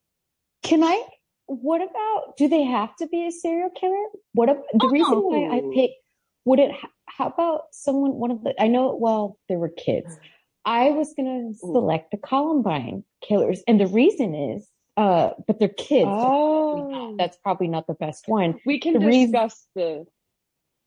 Can 0.62 0.82
I? 0.84 1.02
What 1.46 1.82
about? 1.82 2.36
Do 2.36 2.48
they 2.48 2.62
have 2.62 2.94
to 2.96 3.06
be 3.08 3.26
a 3.26 3.30
serial 3.30 3.70
killer? 3.70 4.04
What 4.32 4.48
the 4.72 4.88
reason 4.88 5.18
why 5.18 5.44
I 5.56 5.60
Oh. 5.62 5.70
picked? 5.74 5.94
Would 6.46 6.58
it? 6.58 6.70
How 7.06 7.26
about 7.28 7.62
someone? 7.72 8.14
One 8.14 8.30
of 8.30 8.42
the. 8.42 8.54
I 8.60 8.68
know. 8.68 8.94
Well, 8.94 9.36
there 9.48 9.58
were 9.58 9.68
kids. 9.68 10.16
I 10.64 10.90
was 10.90 11.12
gonna 11.14 11.52
select 11.54 12.10
the 12.10 12.16
Columbine 12.16 13.04
killers, 13.20 13.62
and 13.68 13.78
the 13.78 13.86
reason 13.86 14.34
is, 14.34 14.66
uh, 14.96 15.30
but 15.46 15.58
they're 15.58 15.68
kids. 15.68 16.08
so 16.08 16.88
Oh. 16.90 17.14
that's 17.18 17.36
probably 17.38 17.68
not 17.68 17.86
the 17.86 17.94
best 17.94 18.26
one. 18.28 18.58
We 18.64 18.78
can 18.78 18.94
the 18.94 19.00
reason- 19.00 19.32
discuss 19.32 19.66
the. 19.74 20.06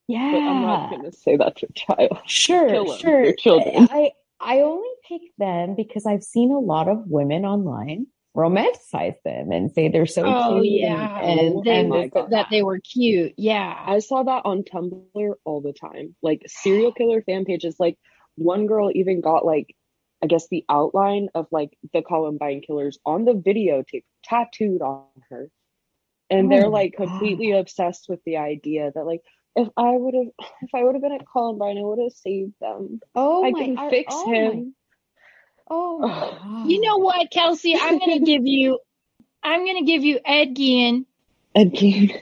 Yeah. 0.07 0.31
But 0.31 0.37
I'm 0.41 0.61
not 0.61 0.89
going 0.89 1.03
to 1.03 1.11
say 1.11 1.35
that 1.35 1.57
to 1.57 1.67
a 1.67 1.73
child. 1.73 2.17
Sure, 2.25 2.69
sure. 2.97 3.23
They're 3.25 3.33
children. 3.33 3.87
I 3.91 4.13
I 4.39 4.59
only 4.61 4.89
pick 5.07 5.21
them 5.37 5.75
because 5.75 6.05
I've 6.05 6.23
seen 6.23 6.51
a 6.51 6.59
lot 6.59 6.87
of 6.87 7.07
women 7.07 7.45
online 7.45 8.07
romanticize 8.35 9.15
them 9.25 9.51
and 9.51 9.71
say 9.71 9.87
they're 9.87 10.05
so 10.05 10.23
Oh 10.23 10.61
cute 10.61 10.81
yeah, 10.81 11.19
and, 11.21 11.39
and, 11.39 11.63
they, 11.63 11.79
and 11.79 11.91
oh 11.91 11.95
my 11.95 12.01
this 12.03 12.11
God. 12.13 12.23
and 12.25 12.33
that 12.33 12.37
that. 12.43 12.47
they 12.51 12.61
were 12.61 12.79
cute. 12.79 13.33
Yeah. 13.35 13.75
I 13.83 13.97
saw 13.99 14.21
that 14.23 14.43
on 14.45 14.63
Tumblr 14.63 15.33
all 15.43 15.61
the 15.61 15.73
time. 15.73 16.15
Like 16.21 16.43
serial 16.45 16.91
killer 16.93 17.23
fan 17.23 17.45
pages. 17.45 17.77
Like 17.79 17.97
one 18.35 18.67
girl 18.67 18.91
even 18.93 19.21
got 19.21 19.43
like, 19.43 19.75
I 20.23 20.27
guess 20.27 20.47
the 20.49 20.63
outline 20.69 21.29
of 21.33 21.47
like 21.51 21.75
the 21.93 22.03
Columbine 22.03 22.61
killers 22.61 22.99
on 23.05 23.25
the 23.25 23.33
videotape 23.33 24.03
tattooed 24.23 24.81
on 24.83 25.05
her. 25.31 25.49
And 26.29 26.47
Oh 26.47 26.49
they're 26.49 26.69
my 26.69 26.81
like 26.81 26.95
God. 26.95 27.07
completely 27.07 27.53
obsessed 27.53 28.05
with 28.07 28.19
the 28.23 28.37
idea 28.37 28.91
that 28.93 29.05
like 29.05 29.21
if 29.57 29.69
I 29.77 29.91
would 29.97 30.15
have 30.15 30.27
if 30.63 30.71
I 30.75 30.83
would 30.85 30.95
have 30.95 31.03
been 31.03 31.13
at 31.13 31.27
Columbine, 31.27 31.79
I 31.79 31.83
would 31.83 31.99
have 32.03 32.13
saved 32.13 32.53
them. 32.61 33.01
Oh 33.15 33.43
I 33.45 33.51
my 33.51 33.59
can 33.59 33.77
I- 33.77 33.89
fix 33.91 34.13
oh 34.13 34.27
my- 34.27 34.33
him. 34.33 34.75
oh 35.69 35.99
my 35.99 36.31
God. 36.31 36.69
You 36.69 36.81
know 36.81 36.97
what, 36.97 37.31
Kelsey? 37.31 37.75
I'm 37.79 37.99
gonna 37.99 38.19
give 38.25 38.45
you 38.47 38.79
I'm 39.43 39.65
gonna 39.65 39.83
give 39.85 40.03
you 40.03 40.19
Ed 40.25 40.55
Gein. 40.55 41.05
And 41.55 41.73
Keen. 41.73 42.13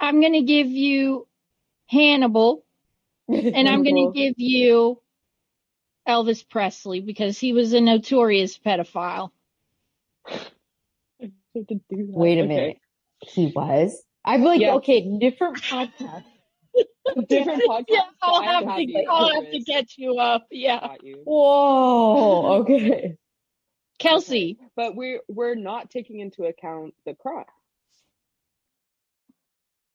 I'm 0.00 0.20
gonna 0.22 0.42
give 0.42 0.68
you 0.68 1.28
Hannibal. 1.88 2.64
And 3.28 3.68
I'm 3.68 3.84
gonna 3.84 4.12
give 4.12 4.34
you 4.38 5.00
Elvis 6.08 6.48
Presley 6.48 7.00
because 7.00 7.38
he 7.38 7.52
was 7.52 7.72
a 7.74 7.80
notorious 7.80 8.58
pedophile. 8.58 9.30
Wait 12.14 12.38
a 12.38 12.44
Okay. 12.44 12.48
minute. 12.48 12.78
He 13.22 13.52
was. 13.54 14.02
I'm 14.24 14.42
like, 14.42 14.60
Yeah. 14.60 14.74
okay, 14.76 15.18
different 15.18 15.58
podcast. 15.62 16.24
Different 17.28 17.62
podcast. 17.64 17.84
Yeah, 17.88 18.00
I'll 18.22 18.40
but 18.40 18.46
I'm 18.48 18.54
have 18.54 18.64
happy 18.64 18.86
to 18.86 19.04
I'll 19.10 19.34
have 19.34 19.50
to 19.50 19.58
get 19.60 19.98
you 19.98 20.18
up. 20.18 20.46
Yeah. 20.50 20.96
You. 21.02 21.22
Whoa. 21.24 22.46
Okay. 22.60 23.16
Kelsey, 23.98 24.58
But 24.76 24.94
we're 24.96 25.20
we're 25.28 25.54
not 25.56 25.90
taking 25.90 26.20
into 26.20 26.44
account 26.44 26.94
the 27.04 27.14
crime. 27.14 27.44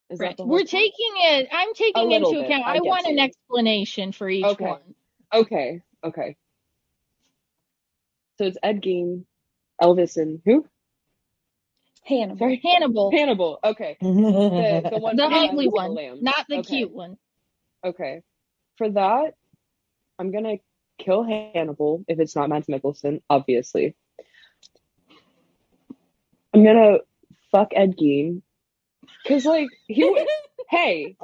Is 0.10 0.20
right. 0.20 0.36
that 0.38 0.46
we're 0.46 0.60
point? 0.60 0.70
taking 0.70 1.14
it 1.16 1.48
I'm 1.52 1.74
taking 1.74 2.12
into 2.12 2.32
bit, 2.32 2.46
account 2.46 2.66
I 2.66 2.72
I 2.72 2.74
get 2.76 2.84
want 2.84 3.08
an 3.08 3.18
explanation 3.20 4.12
for 4.12 4.30
each 4.30 4.46
Okay. 4.46 4.66
one. 4.66 4.96
Okay, 5.34 5.82
okay. 6.04 6.36
So 8.38 8.46
it's 8.46 8.58
Ed 8.62 8.82
Gein, 8.82 9.26
Elvis, 9.82 10.18
and 10.18 10.42
who? 10.46 10.68
Hannibal. 12.06 12.38
Sorry, 12.38 12.62
Hannibal, 12.64 13.12
Hannibal. 13.12 13.60
Okay, 13.64 13.98
the 14.02 14.90
the 14.92 14.98
one 15.00 15.16
the 15.16 15.24
ugly 15.24 15.30
Silence 15.34 15.52
of 15.52 15.58
the 15.64 15.70
one, 15.70 15.96
Lambs. 15.96 16.22
not 16.22 16.46
the 16.48 16.58
Okay, 16.58 16.70
cute 16.78 16.92
one. 16.92 17.18
Okay, 17.84 18.22
for 18.78 18.90
that, 18.90 19.34
I'm 20.20 20.32
gonna 20.32 20.58
kill 21.00 21.24
Hannibal 21.24 22.04
if 22.08 22.20
it's 22.20 22.36
not 22.36 22.50
Mads 22.50 22.68
Mikkelsen, 22.68 23.22
obviously. 23.30 23.96
I'm 26.54 26.64
gonna 26.64 27.00
fuck 27.52 27.72
Ed 27.76 27.98
Gein, 27.98 28.42
cause 29.28 29.46
like 29.46 29.68
he, 29.88 30.04
was, 30.06 30.28
hey, 30.70 31.16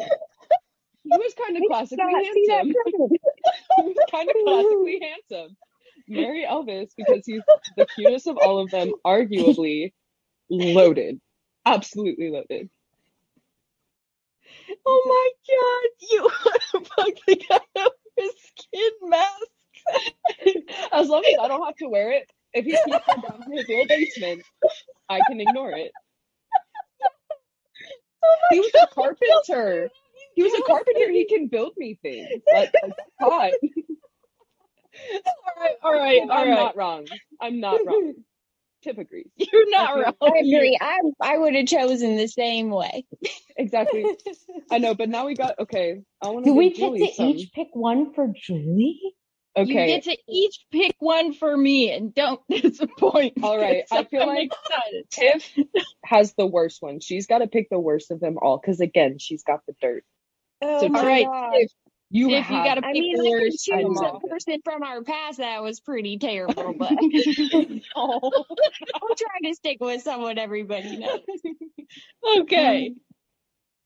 he 1.03 1.09
was 1.09 1.33
kind 1.35 1.57
of 1.57 1.63
classically 1.67 2.03
Not 2.05 2.23
handsome. 2.23 2.73
coming. 2.83 3.09
he 3.77 3.83
was 3.83 3.95
kind 4.11 4.29
of 4.29 4.35
classically 4.45 5.01
handsome. 5.01 5.57
Marry 6.07 6.45
Elvis 6.45 6.89
because 6.97 7.25
he's 7.25 7.41
the 7.77 7.85
cutest 7.95 8.27
of 8.27 8.37
all 8.37 8.59
of 8.59 8.69
them, 8.71 8.91
arguably 9.05 9.93
loaded, 10.51 11.19
absolutely 11.65 12.29
loaded. 12.29 12.69
Oh 14.85 15.03
my 15.07 15.53
god, 15.55 16.09
you 16.11 16.29
fuck 16.95 17.25
the 17.27 17.35
guy 17.35 17.59
with 17.75 17.93
his 18.17 18.31
skin 18.57 19.09
mask. 19.09 19.47
As 20.91 21.07
long 21.07 21.23
as 21.25 21.35
I 21.41 21.47
don't 21.47 21.65
have 21.65 21.75
to 21.77 21.89
wear 21.89 22.11
it, 22.11 22.29
if 22.53 22.65
he 22.65 22.71
keeps 22.71 22.85
it 22.87 23.21
down 23.27 23.43
in 23.47 23.57
his 23.57 23.67
little 23.67 23.87
basement, 23.87 24.43
I 25.09 25.21
can 25.27 25.39
ignore 25.41 25.71
it. 25.71 25.91
Oh 28.23 28.35
he 28.51 28.59
was 28.59 28.71
a 28.83 28.87
carpenter. 28.93 29.89
He 30.35 30.43
was 30.43 30.53
a 30.53 30.61
carpenter. 30.63 31.09
He 31.11 31.25
can 31.25 31.47
build 31.47 31.73
me 31.77 31.97
things. 32.01 32.27
Like, 32.53 32.71
like 32.83 32.93
hot. 33.19 33.51
All 35.23 35.63
right, 35.63 35.75
all 35.83 35.93
right, 35.93 36.21
all 36.21 36.31
I'm 36.31 36.49
right. 36.49 36.55
not 36.55 36.75
wrong. 36.75 37.07
I'm 37.41 37.59
not 37.59 37.79
wrong. 37.85 38.13
Tip 38.83 38.97
agrees. 38.97 39.27
You're 39.37 39.69
not 39.69 39.89
I 39.97 40.01
wrong. 40.01 40.13
I 40.21 40.39
agree. 40.39 40.77
I 40.79 40.99
I 41.21 41.37
would 41.37 41.55
have 41.55 41.67
chosen 41.67 42.15
the 42.17 42.27
same 42.27 42.69
way. 42.69 43.05
Exactly. 43.57 44.03
I 44.71 44.79
know, 44.79 44.95
but 44.95 45.07
now 45.09 45.27
we 45.27 45.35
got 45.35 45.59
okay. 45.59 46.01
I 46.23 46.29
want 46.29 46.45
to 46.45 46.51
Do 46.51 46.55
we 46.55 46.69
get 46.69 46.77
Julie 46.77 47.07
to 47.09 47.13
some. 47.13 47.25
each 47.29 47.51
pick 47.53 47.67
one 47.73 48.11
for 48.13 48.27
Julie? 48.35 48.99
You 49.55 49.63
Okay. 49.63 49.87
get 49.87 50.03
to 50.05 50.17
each 50.27 50.65
pick 50.71 50.95
one 50.99 51.33
for 51.33 51.55
me 51.55 51.91
and 51.91 52.15
don't 52.15 52.41
disappoint. 52.49 53.33
All 53.43 53.59
right, 53.59 53.83
I 53.91 54.05
feel 54.05 54.21
I'm 54.23 54.29
like- 54.29 54.51
excited. 54.51 55.09
Tiff 55.11 55.83
has 56.05 56.33
the 56.33 56.45
worst 56.47 56.81
one. 56.81 57.01
She's 57.01 57.27
got 57.27 57.39
to 57.39 57.47
pick 57.47 57.69
the 57.69 57.77
worst 57.79 58.09
of 58.09 58.19
them 58.19 58.37
all 58.41 58.57
because 58.57 58.79
again, 58.79 59.19
she's 59.19 59.43
got 59.43 59.59
the 59.67 59.75
dirt. 59.81 60.05
Oh 60.63 60.79
So 60.79 60.85
All 60.87 61.05
right, 61.05 61.25
God. 61.25 61.51
Tiff, 61.53 61.71
You 62.13 62.27
Tiff, 62.27 62.49
you 62.49 62.57
gotta 62.57 62.85
I 62.85 62.91
pick 62.91 63.01
mean, 63.01 63.21
I 63.21 63.39
could 63.39 63.53
choose 63.53 64.01
a 64.01 64.27
person 64.27 64.59
from 64.65 64.83
our 64.83 65.01
past 65.01 65.37
that 65.37 65.63
was 65.63 65.79
pretty 65.79 66.17
terrible, 66.17 66.73
but 66.77 66.91
oh. 67.95 68.45
I'm 68.91 69.15
trying 69.17 69.43
to 69.45 69.53
stick 69.53 69.77
with 69.79 70.01
someone 70.01 70.37
everybody 70.37 70.97
knows. 70.97 71.21
Okay. 72.39 72.93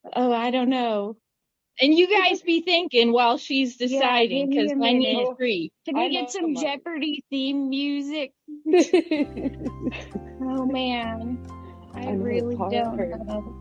Um, 0.06 0.12
oh, 0.16 0.32
I 0.34 0.52
don't 0.52 0.70
know. 0.70 1.18
And 1.82 1.94
you 1.98 2.08
guys 2.08 2.42
be 2.42 2.62
thinking 2.62 3.12
while 3.12 3.38
she's 3.38 3.78
deciding 3.78 4.50
give 4.52 4.68
me 4.68 4.68
because 4.68 4.72
a 4.72 4.86
I 4.86 4.94
need 4.94 5.18
minute. 5.18 5.38
three. 5.38 5.72
Can 5.86 5.96
I 5.98 6.02
we 6.02 6.14
know 6.14 6.22
get 6.22 6.32
some 6.32 6.54
mine. 6.54 6.64
Jeopardy 6.64 7.24
theme 7.30 7.70
music? 7.70 8.34
Oh 10.42 10.66
man, 10.66 11.46
I, 11.94 12.00
I 12.00 12.12
know, 12.12 12.24
really 12.24 12.56
don't 12.56 12.98
know. 13.28 13.56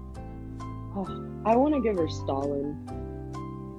Oh, 0.97 1.07
I 1.51 1.57
want 1.57 1.75
to 1.75 1.81
give 1.81 1.97
her 1.97 2.09
Stalin. 2.09 3.04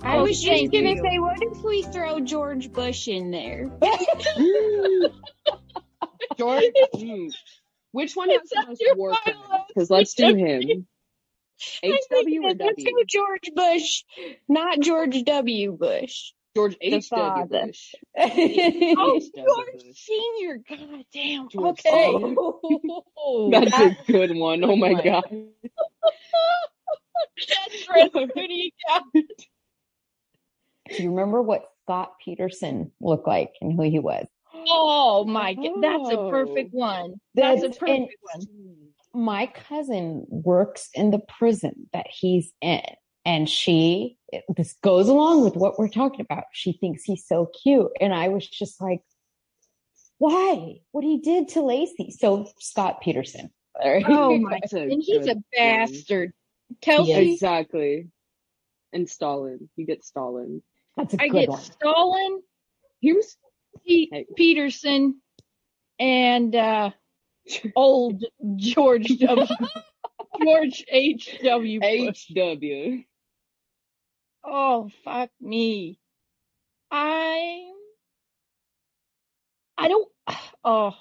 I 0.06 0.22
was 0.22 0.40
just 0.42 0.48
thank 0.48 0.72
gonna 0.72 0.96
say, 0.98 1.20
what 1.20 1.38
if 1.42 1.64
we 1.64 1.82
throw 1.82 2.20
George 2.20 2.72
Bush 2.72 3.08
in 3.08 3.32
there? 3.32 3.72
George. 6.38 6.64
Mm. 6.96 7.34
Which 7.92 8.16
one 8.16 8.30
has 8.30 8.42
Is 8.44 8.50
the 8.50 8.56
that 8.58 8.68
most 8.68 8.82
your 8.82 8.96
war 8.96 9.14
Because 9.70 9.90
let's 9.90 10.14
do 10.14 10.36
him. 10.36 10.62
HW 11.84 11.88
or 12.44 12.54
that- 12.54 12.66
Let's 12.66 12.84
W? 12.84 12.96
go 12.98 13.04
George 13.08 13.50
Bush, 13.56 14.04
not 14.50 14.80
George 14.82 15.24
W. 15.24 15.72
Bush. 15.72 16.34
George 16.56 16.78
H. 16.82 17.10
W. 17.10 17.46
Bush. 17.48 17.96
Oh, 18.18 19.20
George 19.20 19.74
Bush. 19.74 19.96
Senior. 19.96 20.58
God 20.70 21.06
damn. 21.14 21.50
George 21.50 21.80
Okay. 21.80 22.12
Senior. 22.12 23.52
That's 23.52 23.74
a 23.78 23.98
good 24.12 24.36
one. 24.38 24.64
Oh 24.64 24.76
my 24.76 24.92
one. 24.94 25.04
god. 25.04 25.24
That's 27.48 27.86
Chris. 27.88 28.10
Who 28.14 28.28
do 30.88 30.94
you 30.94 30.98
got? 30.98 30.98
Do 30.98 31.04
you 31.04 31.10
remember 31.12 31.42
what 31.42 31.66
Scott 31.84 32.14
Peterson 32.24 32.92
looked 33.02 33.28
like 33.28 33.52
and 33.62 33.74
who 33.74 33.84
he 33.84 34.00
was? 34.00 34.26
Oh 34.68 35.26
my 35.26 35.54
god, 35.54 35.74
that's 35.82 36.10
a 36.12 36.30
perfect 36.30 36.72
Oh. 36.74 36.78
one. 36.80 37.14
That's 37.36 37.64
a 37.64 37.70
perfect 37.70 38.16
one. 38.34 38.76
My 39.14 39.46
cousin 39.48 40.26
works 40.30 40.90
in 40.94 41.12
the 41.12 41.20
prison 41.20 41.88
that 41.94 42.08
he's 42.10 42.52
in, 42.62 42.82
and 43.26 43.48
she, 43.50 44.18
this 44.58 44.76
goes 44.84 45.08
along 45.08 45.44
with 45.44 45.56
what 45.56 45.78
we're 45.80 45.88
talking 45.88 46.22
about. 46.22 46.44
She 46.52 46.74
thinks 46.74 47.04
he's 47.04 47.26
so 47.28 47.50
cute. 47.64 47.92
And 48.02 48.14
I 48.14 48.28
was 48.30 48.46
just 48.48 48.82
like, 48.82 49.02
why? 50.18 50.78
What 50.92 51.04
he 51.04 51.20
did 51.20 51.50
to 51.50 51.60
Laci. 51.60 52.12
So 52.12 52.48
Scott 52.60 53.02
Peterson. 53.02 53.52
Oh 53.84 54.38
my, 54.40 54.60
god, 54.60 54.74
and 54.82 55.02
he's 55.04 55.28
a 55.28 55.34
one. 55.34 55.44
bastard. 55.54 56.32
Kelsey, 56.82 57.34
Exactly. 57.34 58.08
And 58.94 59.10
Stalin. 59.10 59.70
You 59.76 59.86
get 59.86 60.04
Stalin. 60.04 60.64
That's 60.98 61.14
a 61.14 61.22
I 61.22 61.28
good 61.28 61.40
get 61.42 61.50
one. 61.50 61.62
Stalin, 61.62 62.42
He 63.00 63.14
was 63.14 63.38
Pete 63.86 64.10
Hey. 64.12 64.26
Peterson, 64.36 65.22
and 66.00 66.56
uh 66.56 66.92
old 67.76 68.24
George 68.56 69.08
W. 69.20 69.48
George 70.44 70.86
H. 70.90 71.38
W. 71.44 71.80
Bush. 71.80 72.32
HW. 72.32 73.04
Oh 74.44 74.90
fuck 75.04 75.30
me. 75.42 76.00
I 76.92 77.72
I 79.78 79.88
don't 79.88 80.10
oh 80.64 80.96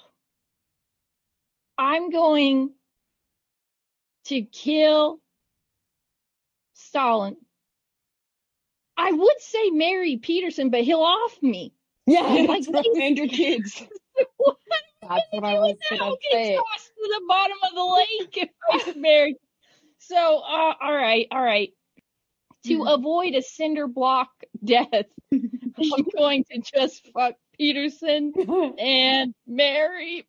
I'm 1.77 2.09
going 2.09 2.71
to 4.25 4.41
kill 4.41 5.19
Stalin. 6.73 7.35
I 8.97 9.11
would 9.11 9.41
say 9.41 9.69
marry 9.71 10.17
Peterson, 10.17 10.69
but 10.69 10.81
he'll 10.81 11.01
off 11.01 11.41
me. 11.41 11.73
Yeah, 12.05 12.21
Like, 12.21 12.47
that's 12.47 12.67
right. 12.69 12.85
And 13.01 13.17
your 13.17 13.27
kids. 13.27 13.83
That's 15.01 15.23
what 15.29 15.43
I 15.43 15.59
was 15.59 15.75
gonna 15.89 16.03
I'll 16.03 16.17
get 16.31 16.31
say. 16.31 16.55
tossed 16.55 16.87
to 16.87 17.13
the 17.19 17.21
bottom 17.27 17.57
of 17.63 17.75
the 17.75 17.83
lake 17.83 18.37
if 18.37 18.49
I 18.71 18.77
get 18.85 18.97
married. 18.97 19.35
So, 19.99 20.15
uh, 20.15 20.73
all 20.81 20.95
right, 20.95 21.27
all 21.29 21.43
right. 21.43 21.71
To 22.65 22.83
avoid 22.85 23.35
a 23.35 23.43
cinder 23.43 23.87
block 23.87 24.29
death, 24.63 24.89
I'm 25.31 26.05
going 26.17 26.43
to 26.51 26.59
just 26.59 27.07
fuck 27.13 27.35
Peterson 27.55 28.33
and 28.79 29.35
marry. 29.45 30.25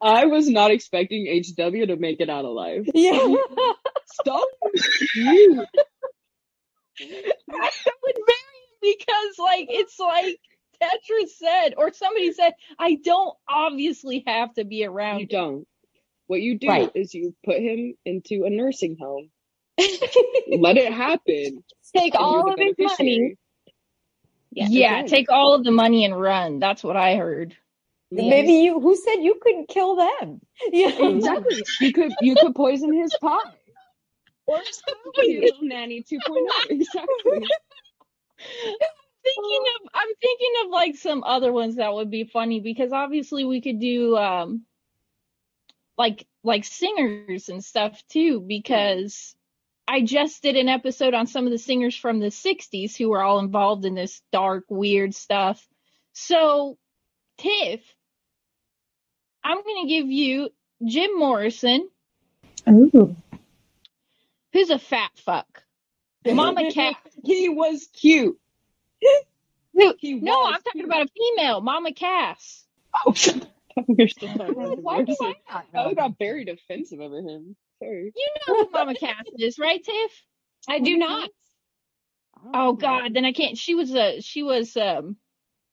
I 0.00 0.26
was 0.26 0.48
not 0.48 0.70
expecting 0.70 1.26
HW 1.26 1.86
to 1.86 1.96
make 1.96 2.20
it 2.20 2.30
out 2.30 2.44
alive. 2.44 2.86
Yeah. 2.94 3.26
Was 4.26 4.98
cute. 5.12 5.66
I 7.00 7.70
would 8.02 8.16
marry 8.16 8.72
because, 8.82 9.38
like, 9.38 9.66
it's 9.70 9.98
like 9.98 10.38
Tetra 10.82 11.28
said, 11.28 11.74
or 11.76 11.92
somebody 11.92 12.32
said, 12.32 12.52
I 12.78 12.96
don't 13.02 13.34
obviously 13.48 14.22
have 14.26 14.54
to 14.54 14.64
be 14.64 14.84
around. 14.84 15.20
You 15.20 15.26
don't. 15.26 15.66
What 16.26 16.40
you 16.42 16.58
do 16.58 16.68
Right. 16.68 16.90
is 16.94 17.14
you 17.14 17.34
put 17.44 17.58
him 17.58 17.94
into 18.04 18.44
a 18.44 18.50
nursing 18.50 18.96
home. 19.00 19.30
Let 19.78 20.76
it 20.76 20.92
happen. 20.92 21.62
Take 21.94 22.14
all 22.14 22.50
of 22.52 22.58
his 22.58 22.74
money. 22.78 22.78
beneficiary. 22.78 23.38
Yeah, 24.52 25.02
take 25.06 25.30
all 25.30 25.54
of 25.54 25.64
the 25.64 25.70
money 25.70 26.04
and 26.04 26.18
run. 26.18 26.58
That's 26.60 26.82
what 26.82 26.96
I 26.96 27.16
heard. 27.16 27.54
Maybe 28.10 28.52
you, 28.52 28.80
who 28.80 28.96
said 28.96 29.16
you 29.16 29.38
couldn't 29.40 29.68
kill 29.68 29.96
them? 29.96 30.40
Yeah. 30.72 30.88
Exactly. 30.88 31.62
You 31.80 31.92
could 31.92 32.12
you 32.20 32.34
could 32.36 32.54
poison 32.54 32.92
his 32.92 33.14
pie. 33.20 33.38
Or 34.46 34.58
little 35.18 35.58
nanny 35.62 36.02
2.0. 36.02 36.18
Exactly. 36.70 37.46
thinking 39.24 39.64
of 39.74 39.90
I'm 39.94 40.14
thinking 40.20 40.52
of 40.64 40.70
like 40.70 40.96
some 40.96 41.24
other 41.24 41.52
ones 41.52 41.76
that 41.76 41.92
would 41.92 42.10
be 42.10 42.24
funny 42.24 42.60
because 42.60 42.92
obviously 42.92 43.44
we 43.44 43.60
could 43.60 43.80
do 43.80 44.16
um 44.16 44.62
like 45.98 46.26
like 46.42 46.64
singers 46.64 47.48
and 47.48 47.64
stuff 47.64 48.02
too 48.08 48.40
because 48.40 49.34
I 49.88 50.02
just 50.02 50.42
did 50.42 50.56
an 50.56 50.68
episode 50.68 51.14
on 51.14 51.26
some 51.26 51.46
of 51.46 51.52
the 51.52 51.58
singers 51.58 51.96
from 51.96 52.18
the 52.18 52.26
60s 52.26 52.96
who 52.96 53.10
were 53.10 53.22
all 53.22 53.38
involved 53.38 53.84
in 53.84 53.94
this 53.94 54.20
dark 54.32 54.64
weird 54.68 55.14
stuff. 55.14 55.66
So 56.12 56.76
Tiff 57.38 57.80
I'm 59.46 59.62
going 59.62 59.86
to 59.86 59.88
give 59.88 60.08
you 60.08 60.50
Jim 60.86 61.18
Morrison 61.18 61.88
Ooh. 62.68 63.16
who's 64.52 64.70
a 64.70 64.78
fat 64.78 65.12
fuck. 65.16 65.62
Mama 66.26 66.70
Cass. 66.72 66.96
He 67.24 67.48
was 67.48 67.88
cute. 67.92 68.38
Who- 69.74 69.94
He 69.98 70.14
no, 70.14 70.44
I'm 70.46 70.54
talking 70.54 70.72
cute. 70.72 70.86
about 70.86 71.02
a 71.06 71.08
female, 71.16 71.60
Mama 71.60 71.92
Cass. 71.92 72.64
Oh, 73.06 73.14
we're 73.88 74.08
still 74.08 74.28
talking 74.30 74.54
about 74.56 74.82
Why 74.82 75.02
do. 75.04 75.16
I 75.20 75.34
not 75.74 75.88
I 75.88 75.94
got 75.94 76.18
very 76.18 76.44
defensive 76.44 77.00
over 77.00 77.18
him. 77.18 77.56
Sorry. 77.82 78.12
You 78.16 78.28
know 78.48 78.64
who 78.64 78.70
Mama 78.72 78.94
Cass 78.94 79.24
is, 79.38 79.58
right, 79.58 79.82
Tiff? 79.84 80.22
I 80.68 80.80
do 80.80 80.96
not. 80.98 81.30
Oh 82.54 82.72
God, 82.74 83.14
then 83.14 83.24
I 83.24 83.32
can't. 83.32 83.58
She 83.58 83.74
was 83.74 83.94
a 83.94 84.20
she 84.20 84.42
was 84.42 84.76
um 84.76 85.16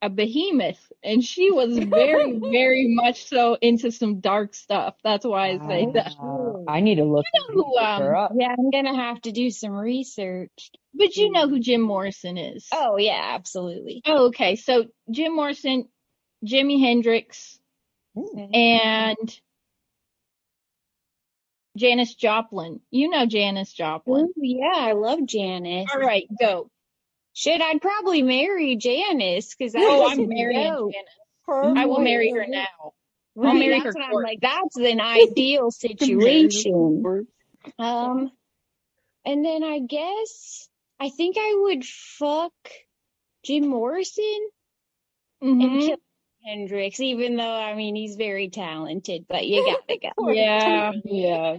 a 0.03 0.09
behemoth, 0.09 0.91
and 1.01 1.23
she 1.23 1.49
was 1.49 1.77
very 1.79 2.37
very 2.51 2.87
much 2.89 3.25
so 3.25 3.57
into 3.61 3.89
some 3.89 4.19
dark 4.19 4.53
stuff. 4.53 4.95
That's 5.01 5.25
why 5.25 5.51
I 5.51 5.57
say 5.59 5.87
that. 5.93 6.15
Wow. 6.19 6.65
I 6.67 6.81
need 6.81 6.95
to 6.95 7.05
look, 7.05 7.25
You 7.33 7.55
know 7.55 7.63
who, 7.63 7.77
um, 7.77 8.01
her 8.01 8.15
up. 8.15 8.31
Yeah, 8.35 8.53
I'm 8.57 8.69
gonna 8.69 8.95
have 8.95 9.21
to 9.21 9.31
do 9.31 9.49
some 9.49 9.71
research. 9.71 10.71
But 10.93 11.15
you 11.15 11.27
hmm. 11.27 11.33
know 11.33 11.47
who 11.47 11.59
Jim 11.59 11.81
Morrison 11.81 12.37
is. 12.37 12.67
Oh 12.73 12.97
yeah, 12.97 13.31
absolutely. 13.33 14.01
Oh, 14.05 14.25
okay. 14.27 14.57
So 14.57 14.87
Jim 15.09 15.35
Morrison, 15.35 15.87
Jimi 16.45 16.81
Hendrix, 16.81 17.57
hmm. 18.13 18.53
and 18.53 19.39
Janis 21.77 22.13
Joplin. 22.13 22.81
You 22.91 23.09
know 23.09 23.25
Janis 23.25 23.71
Joplin. 23.71 24.25
Ooh, 24.25 24.33
yeah, 24.35 24.73
I 24.75 24.91
love 24.91 25.25
Janis. 25.25 25.87
All 25.93 26.01
right, 26.01 26.27
go. 26.37 26.69
Shit, 27.34 27.61
I'd 27.61 27.81
probably 27.81 28.21
marry 28.23 28.75
Janis 28.75 29.55
because 29.55 29.73
Oh, 29.77 30.07
I'm 30.07 30.27
marrying 30.29 30.61
Janis. 30.91 31.77
I 31.77 31.86
will 31.88 31.99
marry 31.99 32.31
her 32.31 32.45
now. 32.47 32.93
I'll 33.49 33.53
marry 33.55 33.71
that's 33.73 33.86
her 33.86 33.93
what 33.93 34.03
I'm 34.03 34.13
like. 34.23 34.39
That's 34.41 34.77
an 34.77 35.01
ideal 35.01 35.71
situation. 35.71 37.03
Um, 37.79 38.31
and 39.25 39.45
then 39.45 39.63
I 39.63 39.79
guess 39.79 40.69
I 40.99 41.09
think 41.09 41.38
I 41.39 41.55
would 41.63 41.86
fuck 41.86 42.53
Jim 43.43 43.67
Morrison 43.67 44.49
and 45.41 45.61
Mhm. 45.61 45.86
kill 45.88 45.97
Hendrix, 46.45 46.99
even 46.99 47.38
though 47.38 47.55
I 47.55 47.75
mean 47.75 47.95
he's 47.95 48.15
very 48.15 48.49
talented, 48.49 49.25
but 49.29 49.47
you 49.47 49.63
gotta 49.88 49.99
go. 49.99 50.31
Yeah. 50.31 50.91
Yeah. 51.05 51.57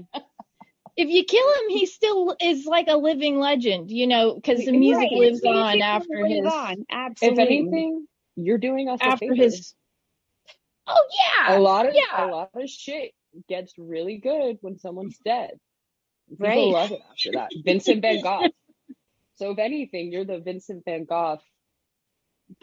If 0.97 1.09
you 1.09 1.25
kill 1.25 1.47
him, 1.47 1.71
he 1.71 1.87
still 1.87 2.37
is 2.41 2.67
like 2.67 2.87
a 2.89 2.97
living 2.97 3.39
legend, 3.39 3.91
you 3.91 4.07
know, 4.07 4.35
because 4.35 4.65
the 4.65 4.73
music 4.73 5.09
Right, 5.11 5.21
lives 5.21 5.45
on 5.45 5.83
after 5.83 6.23
live 6.23 6.45
his 6.45 6.53
on. 6.53 6.87
If 7.21 7.39
anything, 7.39 8.07
you're 8.37 8.59
doing 8.59 8.89
us 8.89 9.01
a 9.01 9.07
after 9.07 9.35
his. 9.35 9.75
Oh 10.87 11.07
yeah, 11.19 11.57
a 11.57 11.59
lot 11.59 11.87
of 11.87 11.95
yeah. 11.95 12.27
a 12.27 12.31
lot 12.31 12.51
of 12.55 12.69
shit 12.69 13.13
gets 13.49 13.73
really 13.79 14.19
good 14.19 14.59
when 14.61 14.79
someone's 14.79 15.19
dead. 15.25 15.59
People 16.31 16.47
Right. 16.47 16.73
love 16.73 16.93
it 16.93 17.01
after 17.11 17.33
that. 17.33 17.51
Vincent 17.65 18.03
Van 18.03 18.21
Gogh. 18.23 18.49
So 19.37 19.51
if 19.51 19.59
anything, 19.59 20.13
you're 20.13 20.25
the 20.25 20.39
Vincent 20.39 20.85
Van 20.85 21.07
Gogh. 21.07 21.41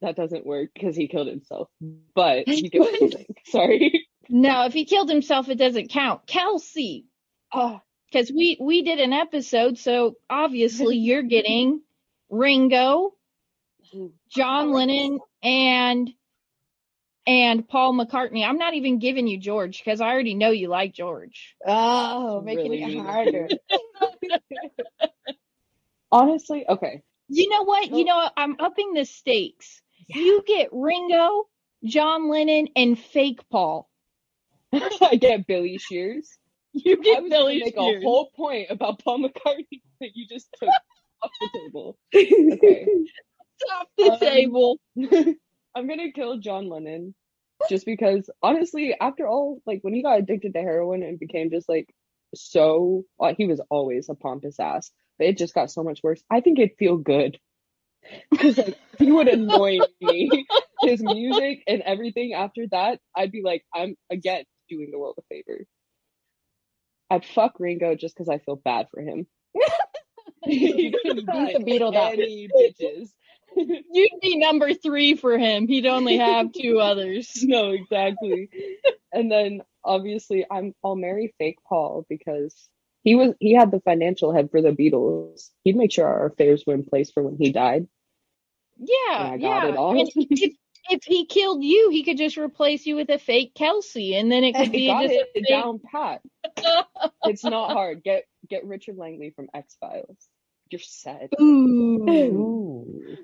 that 0.00 0.14
doesn't 0.14 0.46
work 0.46 0.70
because 0.72 0.94
he 0.94 1.08
killed 1.08 1.26
himself. 1.26 1.68
But 2.14 2.46
you 2.46 2.70
get 2.70 2.80
what 2.80 2.94
I'm 3.02 3.10
saying. 3.10 3.26
Sorry. 3.46 4.06
No, 4.28 4.66
if 4.66 4.74
he 4.74 4.84
killed 4.84 5.08
himself, 5.08 5.48
it 5.48 5.56
doesn't 5.56 5.88
count. 5.90 6.26
Kelsey, 6.28 7.06
Oh, 7.52 7.80
because 8.10 8.30
we 8.32 8.56
we 8.60 8.82
did 8.82 9.00
an 9.00 9.12
episode, 9.12 9.78
so 9.78 10.16
obviously 10.28 10.96
you're 10.98 11.22
getting 11.22 11.82
Ringo, 12.30 13.14
John 14.28 14.68
oh, 14.68 14.72
Lennon, 14.72 15.18
and 15.42 16.10
and 17.26 17.68
Paul 17.68 17.92
McCartney. 17.92 18.46
I'm 18.46 18.58
not 18.58 18.74
even 18.74 18.98
giving 18.98 19.26
you 19.26 19.38
George 19.38 19.82
because 19.84 20.00
I 20.00 20.08
already 20.08 20.34
know 20.34 20.50
you 20.50 20.68
like 20.68 20.94
George. 20.94 21.54
Oh, 21.66 22.40
making 22.40 22.70
Really 22.70 22.82
it 22.82 22.86
mean 22.86 23.04
harder. 23.04 23.48
honestly, 26.12 26.64
okay. 26.68 27.02
You 27.28 27.50
know 27.50 27.64
what? 27.64 27.90
You 27.90 28.04
know, 28.04 28.30
I'm 28.36 28.56
upping 28.58 28.94
the 28.94 29.04
stakes. 29.04 29.82
You 30.06 30.42
get 30.46 30.70
Ringo, 30.72 31.48
John 31.84 32.30
Lennon, 32.30 32.68
and 32.74 32.98
fake 32.98 33.40
Paul. 33.50 33.90
I 34.72 35.16
get 35.16 35.46
Billy 35.46 35.76
Shears. 35.76 36.38
You 36.84 37.02
get 37.02 37.22
was 37.22 37.30
Billy 37.30 37.60
gonna 37.60 37.64
make 37.66 37.74
Shears. 37.76 38.02
a 38.02 38.06
whole 38.06 38.30
point 38.36 38.66
about 38.70 39.02
Paul 39.02 39.20
McCartney 39.20 39.80
that 40.00 40.10
you 40.14 40.26
just 40.28 40.48
took 40.60 40.68
off 41.22 41.30
the 41.40 41.48
table. 41.58 41.96
Okay. 42.14 42.86
Off 43.74 43.86
the 43.98 44.12
Um, 44.12 44.18
table. 44.20 44.78
I'm 45.74 45.88
gonna 45.88 46.12
kill 46.12 46.38
John 46.38 46.68
Lennon 46.68 47.12
just 47.68 47.84
because 47.84 48.30
honestly, 48.40 48.94
after 49.00 49.26
all, 49.26 49.60
like 49.66 49.80
when 49.82 49.94
he 49.94 50.02
got 50.02 50.20
addicted 50.20 50.52
to 50.54 50.60
heroin 50.60 51.02
and 51.02 51.18
became 51.18 51.50
just 51.50 51.68
like 51.68 51.92
so 52.36 53.04
he 53.36 53.46
was 53.46 53.60
always 53.68 54.08
a 54.08 54.14
pompous 54.14 54.60
ass, 54.60 54.92
but 55.18 55.26
it 55.26 55.38
just 55.38 55.54
got 55.54 55.72
so 55.72 55.82
much 55.82 56.00
worse. 56.04 56.22
I 56.30 56.40
think 56.40 56.58
it'd 56.60 56.76
feel 56.78 56.96
good. 56.98 57.38
Because 58.30 58.58
like 58.58 58.76
he 58.98 59.10
would 59.10 59.26
annoy 59.28 59.80
me. 60.00 60.46
His 60.82 61.02
music 61.02 61.64
and 61.66 61.82
everything 61.82 62.34
after 62.34 62.66
that, 62.70 63.00
I'd 63.16 63.32
be 63.32 63.42
like, 63.44 63.64
I'm 63.74 63.96
again 64.10 64.44
doing 64.70 64.90
the 64.92 64.98
world 65.00 65.16
a 65.18 65.22
favor. 65.28 65.64
I'd 67.10 67.24
fuck 67.24 67.58
Ringo 67.58 67.94
just 67.94 68.14
because 68.14 68.28
I 68.28 68.38
feel 68.38 68.56
bad 68.56 68.86
for 68.92 69.00
him. 69.00 69.26
he 70.44 70.90
can 71.04 71.16
Beat 71.16 71.26
the 71.26 71.64
Beatles 71.66 71.96
out. 71.96 72.12
any 72.12 72.48
bitches. 72.48 73.08
You'd 73.56 74.20
be 74.20 74.36
number 74.36 74.72
three 74.74 75.16
for 75.16 75.36
him. 75.36 75.66
He'd 75.66 75.86
only 75.86 76.18
have 76.18 76.52
two 76.52 76.78
others. 76.80 77.30
no, 77.42 77.70
exactly. 77.70 78.50
and 79.12 79.30
then 79.32 79.62
obviously 79.84 80.46
I'm 80.50 80.74
I'll 80.84 80.96
marry 80.96 81.34
fake 81.38 81.58
Paul 81.68 82.06
because 82.08 82.68
he 83.04 83.14
was 83.16 83.34
he 83.40 83.54
had 83.54 83.70
the 83.70 83.80
financial 83.80 84.32
head 84.32 84.50
for 84.50 84.60
the 84.62 84.70
Beatles. 84.72 85.48
He'd 85.64 85.76
make 85.76 85.92
sure 85.92 86.06
our 86.06 86.26
affairs 86.26 86.64
were 86.66 86.74
in 86.74 86.84
place 86.84 87.10
for 87.10 87.22
when 87.22 87.36
he 87.36 87.50
died. 87.52 87.88
Yeah, 88.78 89.24
And 89.24 89.28
I 89.32 89.38
got 89.38 89.64
yeah. 89.64 89.68
it 89.70 89.76
all. 89.76 90.08
If 90.90 91.04
he 91.04 91.26
killed 91.26 91.62
you, 91.62 91.90
he 91.90 92.02
could 92.02 92.16
just 92.16 92.38
replace 92.38 92.86
you 92.86 92.96
with 92.96 93.10
a 93.10 93.18
fake 93.18 93.54
Kelsey, 93.54 94.16
and 94.16 94.30
then 94.32 94.44
it 94.44 94.54
could 94.54 94.72
be 94.72 94.86
just 94.86 95.12
it 95.12 95.28
a 95.36 95.40
fake. 95.40 95.48
down 95.48 95.80
pat. 95.80 96.22
It's 97.24 97.44
not 97.44 97.72
hard. 97.72 98.02
Get 98.02 98.24
get 98.48 98.64
Richard 98.64 98.96
Langly 98.96 99.34
from 99.34 99.48
X 99.52 99.76
Files. 99.80 100.16
You're 100.70 100.80
set. 100.80 101.30
Ooh. 101.40 102.04
Ooh. 102.08 103.18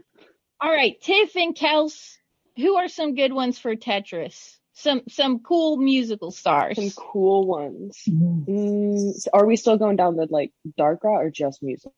All 0.60 0.70
right, 0.70 1.00
Tiff 1.00 1.36
and 1.36 1.54
Kels. 1.54 2.16
Who 2.56 2.76
are 2.76 2.88
some 2.88 3.14
good 3.14 3.32
ones 3.32 3.58
for 3.58 3.74
Tetris? 3.76 4.56
Some 4.74 5.02
some 5.08 5.40
cool 5.40 5.76
musical 5.76 6.30
stars. 6.30 6.76
Some 6.76 6.90
cool 6.90 7.46
ones. 7.46 8.02
Mm, 8.08 9.14
so 9.14 9.30
are 9.32 9.46
we 9.46 9.56
still 9.56 9.76
going 9.76 9.96
down 9.96 10.16
the 10.16 10.26
like 10.28 10.52
dark 10.76 11.04
route 11.04 11.24
or 11.24 11.30
just 11.30 11.62
musical? 11.62 11.94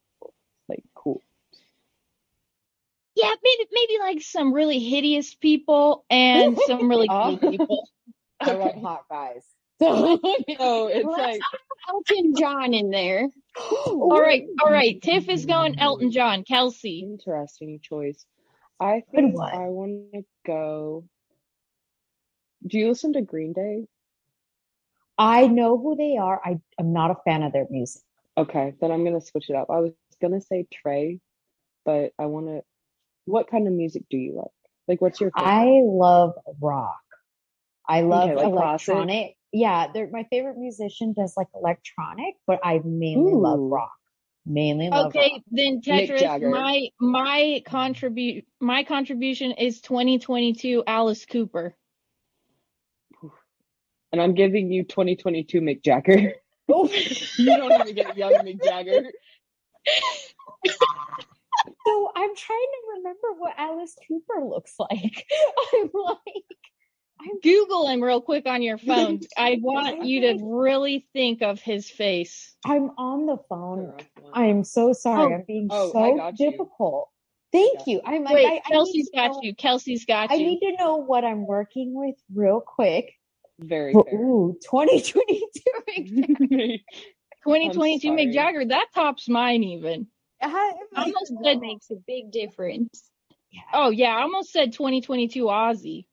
Like 0.69 0.85
cool. 0.95 1.23
Yeah, 3.17 3.33
maybe 3.43 3.69
maybe 3.73 3.99
like 3.99 4.23
some 4.23 4.53
really 4.53 4.79
hideous 4.79 5.35
people 5.35 6.05
and 6.11 6.59
some 6.67 6.89
really 6.89 7.09
cool 7.09 7.39
Oh. 7.43 7.51
people. 7.51 7.89
I 8.41 8.53
love 8.53 8.75
hot 8.77 9.05
guys. 9.11 9.45
So 9.81 10.19
it's 10.89 11.05
Let's 11.07 11.19
like 11.19 11.41
Elton 11.89 12.35
John 12.39 12.73
in 12.75 12.91
there. 12.91 13.29
All 13.87 14.21
right, 14.21 14.45
all 14.62 14.71
right. 14.71 15.01
Tiff 15.03 15.29
is 15.29 15.45
going 15.47 15.79
Elton 15.79 16.11
John, 16.11 16.45
Kelsey. 16.45 17.01
Interesting 17.01 17.81
choice. 17.83 18.25
I 18.81 19.03
think. 19.14 19.35
I 19.41 19.69
want 19.69 20.12
to 20.14 20.23
go. 20.47 21.05
Do 22.67 22.79
you 22.79 22.89
listen 22.89 23.12
to 23.14 23.23
Green 23.23 23.53
Day? 23.53 23.87
I 25.19 25.47
know 25.47 25.79
who 25.79 25.97
they 25.97 26.17
are. 26.19 26.41
I 26.45 26.59
am 26.79 26.93
not 26.93 27.11
a 27.11 27.17
fan 27.25 27.43
of 27.43 27.53
their 27.53 27.67
music. 27.71 28.03
Okay, 28.39 28.75
then 28.81 28.91
I'm 28.91 29.05
gonna 29.05 29.21
switch 29.21 29.49
it 29.49 29.57
up. 29.57 29.69
I 29.71 29.79
was 29.81 29.93
gonna 30.21 30.41
say 30.41 30.67
Trey, 30.73 31.21
but 31.85 32.12
I 32.19 32.27
want 32.27 32.47
to. 32.49 32.62
What 33.27 33.51
kind 33.51 33.66
of 33.66 33.74
music 33.74 34.05
do 34.11 34.16
you 34.16 34.37
like? 34.37 34.51
Like, 34.89 35.01
what's 35.03 35.20
your 35.20 35.31
favorite? 35.33 35.51
I 35.51 35.83
love 35.85 36.33
rock. 36.61 36.97
I 37.89 38.01
love 38.03 38.31
Okay, 38.31 38.37
like 38.37 38.53
classic? 38.53 38.89
electronic. 38.89 39.37
Yeah, 39.53 39.87
they're 39.93 40.09
my 40.11 40.24
favorite 40.31 40.57
musician 40.59 41.12
does 41.12 41.35
like 41.37 41.49
electronic, 41.55 42.35
but 42.47 42.61
I 42.64 42.81
mainly 42.85 43.35
love 43.35 43.61
rock. 43.61 43.93
Mainly 44.45 44.91
love 44.91 45.14
Okay, 45.14 45.33
rock. 45.33 45.43
then 45.51 45.81
Tetris. 45.81 46.51
My 46.51 46.89
my 47.01 47.62
contribute 47.66 48.47
my 48.61 48.85
contribution 48.85 49.53
is 49.53 49.81
2022 49.81 50.85
Alice 50.87 51.24
Cooper. 51.27 51.77
and 54.12 54.20
I'm 54.20 54.35
giving 54.35 54.70
you 54.70 54.85
2022 54.85 55.61
Mick 55.61 55.83
Jagger. 55.83 56.35
you 56.68 57.57
don't 57.57 57.72
even 57.72 57.95
get 57.95 58.16
young 58.16 58.33
Mick 58.35 58.62
Jagger. 58.62 59.11
So 61.87 62.11
I'm 62.14 62.35
trying 62.37 62.59
to 62.73 62.99
remember 62.99 63.29
what 63.39 63.55
Alice 63.59 63.97
Cooper 64.07 64.45
looks 64.45 64.75
like. 64.81 65.27
I'm 65.75 65.91
like, 65.95 66.45
I'm... 67.21 67.41
Google 67.43 67.89
him 67.89 68.03
real 68.03 68.21
quick 68.21 68.47
on 68.47 68.62
your 68.62 68.79
phone. 68.79 69.21
I 69.37 69.59
want 69.62 70.05
you 70.05 70.21
to 70.23 70.39
really 70.45 71.07
think 71.12 71.43
of 71.43 71.61
his 71.61 71.89
face. 71.91 72.55
I'm 72.64 72.91
on 72.99 73.27
the 73.27 73.39
phone. 73.49 73.95
I'm 74.33 74.64
so 74.64 74.93
sorry. 74.93 75.33
Oh. 75.33 75.37
I'm 75.37 75.45
being 75.47 75.69
Oh, 75.71 75.93
so 75.93 76.33
difficult. 76.37 77.09
Thank 77.53 77.79
got 77.79 77.89
you. 77.89 78.01
I'm 78.05 78.25
Wait, 78.25 78.45
I, 78.45 78.49
I 78.49 78.53
need 78.55 78.62
Kelsey's 78.71 79.09
to 79.11 79.17
got 79.17 79.31
know- 79.31 79.41
you. 79.43 79.55
Kelsey's 79.55 80.05
got 80.05 80.31
you. 80.31 80.37
I 80.37 80.39
you. 80.41 80.47
need 80.47 80.61
to 80.61 80.77
know 80.79 80.97
what 80.97 81.25
I'm 81.25 81.47
working 81.47 81.95
with 81.95 82.17
real 82.35 82.61
quick. 82.61 83.12
Very 83.61 83.95
Well, 83.95 84.05
fair. 84.05 84.14
Ooh, 84.21 84.59
2022. 84.64 85.19
2022 87.47 88.09
I'm 88.11 88.17
Mick. 88.17 88.33
Jagger. 88.35 88.64
That 88.67 88.89
tops 88.95 89.29
mine 89.29 89.62
even. 89.62 90.09
I- 90.43 90.72
Almost 90.97 91.32
That 91.43 91.45
said, 91.45 91.61
makes 91.61 91.91
a 91.91 91.97
big 92.07 92.30
difference. 92.32 93.11
oh 93.72 93.91
yeah, 93.91 94.16
I 94.16 94.22
almost 94.22 94.53
said 94.53 94.72
2022 94.72 95.45
Ozzy. 95.45 96.07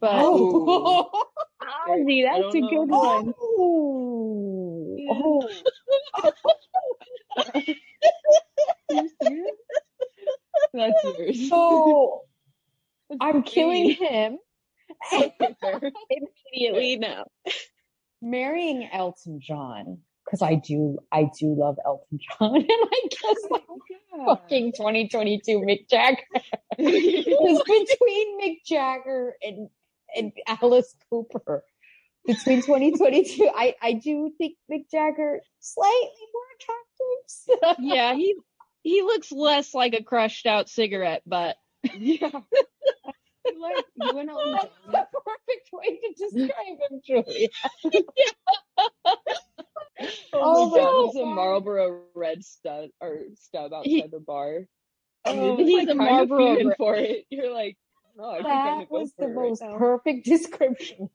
But 0.00 0.12
Oh. 0.14 1.10
Ozzy, 1.88 2.26
I 2.28 2.40
that's 2.40 2.54
a 2.54 2.60
don't 2.60 2.70
good 2.70 2.88
know. 2.88 2.98
one. 2.98 3.34
Oh. 3.40 4.96
oh. 5.10 5.48
oh. 6.14 7.62
That's 10.72 11.04
yours. 11.04 11.48
So 11.48 12.22
That's 13.08 13.18
I'm 13.20 13.42
killing 13.42 13.90
him, 13.90 14.38
Immediately 16.52 16.96
now. 16.98 17.24
marrying 18.22 18.88
Elton 18.92 19.40
John 19.42 19.98
because 20.24 20.42
I 20.42 20.56
do, 20.56 20.98
I 21.12 21.30
do 21.38 21.54
love 21.56 21.76
Elton 21.84 22.18
John, 22.38 22.56
and 22.56 22.66
I 22.68 23.00
guess 23.26 23.50
like 23.50 23.64
oh 23.68 24.26
fucking 24.26 24.72
2022 24.72 25.60
Mick 25.60 25.88
Jagger 25.88 26.22
is 26.78 27.62
between 27.62 28.40
Mick 28.40 28.64
Jagger 28.64 29.34
and 29.42 29.68
and 30.14 30.32
Alice 30.46 30.94
Cooper. 31.10 31.64
Between 32.26 32.60
2022, 32.60 33.48
I 33.54 33.74
I 33.80 33.92
do 33.92 34.32
think 34.36 34.56
Mick 34.70 34.90
Jagger 34.90 35.40
slightly 35.60 36.10
more 36.32 36.42
attractive. 36.58 37.84
yeah, 37.84 38.14
he 38.14 38.34
he 38.82 39.02
looks 39.02 39.30
less 39.30 39.74
like 39.74 39.94
a 39.94 40.02
crushed 40.02 40.46
out 40.46 40.68
cigarette 40.68 41.22
butt. 41.26 41.56
Yeah. 41.96 42.30
like 43.60 43.84
you 43.94 44.14
went 44.14 44.30
That's 44.90 45.12
the 45.12 45.20
perfect 45.24 45.70
way 45.72 46.00
to 46.00 46.14
describe 46.16 46.78
him, 46.90 47.00
Julia. 47.04 47.48
Oh, 49.04 49.16
Oh 50.00 50.08
my 50.32 50.40
oh, 50.42 50.70
god, 50.70 50.92
my 50.92 51.12
there's 51.14 51.16
a 51.16 51.26
Marlboro 51.26 52.02
red 52.14 52.44
stud 52.44 52.90
or 53.00 53.20
stub 53.40 53.72
outside 53.72 53.90
He- 53.90 54.06
the 54.10 54.20
bar. 54.20 54.66
Oh, 55.24 55.56
he's 55.56 55.74
like, 55.78 55.88
a 55.88 55.98
kind 55.98 55.98
Marlboro 55.98 56.38
feeling 56.38 56.68
Red. 56.68 56.76
for 56.76 56.94
it. 56.94 57.24
You're 57.30 57.52
like, 57.52 57.76
oh, 58.18 58.30
I 58.30 58.36
think 58.36 58.46
I'm 58.46 58.64
gonna 58.64 58.78
That 58.80 58.88
go 58.90 58.98
was 59.00 59.12
for 59.18 59.24
the 59.26 59.32
it 59.32 59.34
right 59.34 59.48
most 59.48 59.62
now. 59.62 59.76
perfect 59.78 60.24
description. 60.26 61.08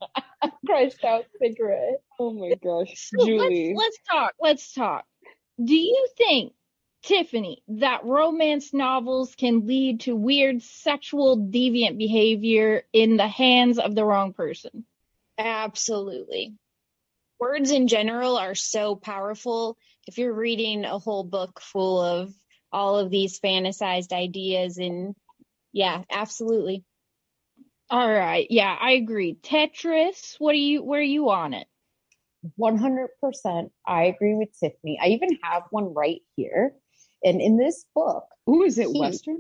Crushed 0.66 1.04
out 1.06 1.26
cigarette. 1.42 2.02
Oh 2.20 2.34
my 2.34 2.54
gosh, 2.64 3.10
So 3.18 3.26
Julie. 3.26 3.74
let's 3.76 3.84
let's 3.86 3.98
talk. 4.10 4.34
Let's 4.40 4.74
talk. 4.74 5.06
Do 5.64 5.76
you 5.76 6.08
think, 6.18 6.54
Tiffani, 7.06 7.58
that 7.70 8.04
romance 8.04 8.74
novels 8.74 9.34
can 9.36 9.66
lead 9.66 10.02
to 10.02 10.16
weird 10.16 10.62
sexual 10.62 11.38
deviant 11.38 11.98
behavior 11.98 12.84
in 12.92 13.16
the 13.18 13.28
hands 13.28 13.80
of 13.80 13.96
the 13.96 14.04
wrong 14.04 14.34
person? 14.34 14.86
Absolutely. 15.38 16.54
Words 17.42 17.72
in 17.72 17.88
general 17.88 18.38
are 18.38 18.54
so 18.54 18.96
powerful. 18.96 19.76
If 20.08 20.20
you're 20.20 20.32
reading 20.34 20.86
a 20.86 21.00
whole 21.00 21.24
book 21.24 21.60
full 21.60 22.00
of 22.00 22.32
all 22.72 23.00
of 23.00 23.10
these 23.10 23.40
fantasized 23.40 24.14
ideas 24.14 24.78
and 24.78 25.16
yeah, 25.74 26.04
absolutely. 26.12 26.84
All 27.90 28.08
right. 28.10 28.46
Yeah, 28.52 28.78
I 28.80 28.92
agree. 28.92 29.38
Tetris, 29.42 30.36
what 30.38 30.52
are 30.52 30.58
you 30.60 30.84
where 30.84 31.00
are 31.00 31.04
you 31.04 31.32
on 31.32 31.56
it? 31.56 31.68
100%. 32.60 33.08
I 33.88 34.04
agree 34.04 34.36
with 34.36 34.50
Tiffani. 34.62 34.98
I 35.02 35.08
even 35.10 35.38
have 35.42 35.64
one 35.72 35.94
right 35.96 36.22
here. 36.36 36.74
And 37.24 37.42
in 37.42 37.58
this 37.58 37.86
book, 37.96 38.26
Ooh, 38.48 38.64
is 38.64 38.78
it 38.78 38.88
He- 38.90 39.00
Western? 39.00 39.40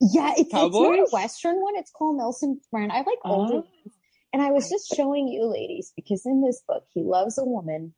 yeah, 0.00 0.32
it's, 0.36 0.42
it's 0.42 0.52
not 0.52 0.98
a 0.98 1.08
Western 1.12 1.60
one. 1.62 1.76
It's 1.76 1.92
called 1.92 2.18
Nelson 2.18 2.60
Brand. 2.72 2.90
I 2.90 2.98
like 2.98 3.18
older 3.24 3.58
Oh. 3.58 3.66
And 4.36 4.44
I 4.44 4.50
was 4.50 4.68
just 4.68 4.94
showing 4.94 5.28
you 5.28 5.46
ladies 5.46 5.94
because 5.96 6.26
in 6.26 6.42
this 6.44 6.62
book, 6.68 6.84
he 6.92 7.02
loves 7.02 7.38
a 7.38 7.44
woman. 7.46 7.94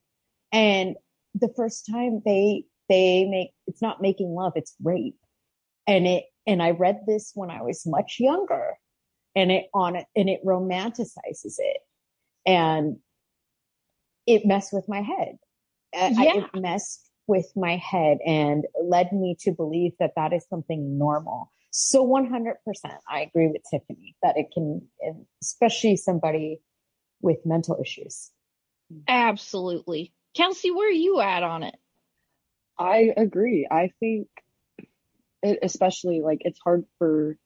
And 0.52 0.94
the 1.34 1.52
first 1.56 1.84
time 1.90 2.22
they, 2.24 2.62
they 2.88 3.24
make, 3.24 3.50
it's 3.66 3.82
not 3.82 4.00
making 4.00 4.36
love, 4.36 4.52
it's 4.54 4.76
rape. 4.80 5.18
And 5.88 6.06
it, 6.06 6.26
and 6.46 6.62
I 6.62 6.70
read 6.70 7.00
this 7.08 7.32
when 7.34 7.50
I 7.50 7.62
was 7.62 7.82
much 7.86 8.18
younger 8.20 8.74
and 9.34 9.50
it 9.50 9.64
on 9.74 9.96
it, 9.96 10.06
and 10.14 10.30
it 10.30 10.38
romanticizes 10.46 11.56
it. 11.58 11.78
And 12.46 12.98
it 14.28 14.46
messed 14.46 14.72
with 14.72 14.88
my 14.88 15.00
head. 15.02 15.38
I- 15.92 16.14
I- 16.16 16.22
Yeah. 16.22 16.44
it 16.54 16.60
messed 16.60 17.10
with 17.26 17.50
my 17.56 17.78
head 17.78 18.18
and 18.24 18.64
led 18.80 19.12
me 19.12 19.34
to 19.40 19.50
believe 19.50 19.94
that 19.98 20.12
that 20.14 20.32
is 20.32 20.46
something 20.48 20.98
normal. 20.98 21.50
So 21.70 22.06
100%, 22.06 22.54
I 23.08 23.20
agree 23.20 23.48
with 23.48 23.62
Tiffani 23.72 24.14
that 24.22 24.36
it 24.36 24.46
can, 24.52 24.88
especially 25.42 25.96
somebody 25.96 26.60
with 27.20 27.38
mental 27.44 27.78
issues. 27.80 28.30
Absolutely. 29.06 30.12
Kelsey, 30.34 30.70
where 30.70 30.88
are 30.88 30.92
you 30.92 31.20
at 31.20 31.42
on 31.42 31.62
it? 31.62 31.76
I 32.78 33.12
agree. 33.16 33.66
I 33.70 33.92
think, 34.00 34.28
it, 35.42 35.58
especially 35.62 36.20
like 36.20 36.42
it's 36.42 36.58
hard 36.58 36.84
for 36.98 37.36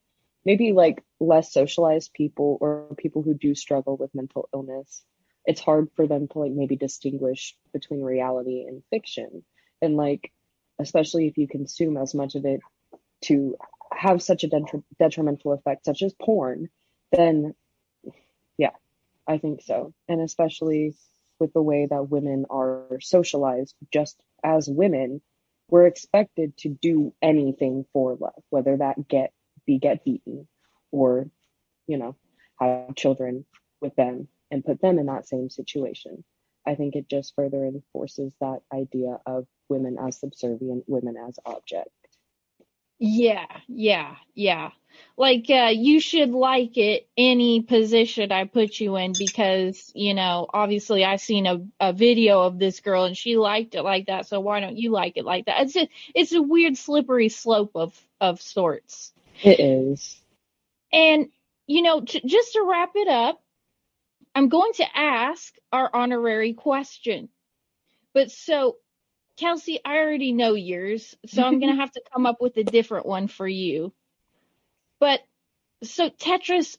maybe 0.45 0.71
like 0.71 1.03
less 1.19 1.51
socialized 1.51 2.13
people 2.13 2.57
or 2.61 2.95
people 2.97 3.23
who 3.23 3.33
do 3.33 3.55
struggle 3.55 3.97
with 3.97 4.15
mental 4.15 4.49
illness. 4.53 5.03
It's 5.45 5.61
hard 5.61 5.89
for 5.95 6.07
them 6.07 6.27
to 6.29 6.39
like 6.39 6.51
maybe 6.51 6.75
distinguish 6.75 7.57
between 7.73 8.01
reality 8.01 8.65
and 8.67 8.83
fiction. 8.89 9.43
And 9.81 9.95
like, 9.95 10.31
especially 10.79 11.27
if 11.27 11.37
you 11.37 11.47
consume 11.47 11.97
as 11.97 12.13
much 12.13 12.35
of 12.35 12.45
it 12.45 12.61
to 13.23 13.55
have 14.03 14.21
such 14.21 14.43
a 14.43 14.49
detri- 14.49 14.83
detrimental 14.99 15.53
effect, 15.53 15.85
such 15.85 16.01
as 16.01 16.13
porn, 16.21 16.69
then 17.13 17.55
yeah, 18.57 18.71
I 19.25 19.37
think 19.37 19.61
so. 19.61 19.93
And 20.09 20.21
especially 20.21 20.93
with 21.39 21.53
the 21.53 21.61
way 21.61 21.87
that 21.89 22.09
women 22.09 22.45
are 22.49 22.99
socialized 22.99 23.75
just 23.91 24.21
as 24.43 24.67
women, 24.69 25.21
we're 25.69 25.87
expected 25.87 26.57
to 26.57 26.69
do 26.69 27.13
anything 27.21 27.85
for 27.93 28.15
love, 28.19 28.43
whether 28.49 28.75
that 28.75 29.07
get 29.07 29.31
be 29.65 29.79
get 29.79 30.03
beaten 30.03 30.49
or, 30.91 31.29
you 31.87 31.97
know, 31.97 32.17
have 32.59 32.95
children 32.95 33.45
with 33.79 33.95
them 33.95 34.27
and 34.51 34.65
put 34.65 34.81
them 34.81 34.99
in 34.99 35.05
that 35.05 35.27
same 35.27 35.49
situation. 35.49 36.25
I 36.67 36.75
think 36.75 36.95
it 36.95 37.09
just 37.09 37.35
further 37.35 37.63
enforces 37.65 38.33
that 38.41 38.59
idea 38.73 39.19
of 39.25 39.47
women 39.69 39.97
as 39.97 40.19
subservient, 40.19 40.83
women 40.87 41.15
as 41.17 41.39
object. 41.45 41.89
Yeah, 43.05 43.47
yeah, 43.67 44.15
yeah. 44.33 44.71
Like 45.17 45.47
uh 45.49 45.71
you 45.75 45.99
should 45.99 46.31
like 46.31 46.77
it 46.77 47.07
any 47.17 47.61
position 47.61 48.31
I 48.31 48.45
put 48.45 48.79
you 48.79 48.95
in 48.97 49.13
because, 49.13 49.91
you 49.95 50.15
know, 50.15 50.47
obviously 50.53 51.05
I 51.05 51.17
seen 51.17 51.47
a, 51.47 51.65
a 51.81 51.93
video 51.93 52.43
of 52.43 52.59
this 52.59 52.79
girl 52.81 53.05
and 53.05 53.17
she 53.17 53.37
liked 53.37 53.75
it 53.75 53.83
like 53.83 54.07
that, 54.07 54.27
so 54.27 54.39
why 54.39 54.61
don't 54.61 54.77
you 54.77 54.91
like 54.91 55.17
it 55.17 55.25
like 55.25 55.47
that? 55.47 55.63
It's 55.63 55.77
a 55.77 55.89
it's 56.15 56.33
a 56.33 56.41
weird 56.41 56.77
slippery 56.77 57.29
slope 57.29 57.73
of 57.75 57.99
of 58.21 58.41
sorts. 58.41 59.13
It 59.43 59.59
is. 59.59 60.21
And 60.93 61.27
you 61.67 61.83
know, 61.83 62.01
j- 62.01 62.23
just 62.25 62.53
to 62.53 62.63
wrap 62.63 62.93
it 62.95 63.09
up, 63.09 63.43
I'm 64.35 64.49
going 64.49 64.73
to 64.75 64.97
ask 64.97 65.53
our 65.73 65.91
honorary 65.93 66.53
question. 66.53 67.29
But 68.13 68.31
so 68.31 68.77
Kelsey, 69.37 69.79
I 69.83 69.97
already 69.97 70.31
know 70.31 70.53
yours, 70.53 71.15
so 71.25 71.43
I'm 71.43 71.59
gonna 71.59 71.75
have 71.81 71.91
to 71.91 72.01
come 72.13 72.25
up 72.25 72.37
with 72.39 72.57
a 72.57 72.63
different 72.63 73.05
one 73.05 73.27
for 73.27 73.47
you. 73.47 73.93
But 74.99 75.21
so 75.83 76.09
Tetris, 76.09 76.77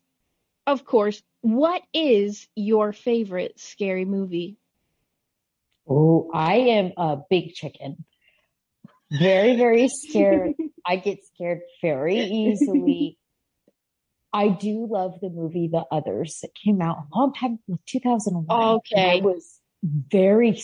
of 0.67 0.85
course, 0.85 1.23
what 1.41 1.83
is 1.93 2.49
your 2.55 2.93
favorite 2.93 3.61
scary 3.61 4.05
movie? 4.05 4.57
Oh, 5.89 6.31
I 6.33 6.55
am 6.55 6.93
a 6.97 7.19
big 7.29 7.53
chicken. 7.53 8.05
Very, 9.11 9.57
very 9.57 9.89
scared. 9.89 10.55
I 10.87 10.97
get 10.97 11.25
scared 11.27 11.61
very 11.83 12.19
easily. 12.19 13.19
I 14.33 14.49
do 14.49 14.89
love 14.91 15.21
the 15.21 15.31
movie 15.31 15.69
The 15.69 15.85
Others. 15.93 16.41
It 16.43 16.53
came 16.55 16.83
out 16.83 16.97
a 16.99 17.17
long 17.17 17.33
time, 17.35 17.61
like 17.69 17.85
2001. 17.87 18.77
Okay. 18.77 19.19
I 19.19 19.23
was 19.23 19.61
very, 19.85 20.61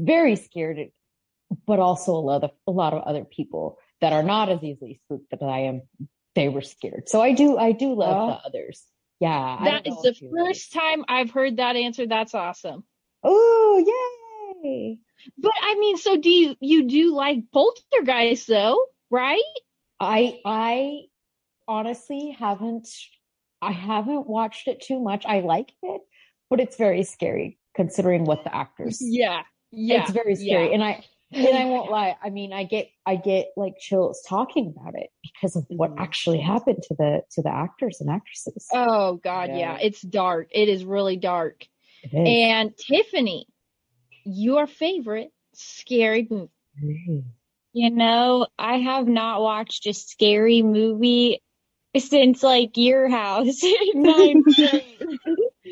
very 0.00 0.36
scared, 0.36 0.78
but 1.66 1.78
also 1.78 2.12
a 2.12 2.24
lot 2.24 2.44
of 2.44 2.50
a 2.66 2.70
lot 2.70 2.94
of 2.94 3.02
other 3.02 3.24
people 3.24 3.78
that 4.00 4.12
are 4.12 4.22
not 4.22 4.48
as 4.48 4.62
easily 4.62 5.00
spooked 5.04 5.32
as 5.32 5.42
I 5.42 5.60
am. 5.60 5.82
They 6.34 6.48
were 6.48 6.62
scared. 6.62 7.08
So 7.08 7.20
I 7.20 7.32
do, 7.32 7.58
I 7.58 7.72
do 7.72 7.92
love 7.94 8.16
Oh. 8.16 8.26
The 8.28 8.48
Others. 8.48 8.82
Yeah, 9.18 9.58
That 9.64 9.86
is 9.86 9.96
the 10.00 10.14
you 10.18 10.30
like 10.32 10.46
first 10.46 10.72
time 10.72 11.04
I've 11.06 11.30
heard 11.30 11.58
that 11.58 11.76
answer. 11.76 12.06
That's 12.06 12.34
awesome. 12.34 12.84
Oh, 13.22 13.84
yay! 14.64 14.98
But 15.36 15.52
I 15.60 15.74
mean, 15.74 15.98
so 15.98 16.16
do 16.16 16.30
you 16.30 16.56
you 16.60 16.88
do 16.88 17.14
like 17.14 17.40
Poltergeist 17.52 18.46
though, 18.46 18.82
right? 19.10 19.42
I 20.00 20.40
I 20.46 21.00
honestly 21.68 22.34
haven't 22.38 22.88
I 23.60 23.72
haven't 23.72 24.26
watched 24.26 24.68
it 24.68 24.80
too 24.80 24.98
much. 25.00 25.26
I 25.26 25.40
like 25.40 25.70
it, 25.82 26.00
but 26.48 26.60
it's 26.60 26.76
very 26.76 27.02
scary 27.02 27.58
considering 27.76 28.24
what 28.24 28.44
the 28.44 28.54
actors. 28.54 28.98
Yeah. 29.02 29.42
Yeah. 29.72 30.02
It's 30.02 30.10
very 30.10 30.34
scary. 30.36 30.68
yeah. 30.68 30.74
And 30.74 30.82
I 30.84 31.04
and 31.32 31.56
I 31.56 31.64
won't 31.66 31.90
lie. 31.90 32.16
I 32.22 32.30
mean, 32.30 32.52
I 32.52 32.64
get 32.64 32.88
I 33.06 33.16
get 33.16 33.48
like 33.56 33.74
chills 33.78 34.22
talking 34.28 34.74
about 34.76 34.94
it 34.96 35.10
because 35.22 35.54
of 35.56 35.64
what 35.68 35.92
Mhm. 35.94 36.00
actually 36.00 36.40
happened 36.40 36.82
to 36.88 36.94
the 36.94 37.22
to 37.32 37.42
the 37.42 37.50
actors 37.54 38.00
and 38.00 38.10
actresses. 38.10 38.66
Oh 38.72 39.16
God, 39.22 39.48
yeah. 39.50 39.56
Yeah. 39.58 39.78
It's 39.80 40.00
dark. 40.00 40.48
It 40.50 40.68
is 40.68 40.84
really 40.84 41.16
dark. 41.16 41.66
It 42.02 42.12
is. 42.14 42.20
And 42.26 42.72
Tiffani, 42.76 43.44
your 44.24 44.66
favorite 44.66 45.32
scary 45.54 46.26
movie. 46.28 47.24
You 47.72 47.90
know, 47.90 48.48
I 48.58 48.78
have 48.78 49.06
not 49.06 49.40
watched 49.42 49.86
a 49.86 49.92
scary 49.92 50.62
movie 50.62 51.40
since 51.96 52.42
like 52.42 52.76
your 52.76 53.08
house 53.08 53.62
in 53.62 54.02
ninth 54.02 54.44
grade. 54.56 54.98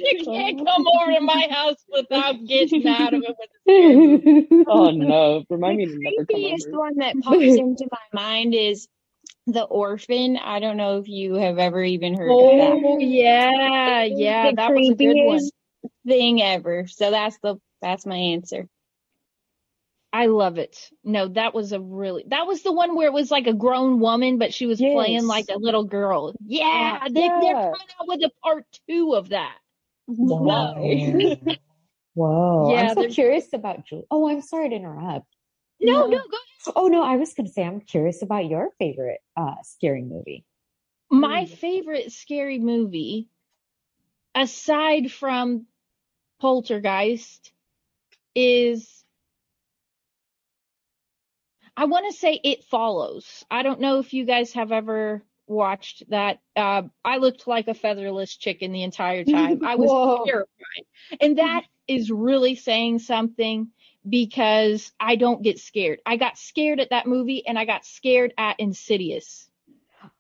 You 0.01 0.14
can't 0.24 0.59
come 0.64 0.84
over 0.86 1.12
to 1.14 1.20
my 1.20 1.49
house 1.51 1.84
without 1.92 2.44
getting 2.46 2.86
out 2.86 3.14
of 3.14 3.22
it 3.24 3.36
with 3.38 3.51
a. 3.51 3.59
Oh 4.66 4.90
no, 4.90 5.44
remind 5.51 5.76
me 5.78 5.86
to 5.86 5.92
The 6.05 6.12
never 6.12 6.26
come 6.26 6.44
creepiest 6.44 6.68
over. 6.68 6.78
one 6.78 6.96
that 6.99 7.18
pops 7.20 7.57
into 7.57 7.86
my 7.90 7.99
mind 8.12 8.55
is 8.55 8.88
The 9.46 9.64
Orphan. 9.64 10.36
I 10.36 10.61
don't 10.61 10.76
know 10.76 10.99
if 10.99 11.09
you 11.09 11.34
have 11.34 11.59
ever 11.59 11.82
even 11.82 12.16
heard 12.16 12.40
of 12.40 12.57
that. 12.57 12.80
Oh 12.80 12.99
yeah, 13.01 14.05
yeah, 14.05 14.51
the 14.51 14.57
that 14.57 14.74
was 14.74 14.90
a 14.90 14.94
good 14.94 15.18
one. 15.20 15.51
thing 16.07 16.42
ever. 16.42 16.86
So 16.86 17.11
that's 17.11 17.38
the 17.38 17.57
that's 17.80 18.07
my 18.07 18.16
answer. 18.16 18.68
I 20.12 20.26
love 20.26 20.59
it. 20.59 20.90
No, 21.05 21.28
that 21.28 21.55
was 21.55 21.72
a 21.72 21.80
really 21.80 22.24
that 22.28 22.46
was 22.46 22.62
the 22.62 22.72
one 22.72 22.94
where 22.96 23.09
it 23.09 23.12
was 23.12 23.30
like 23.30 23.46
a 23.46 23.53
grown 23.55 24.01
woman, 24.01 24.38
but 24.38 24.55
she 24.55 24.66
was 24.66 24.80
playing 24.80 25.26
like 25.26 25.46
a 25.51 25.59
little 25.59 25.84
girl. 25.84 26.34
Yeah, 26.46 26.99
Yeah. 27.03 27.09
they, 27.11 27.32
they're 27.36 27.55
Yeah. 27.55 27.70
coming 27.70 27.88
out 28.01 28.09
with 28.09 28.22
a 28.24 28.30
part 28.42 28.64
two 28.88 29.14
of 29.14 29.30
that. 29.30 29.57
Whoa. 30.16 31.36
Whoa. 32.14 32.70
Yeah, 32.70 32.88
I'm 32.88 32.94
so 32.94 33.09
curious 33.09 33.52
about 33.52 33.84
Julie. 33.86 34.06
Oh, 34.11 34.28
I'm 34.28 34.40
sorry 34.40 34.70
to 34.70 34.74
interrupt. 34.74 35.26
No, 35.80 36.00
No. 36.00 36.06
no, 36.06 36.09
go 36.09 36.16
ahead. 36.16 36.74
Oh 36.76 36.88
no, 36.88 37.02
I 37.02 37.16
was 37.16 37.34
gonna 37.34 37.48
say 37.50 37.62
I'm 37.62 37.80
curious 37.80 38.22
about 38.22 38.46
your 38.46 38.70
favorite 38.78 39.20
uh 39.36 39.54
scary 39.62 40.02
movie. 40.02 40.44
My 41.11 41.44
favorite 41.46 42.11
scary 42.12 42.59
movie, 42.59 43.28
aside 44.34 45.12
from 45.12 45.66
Poltergeist, 46.40 47.52
is 48.34 49.04
I 51.76 51.84
want 51.84 52.06
to 52.11 52.18
say 52.18 52.40
It 52.42 52.64
Follows. 52.64 53.44
I 53.50 53.62
don't 53.62 53.80
know 53.80 54.00
if 54.00 54.12
you 54.12 54.24
guys 54.24 54.54
have 54.54 54.72
ever 54.72 55.22
watched 55.49 56.09
that. 56.11 56.40
Uh, 56.57 56.82
I 57.05 57.18
looked 57.18 57.46
like 57.46 57.68
a 57.68 57.74
featherless 57.74 58.36
chicken 58.36 58.72
the 58.72 58.82
entire 58.82 59.24
time. 59.24 59.64
I 59.64 59.76
was 59.76 59.90
Whoa. 59.90 60.24
terrified. 60.24 60.84
And 61.20 61.38
that 61.38 61.64
is 61.86 62.11
really 62.11 62.55
saying 62.55 63.01
something 63.01 63.68
because 64.09 64.92
I 65.01 65.16
don't 65.16 65.42
get 65.42 65.59
scared. 65.59 66.01
I 66.07 66.16
got 66.16 66.38
scared 66.38 66.80
at 66.80 66.90
that 66.90 67.07
movie 67.07 67.46
and 67.46 67.59
I 67.59 67.64
got 67.64 67.84
scared 67.84 68.32
at 68.38 68.59
Insidious. 68.61 69.51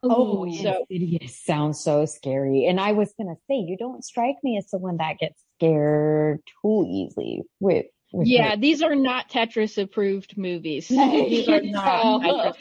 Oh, 0.02 0.46
Ooh, 0.46 0.56
so- 0.62 0.84
Insidious 0.90 1.38
sounds 1.38 1.80
so 1.80 2.04
scary. 2.04 2.66
And 2.66 2.80
I 2.80 2.92
was 2.92 3.14
gonna 3.18 3.36
say 3.48 3.56
you 3.56 3.76
don't 3.78 4.04
strike 4.04 4.36
me 4.42 4.56
as 4.58 4.68
someone 4.68 4.96
that 4.98 5.18
gets 5.18 5.42
scared 5.56 6.40
too 6.62 6.84
easily 6.88 7.42
with. 7.60 7.86
Yeah, 8.12 8.52
it. 8.52 8.60
these 8.60 8.82
are 8.82 8.94
not 8.94 9.28
Tetris 9.28 9.80
approved 9.82 10.36
movies. 10.38 10.88
These 10.88 11.48
are 11.48 11.60
not. 11.62 12.56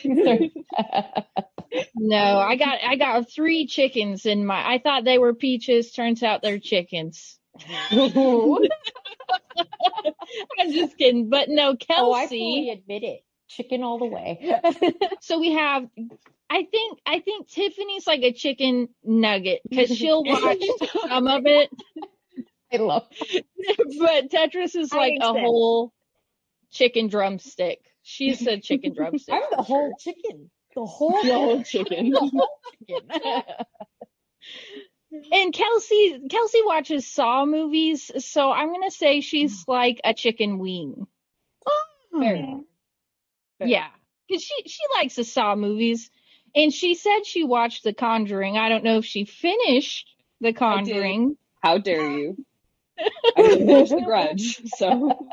No, 1.96 2.40
I 2.40 2.56
got 2.56 2.80
I 2.84 2.96
got 2.96 3.32
three 3.32 3.66
chickens 3.68 4.26
in 4.26 4.46
my 4.46 4.74
I 4.74 4.80
thought 4.80 5.04
they 5.04 5.18
were 5.18 5.34
peaches, 5.34 5.92
turns 5.92 6.24
out 6.24 6.42
they're 6.42 6.60
chickens. 6.60 7.40
I'm 7.92 8.60
just 10.72 10.98
kidding. 10.98 11.30
But 11.30 11.50
no, 11.50 11.76
Kelsey. 11.76 12.02
oh, 12.02 12.14
I 12.14 12.28
fully 12.28 12.70
admit 12.70 13.04
it. 13.04 13.24
Chicken 13.48 13.84
all 13.84 13.98
the 13.98 14.06
way. 14.06 14.60
so 15.22 15.40
we 15.40 15.54
have 15.54 15.88
I 16.50 16.64
think 16.70 17.00
I 17.06 17.20
think 17.20 17.50
Tiffani's 17.50 18.08
like 18.08 18.22
a 18.22 18.32
chicken 18.32 18.90
nugget 19.04 19.62
because 19.68 19.96
she'll 19.96 20.24
watch 20.24 20.64
some 21.08 21.28
of 21.28 21.46
it, 21.46 21.70
I 22.74 22.78
love. 22.78 23.08
but 24.00 24.30
Tetris 24.30 24.76
is 24.76 24.94
like 24.94 25.14
a 25.14 25.28
accept. 25.28 25.40
whole 25.40 25.94
chicken 26.72 27.08
drumstick. 27.08 27.80
She's 28.04 28.46
a 28.48 28.60
chicken 28.60 28.94
drumstick. 28.94 29.34
I'm 29.34 29.44
the 29.56 29.64
whole 29.64 29.94
chicken. 30.00 30.50
The 30.76 30.86
whole 30.86 31.22
The 31.24 31.34
whole 31.34 31.64
chicken. 31.66 32.10
The 32.12 32.20
whole 32.20 32.60
chicken. 32.88 33.10
And 35.32 35.54
Kelsey 35.54 36.20
Kelsey 36.30 36.62
watches 36.66 37.08
Saw 37.08 37.46
movies, 37.46 38.12
so 38.26 38.52
I'm 38.52 38.74
gonna 38.74 38.92
say 38.92 39.22
she's 39.22 39.64
mm. 39.64 39.70
like 39.70 40.02
a 40.04 40.14
chicken 40.14 40.60
wing. 40.60 41.08
Fair 42.20 42.36
enough. 42.36 42.62
Yeah, 43.60 43.88
because 44.28 44.44
she 44.44 44.54
she 44.68 44.82
likes 44.96 45.16
the 45.16 45.24
Saw 45.24 45.56
movies, 45.56 46.12
and 46.56 46.74
she 46.74 46.96
said 46.96 47.26
she 47.26 47.44
watched 47.44 47.84
The 47.84 47.94
Conjuring. 47.94 48.58
I 48.58 48.70
don't 48.70 48.84
know 48.84 48.98
if 48.98 49.06
she 49.06 49.26
finished 49.26 50.14
The 50.42 50.54
Conjuring. 50.54 51.38
How 51.62 51.78
dare 51.78 52.12
you? 52.12 52.46
I 53.36 53.42
didn't 53.42 53.68
finish 53.68 53.90
the 53.90 54.02
grudge, 54.02 54.62
so 54.76 55.28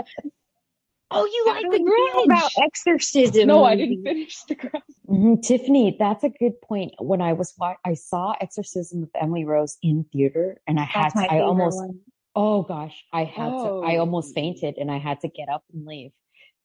Oh, 1.11 1.25
you 1.27 1.45
How 1.47 1.53
like 1.55 1.71
The 1.71 1.85
Grudge? 1.85 2.25
about 2.27 2.51
exorcism? 2.59 3.47
no, 3.47 3.63
I 3.65 3.77
didn't 3.77 4.03
finish 4.03 4.43
the 4.45 4.55
grudge. 4.57 4.83
Mhm, 5.09 5.37
Tiffani, 5.47 5.97
that's 5.99 6.25
a 6.25 6.29
good 6.31 6.61
point. 6.63 6.93
When 6.99 7.21
I 7.21 7.35
was 7.35 7.55
wa- 7.59 7.77
I 7.85 7.95
saw 7.95 8.35
Exorcism 8.41 9.05
of 9.05 9.11
Emily 9.21 9.45
Rose 9.45 9.77
in 9.83 10.05
theater, 10.13 10.61
and 10.67 10.81
I 10.81 10.85
had 10.85 11.11
to. 11.11 11.21
I 11.31 11.41
almost. 11.41 11.77
one. 11.77 12.01
Oh 12.35 12.63
gosh, 12.63 13.05
I 13.13 13.25
had 13.25 13.51
to. 13.51 13.83
I 13.85 13.97
Oh. 13.97 14.01
almost 14.01 14.35
fainted, 14.35 14.77
and 14.79 14.91
I 14.91 14.99
had 14.99 15.21
to 15.21 15.29
get 15.29 15.49
up 15.49 15.63
and 15.73 15.87
leave. 15.87 16.11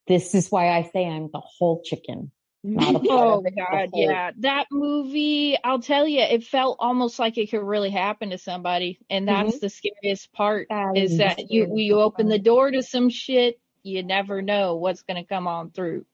This 0.08 0.34
is 0.34 0.50
why 0.52 0.70
I 0.70 0.84
say 0.84 1.06
I'm 1.06 1.30
the 1.32 1.42
whole 1.42 1.82
chicken, 1.84 2.02
not 2.08 2.24
a 2.24 2.24
part 2.24 2.32
Oh 2.66 3.42
God, 3.58 3.90
yeah. 3.94 4.32
That 4.40 4.68
movie, 4.72 5.58
I'll 5.64 5.80
tell 5.80 6.08
you, 6.08 6.20
it 6.22 6.44
felt 6.44 6.78
almost 6.80 7.18
like 7.20 7.38
it 7.38 7.50
could 7.50 7.64
really 7.64 7.90
happen 7.90 8.32
to 8.32 8.38
somebody. 8.38 9.00
And 9.10 9.28
that's 9.28 9.60
the 9.60 9.70
scariest 9.70 10.32
part 10.34 10.68
That 10.70 10.96
is 10.96 11.12
is 11.12 11.18
that 11.18 11.52
you 11.52 11.78
you 11.78 12.02
open 12.02 12.28
the 12.28 12.40
door 12.40 12.72
to 12.72 12.84
some 12.84 13.10
shit, 13.10 13.60
you 13.84 14.04
never 14.04 14.42
know 14.42 14.76
what's 14.76 15.04
gonna 15.04 15.26
come 15.26 15.48
on 15.48 15.72
through. 15.72 16.06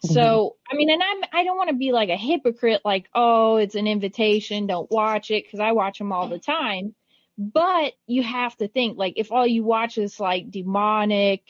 So, 0.00 0.56
I 0.70 0.74
mean, 0.74 0.90
and 0.90 1.02
I'm 1.02 1.22
I 1.32 1.44
don't 1.44 1.56
want 1.56 1.70
to 1.70 1.76
be 1.76 1.92
like 1.92 2.08
a 2.08 2.16
hypocrite 2.16 2.82
like, 2.84 3.08
"Oh, 3.14 3.56
it's 3.56 3.76
an 3.76 3.86
invitation, 3.86 4.66
don't 4.66 4.90
watch 4.90 5.30
it" 5.30 5.50
cuz 5.50 5.60
I 5.60 5.72
watch 5.72 5.98
them 5.98 6.12
all 6.12 6.28
the 6.28 6.38
time. 6.38 6.94
But 7.38 7.94
you 8.06 8.22
have 8.22 8.56
to 8.58 8.68
think 8.68 8.98
like 8.98 9.14
if 9.16 9.32
all 9.32 9.46
you 9.46 9.64
watch 9.64 9.98
is 9.98 10.18
like 10.20 10.50
demonic 10.50 11.42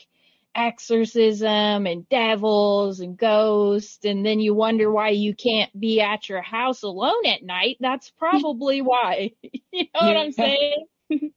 exorcism 0.55 1.87
and 1.87 2.07
devils 2.09 2.99
and 2.99 3.17
ghosts 3.17 4.05
and 4.05 4.25
then 4.25 4.39
you 4.39 4.53
wonder 4.53 4.91
why 4.91 5.09
you 5.09 5.35
can't 5.35 5.77
be 5.79 6.01
at 6.01 6.29
your 6.29 6.41
house 6.41 6.83
alone 6.83 7.25
at 7.25 7.43
night. 7.43 7.77
That's 7.79 8.09
probably 8.11 8.81
why. 8.81 9.31
You 9.75 9.87
know 9.95 10.07
what 10.07 10.17
i'm 10.17 10.31
saying? 10.31 10.85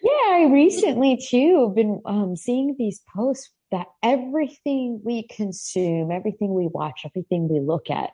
Yeah, 0.00 0.12
I 0.30 0.48
recently 0.52 1.16
too 1.16 1.66
have 1.66 1.74
been 1.74 2.00
um, 2.06 2.36
seeing 2.36 2.76
these 2.78 3.00
posts 3.14 3.50
that 3.72 3.86
everything 4.02 5.00
we 5.04 5.26
consume, 5.26 6.12
everything 6.12 6.54
we 6.54 6.68
watch, 6.68 7.00
everything 7.04 7.48
we 7.48 7.60
look 7.60 7.90
at 7.90 8.10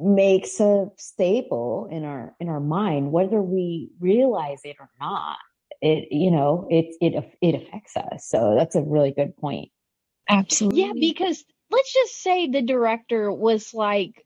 makes 0.00 0.60
a 0.60 0.86
staple 0.96 1.88
in 1.90 2.04
our 2.04 2.34
in 2.40 2.48
our 2.48 2.60
mind, 2.60 3.12
whether 3.12 3.42
we 3.42 3.90
realize 3.98 4.60
it 4.64 4.76
or 4.78 4.88
not. 5.00 5.38
It 5.82 6.08
you 6.10 6.30
know 6.30 6.66
it 6.70 6.94
it 7.00 7.24
it 7.40 7.54
affects 7.54 7.96
us. 7.96 8.26
So 8.26 8.54
that's 8.56 8.76
a 8.76 8.82
really 8.82 9.12
good 9.12 9.36
point. 9.36 9.70
Absolutely. 10.28 10.82
yeah 10.82 10.92
because 10.98 11.44
let's 11.70 11.92
just 11.92 12.22
say 12.22 12.48
the 12.48 12.62
director 12.62 13.32
was 13.32 13.74
like 13.74 14.24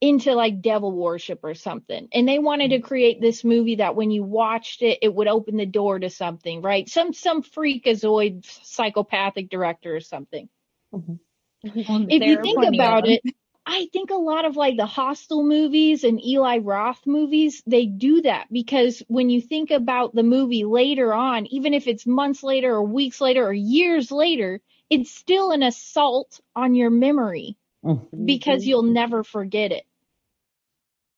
into 0.00 0.34
like 0.34 0.62
devil 0.62 0.92
worship 0.92 1.40
or 1.42 1.54
something 1.54 2.08
and 2.12 2.26
they 2.26 2.38
wanted 2.38 2.68
to 2.70 2.76
mm-hmm. 2.76 2.86
create 2.86 3.20
this 3.20 3.44
movie 3.44 3.76
that 3.76 3.96
when 3.96 4.10
you 4.10 4.22
watched 4.22 4.82
it 4.82 4.98
it 5.02 5.12
would 5.12 5.28
open 5.28 5.56
the 5.56 5.66
door 5.66 5.98
to 5.98 6.08
something 6.08 6.62
right 6.62 6.88
some 6.88 7.12
some 7.12 7.42
freakazoid 7.42 8.44
psychopathic 8.64 9.50
director 9.50 9.94
or 9.94 10.00
something 10.00 10.48
mm-hmm. 10.94 11.14
Well, 11.62 12.06
if 12.08 12.22
you 12.22 12.40
think 12.42 12.64
about 12.64 13.06
it, 13.06 13.22
I 13.66 13.86
think 13.92 14.10
a 14.10 14.16
lot 14.16 14.44
of 14.44 14.56
like 14.56 14.76
the 14.76 14.86
Hostel 14.86 15.42
movies 15.44 16.04
and 16.04 16.24
Eli 16.24 16.58
Roth 16.58 17.06
movies, 17.06 17.62
they 17.66 17.86
do 17.86 18.20
that 18.22 18.46
because 18.52 19.02
when 19.08 19.30
you 19.30 19.40
think 19.40 19.70
about 19.70 20.14
the 20.14 20.22
movie 20.22 20.64
later 20.64 21.14
on, 21.14 21.46
even 21.46 21.72
if 21.74 21.86
it's 21.86 22.06
months 22.06 22.42
later 22.42 22.74
or 22.74 22.82
weeks 22.82 23.20
later 23.20 23.46
or 23.46 23.52
years 23.52 24.10
later, 24.10 24.60
it's 24.90 25.10
still 25.10 25.50
an 25.52 25.62
assault 25.62 26.40
on 26.56 26.74
your 26.74 26.90
memory 26.90 27.56
Mhm. 27.84 28.26
because 28.26 28.66
you'll 28.66 28.82
never 28.82 29.22
forget 29.24 29.72
it. 29.72 29.86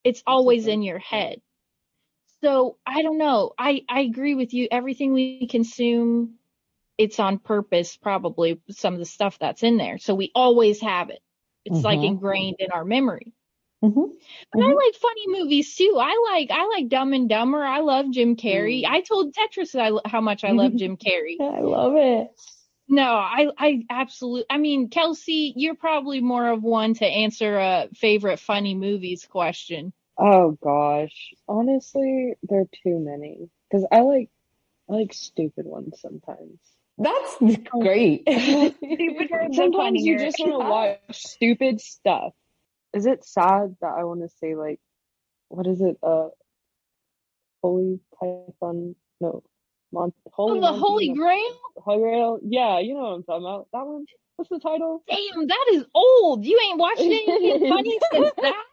It's 0.05 0.23
always 0.27 0.67
in 0.67 0.83
your 0.83 0.99
head. 0.99 1.41
So 2.43 2.77
I 2.87 3.03
don't 3.03 3.19
know. 3.19 3.53
I, 3.59 3.85
I 3.89 4.01
agree 4.01 4.35
with 4.35 4.53
you. 4.53 4.69
Everything 4.71 5.13
we 5.13 5.47
consume, 5.47 6.39
it's 6.99 7.19
on 7.21 7.39
purpose, 7.39 7.97
probably 7.97 8.61
some 8.71 8.93
of 8.95 8.99
the 9.01 9.07
stuff 9.07 9.39
that's 9.39 9.63
in 9.63 9.77
there. 9.77 9.99
So 9.99 10.15
we 10.15 10.31
always 10.35 10.81
have 10.81 11.11
it. 11.11 11.23
It's 11.65 11.85
like 11.85 12.01
Mhm. 12.01 12.05
ingrained 12.05 12.57
in 12.59 12.71
our 12.73 12.85
memory. 12.85 13.33
Mhm. 13.83 14.13
But 14.53 14.63
I 14.63 14.75
like 14.87 14.95
funny 14.95 15.27
movies 15.29 15.75
too. 15.75 15.97
I 15.99 16.31
like 16.33 16.51
I 16.51 16.67
like 16.67 16.89
Dumb 16.89 17.13
and 17.13 17.29
Dumber. 17.29 17.65
I 17.65 17.81
love 17.81 18.11
Jim 18.11 18.37
Carrey. 18.37 18.85
I 18.87 19.01
told 19.01 19.35
Tetris 19.35 19.75
I, 19.75 20.09
how 20.09 20.21
much 20.21 20.45
I 20.45 20.53
love 20.53 20.77
Jim 20.77 20.97
Carrey. 20.97 21.37
I 21.41 21.61
love 21.61 21.97
it. 21.97 22.31
No, 22.89 23.03
I 23.15 23.49
I 23.59 23.83
absolutely. 23.91 24.45
I 24.51 24.59
mean, 24.59 24.89
Kelsey, 24.89 25.53
you're 25.57 25.75
probably 25.75 26.21
more 26.21 26.49
of 26.49 26.63
one 26.63 26.95
to 26.95 27.07
answer 27.07 27.59
a 27.59 27.89
favorite 27.95 28.39
funny 28.39 28.75
movies 28.75 29.27
question. 29.27 29.93
Oh 30.19 30.53
gosh, 30.63 31.33
honestly, 31.49 32.35
there 32.43 32.61
are 32.61 32.69
too 32.85 32.99
many 32.99 33.49
because 33.71 33.87
I 33.91 34.01
like 34.03 34.31
I 34.91 34.95
like 34.95 35.13
stupid 35.15 35.67
ones 35.67 36.01
sometimes. 36.01 36.59
That's 36.99 37.37
great. 37.81 38.23
Stupid 38.29 39.31
ones 39.31 39.31
are 39.33 39.53
Sometimes 39.55 40.03
you 40.03 40.19
just 40.19 40.39
want 40.39 40.53
to 40.53 40.69
watch 40.71 40.99
stupid 41.17 41.81
stuff. 41.81 42.33
Is 42.95 43.07
it 43.07 43.25
sad 43.25 43.77
that 43.81 43.95
I 43.99 44.05
want 44.05 44.21
to 44.21 44.29
say 44.41 44.55
like, 44.55 44.79
what 45.49 45.67
is 45.67 45.81
it? 45.81 45.97
Uh, 46.03 46.29
Holy 47.63 48.01
Python? 48.19 48.95
No, 49.21 49.43
Mon- 49.93 50.13
Holy 50.33 50.59
Oh, 50.59 50.61
the 50.61 50.61
Monkey? 50.61 50.81
Holy 50.81 51.09
Grail. 51.15 51.61
Holy 51.77 51.99
Grail? 52.01 52.39
Yeah, 52.43 52.79
you 52.81 52.95
know 52.95 53.01
what 53.01 53.15
I'm 53.15 53.23
talking 53.25 53.45
about. 53.47 53.69
That 53.73 53.87
one. 53.87 54.05
What's 54.37 54.49
the 54.49 54.61
title? 54.61 55.05
Damn, 55.09 55.47
that 55.47 55.67
is 55.73 55.85
old. 55.95 56.45
You 56.45 56.59
ain't 56.69 56.79
watched 56.79 57.01
anything 57.01 57.69
funny 57.69 57.99
since 58.13 58.31
that. 58.39 58.65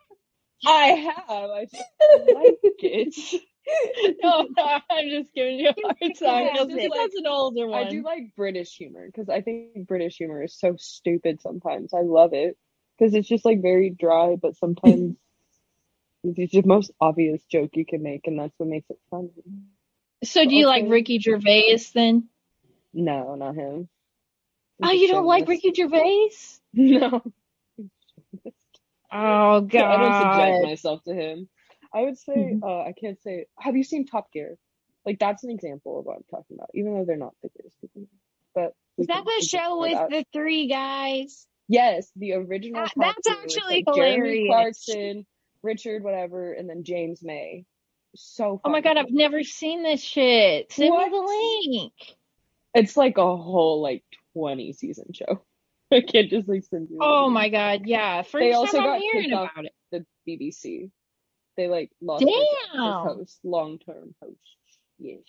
I 0.65 0.87
have. 0.87 1.23
I 1.29 1.65
just 1.65 1.83
like 2.33 2.57
it. 2.79 3.41
No, 4.23 4.47
I'm 4.89 5.09
just 5.09 5.33
giving 5.33 5.59
you 5.59 5.69
a 5.69 5.73
hard 5.81 5.95
time. 6.17 6.49
Yeah, 6.55 6.63
like- 6.63 6.91
That's 6.95 7.15
an 7.15 7.27
older 7.27 7.67
one. 7.67 7.85
I 7.87 7.89
do 7.89 8.01
like 8.03 8.35
British 8.35 8.75
humor 8.75 9.05
because 9.05 9.29
I 9.29 9.41
think 9.41 9.87
British 9.87 10.17
humor 10.17 10.43
is 10.43 10.53
so 10.53 10.75
stupid 10.77 11.41
sometimes. 11.41 11.93
I 11.93 12.01
love 12.01 12.33
it 12.33 12.57
because 12.97 13.13
it's 13.13 13.27
just 13.27 13.45
like 13.45 13.61
very 13.61 13.89
dry, 13.89 14.35
but 14.35 14.55
sometimes 14.57 15.15
it's 16.23 16.53
the 16.53 16.61
most 16.63 16.91
obvious 16.99 17.41
joke 17.45 17.71
you 17.75 17.85
can 17.85 18.03
make, 18.03 18.27
and 18.27 18.39
that's 18.39 18.53
what 18.57 18.69
makes 18.69 18.89
it 18.89 18.99
funny. 19.09 19.29
so, 20.23 20.45
do 20.45 20.55
you 20.55 20.65
like 20.67 20.85
Ricky 20.87 21.19
Gervais 21.19 21.77
then? 21.93 22.27
No, 22.93 23.35
not 23.35 23.55
him. 23.55 23.87
Oh, 24.81 24.91
you 24.91 25.07
don't 25.09 25.25
like. 25.25 25.47
Ricky 25.47 25.73
Gervais? 25.73 26.29
No, 26.73 27.23
Oh 29.11 29.61
God. 29.61 29.75
I 29.75 29.97
don't 29.97 30.13
subject 30.21 30.63
myself 30.65 31.03
to 31.05 31.13
him. 31.13 31.49
I 31.93 32.01
would 32.03 32.17
say 32.17 32.33
Mm-hmm. 32.35 32.63
uh, 32.63 32.83
I 32.83 32.93
can't 32.99 33.21
say. 33.21 33.45
Have 33.59 33.75
you 33.75 33.83
seen 33.83 34.05
Top 34.05 34.31
Gear? 34.31 34.57
Like 35.05 35.19
that's 35.19 35.43
an 35.43 35.49
example 35.51 35.99
of 35.99 36.05
what 36.05 36.17
I'm 36.17 36.23
talking 36.29 36.55
about, 36.57 36.69
even 36.75 36.93
though 36.93 37.05
they're 37.05 37.17
not 37.17 37.33
the 37.41 37.49
greatest 37.49 37.79
people. 37.81 38.07
But 38.53 38.73
Is 38.97 39.07
that 39.07 39.23
the 39.25 39.45
show 39.45 39.79
with 39.79 39.93
that. 39.93 40.09
the 40.09 40.25
three 40.33 40.67
guys? 40.67 41.47
Yes, 41.67 42.09
the 42.15 42.33
original. 42.33 42.83
That- 42.83 42.93
that's 42.95 43.27
Gear 43.27 43.37
actually 43.43 43.83
like, 43.87 43.95
Jeremy. 43.95 44.47
Clarkson, 44.47 45.25
Richard, 45.63 46.03
whatever, 46.03 46.53
and 46.53 46.69
then 46.69 46.83
James 46.83 47.21
May. 47.23 47.65
So. 48.15 48.59
Oh 48.63 48.69
my. 48.69 48.81
God, 48.81 48.97
I've 48.97 49.11
never 49.11 49.43
seen 49.43 49.83
this 49.83 50.01
shit. 50.03 50.71
Send 50.73 50.89
What? 50.91 51.11
me 51.11 51.17
the 51.17 51.69
link. 51.71 51.93
It's 52.75 52.97
like 52.97 53.17
a 53.17 53.37
whole 53.37 53.81
like 53.81 54.03
twenty 54.33 54.73
season 54.73 55.05
show. 55.13 55.41
I 55.91 56.01
can't 56.01 56.29
just 56.29 56.47
like 56.47 56.63
send 56.65 56.89
you. 56.91 56.99
Oh 57.01 57.29
my 57.29 57.49
God, 57.49 57.83
yeah. 57.85 58.21
First 58.21 58.33
They 58.41 58.51
also 58.53 58.77
time 58.77 58.81
I'm 58.87 58.93
got 58.95 59.01
hearing 59.01 59.23
kicked 59.29 59.33
off 59.35 59.51
about 59.53 59.65
it. 59.65 59.73
the 59.91 60.05
BBC. 60.27 60.91
They 61.59 61.67
like 61.67 61.91
lost 62.01 62.23
their 62.25 62.33
jobs 62.73 63.19
as 63.21 63.39
long 63.43 63.79
term 63.79 64.15
hosts. 64.23 64.39
Yes, 64.97 65.19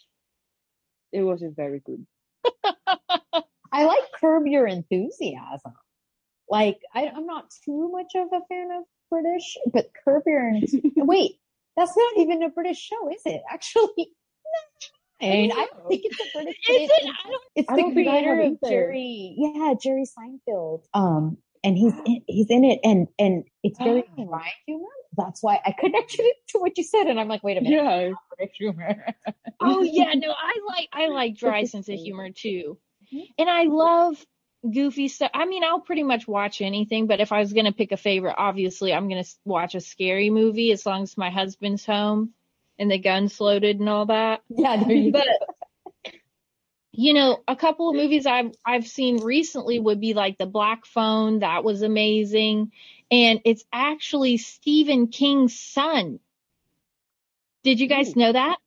it 1.11 1.23
wasn't 1.23 1.57
very 1.57 1.81
good. 1.81 2.07
I 3.73 3.85
like 3.85 4.05
Curb 4.21 4.47
Your 4.47 4.69
Enthusiasm. 4.69 5.73
Like, 6.49 6.79
I, 6.95 7.09
I'm 7.09 7.27
not 7.27 7.51
too 7.65 7.91
much 7.91 8.13
of 8.15 8.29
a 8.29 8.45
fan 8.49 8.69
of 8.71 8.85
British, 9.11 9.57
but 9.73 9.91
Curb 10.05 10.23
Your 10.25 10.49
Enthusiasm. 10.51 10.93
Wait, 10.99 11.33
that's 11.77 11.97
not 11.97 12.19
even 12.19 12.45
a 12.45 12.49
British 12.49 12.79
show, 12.79 13.11
is 13.13 13.23
it? 13.25 13.43
Actually, 13.51 14.13
I 15.21 15.27
mean, 15.27 15.51
I 15.51 15.67
don't 15.67 15.89
think 15.89 16.03
it's 16.05 16.21
a 16.21 16.31
British. 16.33 16.55
Is 16.71 16.91
it? 16.93 17.11
I 17.27 17.29
don't. 17.29 17.43
It's 17.57 17.69
I 17.71 17.75
the 17.75 17.83
don't 17.83 17.93
creator 17.93 18.41
of. 18.41 18.59
Jerry, 18.65 19.35
yeah, 19.37 19.75
Jerry 19.83 20.05
Seinfeld. 20.05 20.85
Um, 20.95 21.39
and 21.65 21.77
he's 21.77 21.95
in, 22.07 22.23
he's 22.29 22.51
in 22.51 22.65
it, 22.65 22.79
and 22.85 23.09
and 23.19 23.43
it's 23.65 23.81
very 23.81 24.05
Oh. 24.17 24.25
dry 24.27 24.53
humor. 24.65 24.87
That's 25.17 25.43
why 25.43 25.59
I 25.65 25.73
connected 25.73 26.21
it 26.21 26.37
to 26.51 26.59
what 26.59 26.79
you 26.79 26.85
said, 26.85 27.07
and 27.07 27.19
I'm 27.19 27.29
like, 27.29 27.43
wait 27.43 27.57
a 27.59 27.61
minute, 27.61 27.77
Yeah. 27.83 28.13
British 28.37 28.57
humor. 28.59 29.07
Oh 29.61 29.83
yeah, 29.83 30.13
no, 30.15 30.31
I 30.31 30.55
like 30.69 30.89
I 30.93 31.09
like 31.09 31.37
dry 31.37 31.65
sense 31.65 31.89
of 31.89 31.97
humor 31.99 32.31
too, 32.31 32.79
Mhm. 33.13 33.25
and 33.39 33.51
I 33.51 33.65
love 33.65 34.25
goofy 34.73 35.09
stuff. 35.09 35.31
I 35.35 35.47
mean, 35.47 35.65
I'll 35.65 35.81
pretty 35.81 36.03
much 36.03 36.29
watch 36.29 36.61
anything, 36.61 37.07
but 37.07 37.21
if 37.21 37.33
I 37.33 37.41
was 37.41 37.53
gonna 37.53 37.73
pick 37.73 37.93
a 37.93 37.97
favorite, 37.97 38.37
obviously 38.39 38.93
I'm 38.95 39.09
gonna 39.09 39.25
watch 39.45 39.75
a 39.75 39.81
scary 39.81 40.31
movie 40.31 40.71
as 40.73 40.87
long 40.87 41.03
as 41.03 41.17
my 41.19 41.31
husband's 41.31 41.85
home 41.85 42.33
and 42.79 42.91
the 42.91 42.99
gun's 42.99 43.41
loaded 43.41 43.81
and 43.81 43.89
all 43.89 44.07
that. 44.07 44.43
yeah, 44.49 44.77
there 44.83 44.97
you 44.97 45.13
But 45.13 45.27
go. 45.27 45.47
You 46.93 47.15
know, 47.15 47.43
a 47.47 47.57
couple 47.57 47.89
of 47.89 47.97
movies 47.97 48.27
I've 48.27 48.53
I've 48.65 48.87
seen 48.87 49.19
recently 49.23 49.79
would 49.79 50.01
be 50.01 50.15
like 50.15 50.39
The 50.39 50.47
Black 50.47 50.87
Phone, 50.87 51.41
that 51.41 51.65
was 51.65 51.83
amazing, 51.83 52.73
and 53.11 53.41
it's 53.45 53.65
actually 53.73 54.37
Stephen 54.39 55.09
King's 55.09 55.59
son. 55.59 56.21
Did 57.63 57.81
you 57.81 57.87
guys 57.89 58.17
know 58.17 58.33
that? 58.33 58.59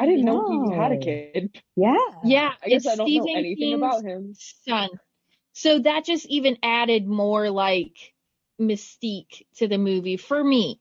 I 0.00 0.06
didn't 0.06 0.24
know 0.24 0.68
he 0.68 0.74
had 0.74 0.92
a 0.92 0.96
kid. 0.98 1.62
Yeah. 1.76 1.94
Yeah, 2.22 2.52
I 2.62 2.68
guess 2.68 2.84
it's 2.84 2.86
I 2.86 2.96
don't 2.96 3.06
Stephen 3.06 3.26
know 3.26 3.32
anything 3.38 3.56
King's 3.58 3.74
about 3.74 4.02
him. 4.04 4.34
son. 4.34 4.88
So 5.52 5.78
that 5.80 6.04
just 6.04 6.26
even 6.26 6.58
added 6.62 7.06
more 7.06 7.50
like 7.50 8.14
mystique 8.60 9.46
to 9.56 9.68
the 9.68 9.78
movie 9.78 10.16
for 10.16 10.42
me. 10.42 10.80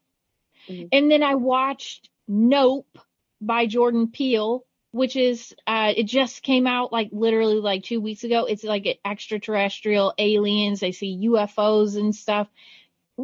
Mhm. 0.70 0.90
And 0.92 1.12
then 1.12 1.24
I 1.24 1.36
watched 1.36 2.10
Nope 2.28 2.98
by 3.42 3.66
Jordan 3.68 4.08
Peele, 4.10 4.66
which 4.92 5.16
is 5.16 5.56
uh 5.68 5.94
it 5.96 6.04
just 6.04 6.42
came 6.42 6.68
out 6.68 6.92
like 6.92 7.10
literally 7.12 7.56
like 7.56 7.84
2 7.84 8.02
weeks 8.02 8.24
ago. 8.24 8.46
It's 8.46 8.64
like 8.64 9.00
extraterrestrial 9.06 10.14
aliens, 10.18 10.80
they 10.80 10.92
see 10.92 11.28
UFOs 11.28 11.98
and 11.98 12.16
stuff. 12.16 12.48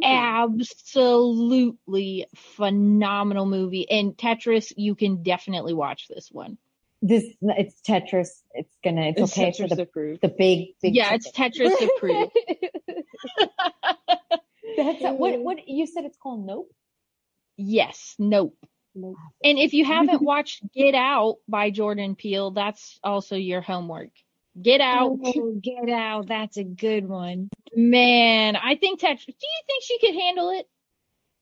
Absolutely 0.04 2.28
phenomenal 2.36 3.46
movie. 3.46 3.90
And 3.90 4.18
Tetris, 4.18 4.74
you 4.76 4.96
can 4.96 5.24
definitely 5.24 5.74
watch 5.74 6.08
this 6.10 6.30
one. 6.32 6.58
This 7.02 7.24
it's 7.42 7.80
Tetris. 7.82 8.30
It's 8.54 8.74
gonna. 8.84 9.08
It's, 9.10 9.22
It's 9.22 9.38
okay 9.38 9.52
for 9.52 9.64
Tetris 9.64 9.76
the 9.76 9.82
approved. 9.84 10.22
the 10.22 10.30
big 10.30 10.70
big. 10.82 10.96
Yeah, 10.96 11.14
it's 11.14 11.30
Tetris 11.32 11.72
approved. 11.82 12.32
That's 14.78 15.02
what 15.02 15.40
what 15.40 15.68
you 15.68 15.88
said. 15.88 16.06
It's 16.06 16.18
called 16.18 16.46
Nope. 16.46 16.72
Yes, 17.58 18.16
nope. 18.18 18.56
Nope. 18.96 19.16
And 19.44 19.60
if 19.60 19.74
you 19.74 19.84
haven't 19.86 20.22
watched 20.24 20.64
Get 20.74 20.96
Out 20.96 21.38
by 21.48 21.70
Jordan 21.70 22.16
Peele, 22.16 22.52
that's 22.52 23.00
also 23.04 23.36
your 23.36 23.62
homework. 23.62 24.10
Get 24.62 24.80
Out, 24.80 25.18
Oh, 25.24 25.60
get 25.62 25.90
out. 25.90 26.28
That's 26.28 26.56
a 26.58 26.64
good 26.64 27.08
one. 27.08 27.50
man. 27.76 28.56
I 28.56 28.76
think 28.76 29.02
Tetris. 29.02 29.26
Do 29.26 29.34
you 29.34 29.62
think 29.68 29.84
she 29.84 30.00
could 30.00 30.16
handle 30.16 30.50
it? 30.52 30.66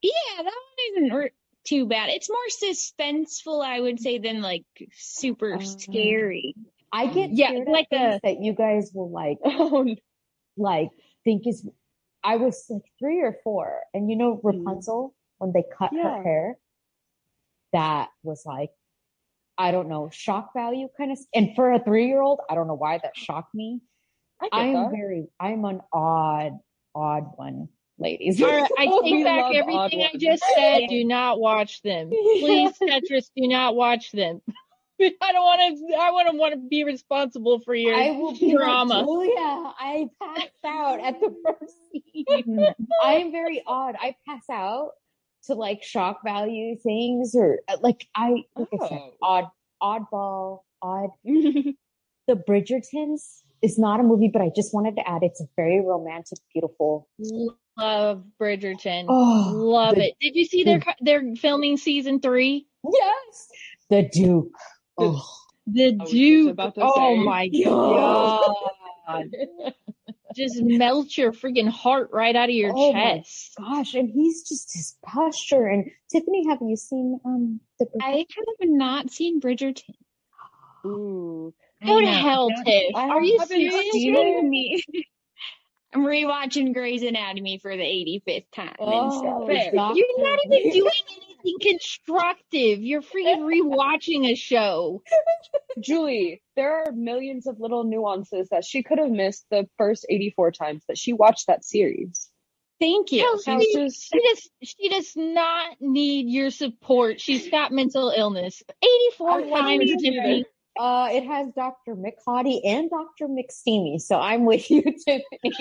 Yeah, 0.01 0.11
that 0.43 0.45
one 0.45 1.03
isn't 1.13 1.31
too 1.65 1.85
bad. 1.85 2.09
It's 2.09 2.29
more 2.29 2.37
suspenseful, 2.71 3.63
I 3.63 3.79
would 3.79 3.99
say, 3.99 4.17
than 4.17 4.41
like 4.41 4.65
super 4.93 5.55
Uh, 5.55 5.59
scary. 5.59 6.55
I 6.91 7.07
get 7.07 7.31
Yeah, 7.31 7.49
scared 7.49 7.67
like 7.67 7.87
of 7.91 7.99
things 7.99 8.15
a- 8.15 8.19
that 8.23 8.41
you 8.41 8.53
guys 8.53 8.91
will 8.93 9.11
like 9.11 9.37
Oh, 9.45 9.85
like 10.57 10.89
think 11.23 11.45
is. 11.47 11.67
I 12.23 12.37
was 12.37 12.65
like 12.69 12.83
three 12.99 13.21
or 13.21 13.37
four, 13.43 13.81
and 13.93 14.09
you 14.09 14.15
know 14.15 14.39
Rapunzel 14.43 15.13
when 15.37 15.51
they 15.53 15.63
cut 15.77 15.91
Yeah. 15.93 16.17
her 16.17 16.23
hair. 16.23 16.57
That 17.73 18.09
was 18.23 18.43
like, 18.45 18.69
I 19.57 19.71
don't 19.71 19.89
know, 19.89 20.09
shock 20.11 20.51
value 20.55 20.87
kind 20.97 21.11
of. 21.11 21.19
And 21.33 21.55
for 21.55 21.73
a 21.73 21.79
three 21.83 22.07
year 22.07 22.21
old, 22.21 22.39
I 22.49 22.55
don't 22.55 22.67
know 22.67 22.75
why 22.75 22.99
that 22.99 23.15
shocked 23.15 23.53
me. 23.53 23.81
I 24.41 24.49
I'm 24.51 24.91
very, 24.91 25.27
I'm 25.39 25.63
an 25.65 25.81
odd, 25.91 26.53
odd 26.95 27.25
one, 27.35 27.69
ladies. 27.97 28.41
All 28.41 28.49
right, 28.49 28.69
I 28.77 28.85
We 29.03 29.11
take 29.11 29.25
back 29.25 29.55
everything 29.55 30.03
I 30.03 30.17
just 30.17 30.43
said. 30.55 30.81
Do 30.89 31.03
not 31.03 31.39
watch 31.39 31.81
them, 31.81 32.09
please, 32.09 32.71
Tetris. 32.81 33.29
Do 33.35 33.47
not 33.47 33.75
watch 33.75 34.11
them. 34.11 34.41
I 35.01 35.31
don't 35.31 35.43
want 35.43 35.77
to. 35.89 35.95
I 35.95 36.11
want 36.11 36.29
to 36.29 36.37
want 36.37 36.53
to 36.53 36.59
be 36.69 36.83
responsible 36.83 37.59
for 37.59 37.75
your 37.75 37.95
I 37.95 38.11
will 38.11 38.37
be 38.37 38.53
drama. 38.53 38.99
like, 38.99 39.05
Julia, 39.05 39.33
I 39.35 40.07
passed 40.21 40.49
out 40.65 40.99
at 40.99 41.19
the 41.19 41.35
first 41.43 41.75
scene. 41.91 42.73
I 43.03 43.15
am 43.15 43.31
very 43.31 43.61
odd. 43.65 43.95
I 43.99 44.15
pass 44.27 44.43
out 44.49 44.91
to 45.45 45.55
like 45.55 45.83
shock 45.83 46.21
value 46.23 46.75
things 46.77 47.35
or 47.35 47.59
uh, 47.67 47.77
like 47.81 48.07
I 48.15 48.43
like 48.55 48.67
I 48.81 48.87
said, 48.87 48.99
Oh. 48.99 49.13
odd 49.21 49.45
oddball, 49.81 50.59
odd 50.81 51.09
The 51.25 52.35
Bridgertons 52.35 53.41
is 53.61 53.77
not 53.77 53.99
a 53.99 54.03
movie, 54.03 54.29
but 54.31 54.41
I 54.41 54.49
just 54.55 54.73
wanted 54.73 54.95
to 54.95 55.07
add 55.09 55.23
it's 55.23 55.41
a 55.41 55.45
very 55.57 55.81
romantic, 55.81 56.37
beautiful. 56.53 57.09
Love 57.77 58.23
Bridgerton. 58.41 59.05
Oh, 59.09 59.51
Love 59.53 59.95
the- 59.95 60.05
it. 60.07 60.13
Did 60.21 60.35
you 60.35 60.45
see 60.45 60.63
they're 60.63 60.81
they're 61.01 61.35
filming 61.35 61.75
season 61.77 62.21
three? 62.21 62.65
Yes. 62.89 63.49
The 63.89 64.03
Duke. 64.11 64.51
Oh. 64.97 65.25
The 65.67 65.91
Duke. 66.09 66.51
about 66.53 66.73
Oh 66.77 67.15
my 67.17 67.43
Yeah. 67.51 67.65
god. 67.69 69.29
Just 70.35 70.61
melt 70.61 71.17
your 71.17 71.31
freaking 71.31 71.69
heart 71.69 72.09
right 72.11 72.35
out 72.35 72.49
of 72.49 72.55
your 72.55 72.73
Oh 72.75 72.93
my 72.93 73.17
chest. 73.19 73.55
Gosh, 73.57 73.93
and 73.95 74.09
he's 74.09 74.47
just 74.47 74.73
his 74.73 74.97
posture. 75.05 75.67
And 75.67 75.91
Tiffani, 76.13 76.47
have 76.49 76.59
you 76.61 76.75
seen 76.75 77.19
um 77.25 77.59
the 77.79 77.85
Bridgertons? 77.85 78.01
I 78.03 78.17
have 78.61 78.69
not 78.69 79.11
seen 79.11 79.39
Bridgerton. 79.41 79.95
Ooh. 80.85 81.53
Go 81.85 81.99
to 82.01 82.07
hell, 82.07 82.49
Tiff. 82.65 82.95
I 82.95 83.07
Are 83.09 83.21
you 83.23 83.37
haven't 83.39 83.47
serious? 83.47 83.93
seen 83.93 84.15
You 84.15 84.17
and 84.39 84.49
me. 84.49 84.83
I'm 85.93 86.03
rewatching 86.03 86.73
Grey's 86.73 87.03
Anatomy 87.03 87.59
for 87.59 87.75
the 87.75 87.83
85th 87.83 88.45
time 88.55 88.75
and 88.79 88.79
Oh, 88.81 89.11
stuff. 89.11 89.95
You're 89.95 90.23
not 90.23 90.39
even 90.45 90.71
doing 90.71 90.91
anything 91.11 91.32
constructive. 91.61 92.79
You're 92.81 93.01
freaking 93.01 93.41
rewatching 93.41 94.25
a 94.31 94.35
show. 94.35 95.01
Julie, 95.79 96.41
there 96.55 96.83
are 96.83 96.91
millions 96.91 97.47
of 97.47 97.59
little 97.59 97.83
nuances 97.83 98.49
that 98.49 98.65
she 98.65 98.83
could 98.83 98.99
have 98.99 99.11
missed 99.11 99.45
the 99.49 99.67
first 99.77 100.05
84 100.09 100.51
times 100.51 100.83
that 100.87 100.97
she 100.97 101.13
watched 101.13 101.47
that 101.47 101.65
series. 101.65 102.29
Thank 102.79 103.11
you. 103.11 103.23
How- 103.45 103.59
just 103.59 104.11
She 104.11 104.19
does. 104.29 104.49
She 104.63 104.89
does 104.89 105.13
not 105.15 105.77
need 105.79 106.27
your 106.27 106.49
support. 106.49 107.21
She's 107.21 107.49
got 107.49 107.71
mental 107.71 108.09
illness. 108.15 108.61
Eighty-four 108.83 109.29
I 109.31 109.49
times, 109.49 109.83
you 109.89 109.97
to 109.97 110.03
do 110.03 110.11
Tiffani. 110.19 110.43
Uh, 110.77 111.07
it 111.11 111.23
has 111.23 111.51
Dr. 111.53 111.95
Mick 111.95 112.13
Hottie 112.27 112.59
and 112.65 112.89
Dr. 112.89 113.27
McSteamy, 113.27 114.01
so 114.01 114.19
I'm 114.19 114.43
with 114.45 114.69
you, 114.71 114.81
Tiffani. 115.07 115.21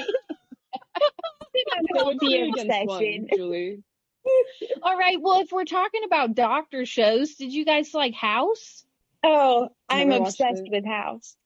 that 1.95 2.05
would 2.07 2.18
be 2.18 2.51
The 2.55 2.61
against 2.61 2.89
one. 2.89 3.26
Julie. 3.37 3.83
All 4.83 4.97
right. 4.97 5.18
Well, 5.20 5.41
if 5.41 5.53
we're 5.53 5.64
talking 5.64 6.03
about 6.05 6.35
doctor 6.35 6.87
shows, 6.87 7.35
did 7.35 7.53
you 7.53 7.64
guys 7.64 7.93
like 7.95 8.14
House? 8.14 8.85
Oh, 9.25 9.68
I'm 9.89 10.09
Never 10.09 10.25
obsessed 10.25 10.62
it. 10.64 10.70
with 10.70 10.85
House. 10.87 11.37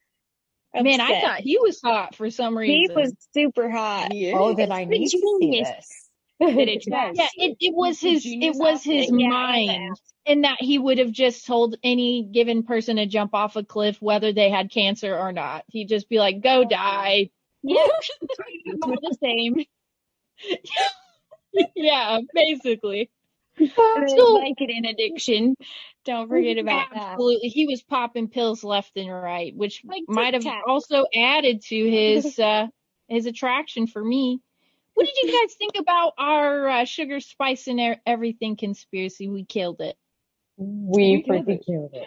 Man, 0.75 1.01
I 1.01 1.21
thought 1.21 1.41
he 1.41 1.59
was 1.59 1.81
hot 1.83 2.15
for 2.15 2.31
some 2.31 2.57
reason. 2.57 2.91
he 2.91 3.03
was 3.03 3.15
super 3.33 3.71
hot. 3.71 4.13
He 4.13 4.31
Oh, 4.33 4.51
is. 4.51 4.57
then 4.57 4.73
I 4.73 4.85
the 4.85 4.91
need 4.91 5.09
to 5.09 5.19
see 5.41 5.63
this. 5.63 5.87
That 6.39 6.69
it 6.69 6.85
Yes. 6.87 7.15
yeah, 7.17 7.29
it, 7.37 7.57
it 7.61 7.75
was 7.75 7.99
his 7.99 8.27
it 8.27 8.55
was 8.57 8.85
his 8.85 9.05
aspect. 9.05 9.21
Yeah, 9.23 9.29
mind, 9.31 9.97
and 10.27 10.45
that 10.45 10.59
he 10.61 10.79
would 10.79 10.99
have 10.99 11.11
just 11.11 11.47
told 11.47 11.77
any 11.83 12.25
given 12.25 12.63
person 12.63 12.97
to 12.97 13.07
jump 13.07 13.33
off 13.33 13.57
a 13.57 13.65
cliff, 13.65 14.03
whether 14.03 14.35
they 14.35 14.51
had 14.51 14.71
cancer 14.71 15.17
or 15.17 15.33
not. 15.33 15.65
He'd 15.69 15.89
just 15.89 16.11
be 16.11 16.19
like, 16.19 16.43
"Go 16.43 16.61
oh, 16.61 16.65
die." 16.69 17.31
Yeah, 17.63 17.77
all 18.83 18.97
the 19.01 19.17
same. 19.23 19.65
yeah, 21.77 22.19
basically. 22.35 23.11
And 23.59 23.71
So- 24.11 24.35
like 24.35 24.55
it 24.59 24.71
in 24.71 24.85
addiction. 24.85 25.55
Don't 26.05 26.29
forget 26.29 26.59
about 26.59 26.91
that. 26.93 27.03
Absolutely. 27.13 27.49
He 27.49 27.67
was 27.67 27.83
popping 27.83 28.29
pills 28.29 28.63
left 28.63 28.93
and 28.97 29.11
right, 29.13 29.53
which 29.57 29.83
Like 29.85 30.03
might 30.07 30.35
have 30.35 30.47
also 30.69 31.05
added 31.15 31.63
to 31.63 31.91
his 31.91 32.39
uh 32.39 32.67
his 33.09 33.27
attraction 33.27 33.87
for 33.89 34.05
me. 34.05 34.41
What 34.95 35.07
did 35.07 35.17
you 35.23 35.41
guys 35.43 35.55
think 35.55 35.73
about 35.79 36.13
our 36.17 36.69
uh, 36.69 36.85
sugar 36.85 37.21
spice 37.21 37.67
and 37.67 37.99
everything 38.07 38.57
conspiracy? 38.57 39.29
We 39.29 39.45
killed 39.45 39.81
it. 39.81 39.97
We 40.57 41.17
We 41.17 41.23
killed 41.23 41.45
pretty 41.45 41.61
it. 41.61 41.67
killed 41.67 41.91
it. 41.93 42.07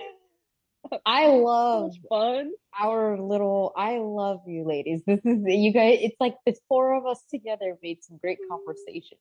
I 1.06 1.28
love 1.28 1.92
fun. 2.10 2.52
our 2.80 3.20
little, 3.20 3.74
I 3.76 3.98
love 4.00 4.42
you 4.48 4.64
ladies. 4.66 5.04
This 5.06 5.20
is, 5.24 5.38
you 5.46 5.72
guys, 5.72 6.00
it's 6.02 6.16
like 6.20 6.36
the 6.48 6.56
four 6.68 6.96
of 6.96 7.06
us 7.06 7.22
together 7.30 7.78
made 7.84 8.04
some 8.04 8.18
great 8.18 8.40
conversation. 8.50 9.18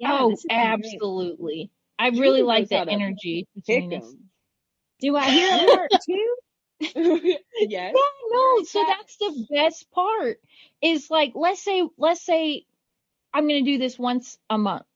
Yeah, 0.00 0.18
oh, 0.22 0.28
been 0.30 0.36
great. 0.48 0.58
absolutely. 0.58 1.70
I 1.98 2.10
Julie 2.10 2.20
really 2.22 2.42
like 2.42 2.68
the 2.68 2.90
energy 2.90 3.46
between 3.54 3.92
us. 3.94 4.02
Pick 4.02 4.12
'em. 4.12 4.30
Do 5.00 5.16
I 5.16 5.30
hear 5.30 5.48
a 5.54 5.66
part 5.66 5.90
two? 6.04 6.36
yes. 6.80 7.40
Yeah, 7.68 7.92
no, 7.92 8.62
so 8.64 8.84
that's 8.86 9.16
the 9.18 9.46
best 9.50 9.90
part 9.90 10.40
is 10.80 11.10
like 11.10 11.32
let's 11.34 11.62
say 11.62 11.86
let's 11.98 12.24
say 12.24 12.64
I'm 13.34 13.46
going 13.46 13.64
to 13.64 13.70
do 13.70 13.78
this 13.78 13.98
once 13.98 14.38
a 14.48 14.58
month. 14.58 14.86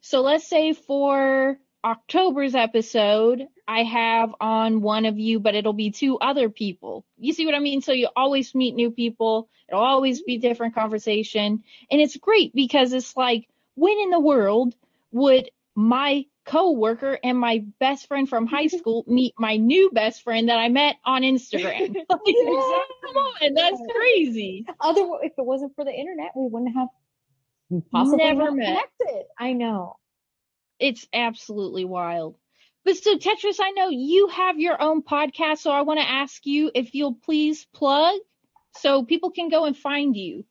So 0.00 0.22
let's 0.22 0.46
say 0.48 0.72
for 0.72 1.58
October's 1.84 2.54
episode, 2.54 3.46
I 3.66 3.82
have 3.82 4.34
on 4.40 4.82
one 4.82 5.04
of 5.06 5.18
you, 5.18 5.40
but 5.40 5.54
it'll 5.54 5.72
be 5.72 5.90
two 5.90 6.18
other 6.18 6.48
people. 6.48 7.04
You 7.18 7.32
see 7.32 7.46
what 7.46 7.54
I 7.54 7.58
mean? 7.58 7.82
So 7.82 7.92
you 7.92 8.08
always 8.16 8.54
meet 8.54 8.74
new 8.74 8.90
people. 8.90 9.48
It'll 9.68 9.82
always 9.82 10.22
be 10.22 10.38
different 10.38 10.74
conversation. 10.74 11.64
And 11.90 12.00
it's 12.00 12.16
great 12.16 12.54
because 12.54 12.92
it's 12.92 13.16
like, 13.16 13.48
when 13.80 13.98
in 13.98 14.10
the 14.10 14.20
world 14.20 14.74
would 15.10 15.50
my 15.74 16.26
coworker 16.44 17.18
and 17.24 17.38
my 17.38 17.64
best 17.78 18.06
friend 18.08 18.28
from 18.28 18.46
high 18.46 18.66
school 18.78 19.04
meet 19.06 19.32
my 19.38 19.56
new 19.56 19.90
best 19.90 20.22
friend 20.22 20.50
that 20.50 20.58
I 20.58 20.68
met 20.68 20.96
on 21.04 21.22
Instagram? 21.22 21.96
Like, 22.10 22.20
Come 23.12 23.16
on, 23.16 23.54
that's 23.54 23.80
crazy. 23.90 24.66
Otherwise, 24.80 25.20
if 25.24 25.32
it 25.38 25.44
wasn't 25.46 25.74
for 25.74 25.84
the 25.84 25.92
internet, 25.92 26.32
we 26.36 26.46
wouldn't 26.48 26.76
have 26.76 26.88
possibly 27.90 28.18
Never 28.18 28.52
met. 28.52 28.66
connected. 28.66 29.24
I 29.38 29.54
know. 29.54 29.96
It's 30.78 31.08
absolutely 31.12 31.84
wild. 31.84 32.36
But 32.84 32.96
so 32.96 33.16
Tetris, 33.16 33.58
I 33.60 33.70
know 33.72 33.88
you 33.88 34.28
have 34.28 34.58
your 34.58 34.80
own 34.80 35.02
podcast, 35.02 35.58
so 35.58 35.70
I 35.70 35.82
want 35.82 36.00
to 36.00 36.08
ask 36.08 36.44
you 36.46 36.70
if 36.74 36.94
you'll 36.94 37.14
please 37.14 37.66
plug 37.74 38.18
so 38.76 39.04
people 39.04 39.30
can 39.30 39.48
go 39.48 39.64
and 39.64 39.76
find 39.76 40.14
you. 40.16 40.44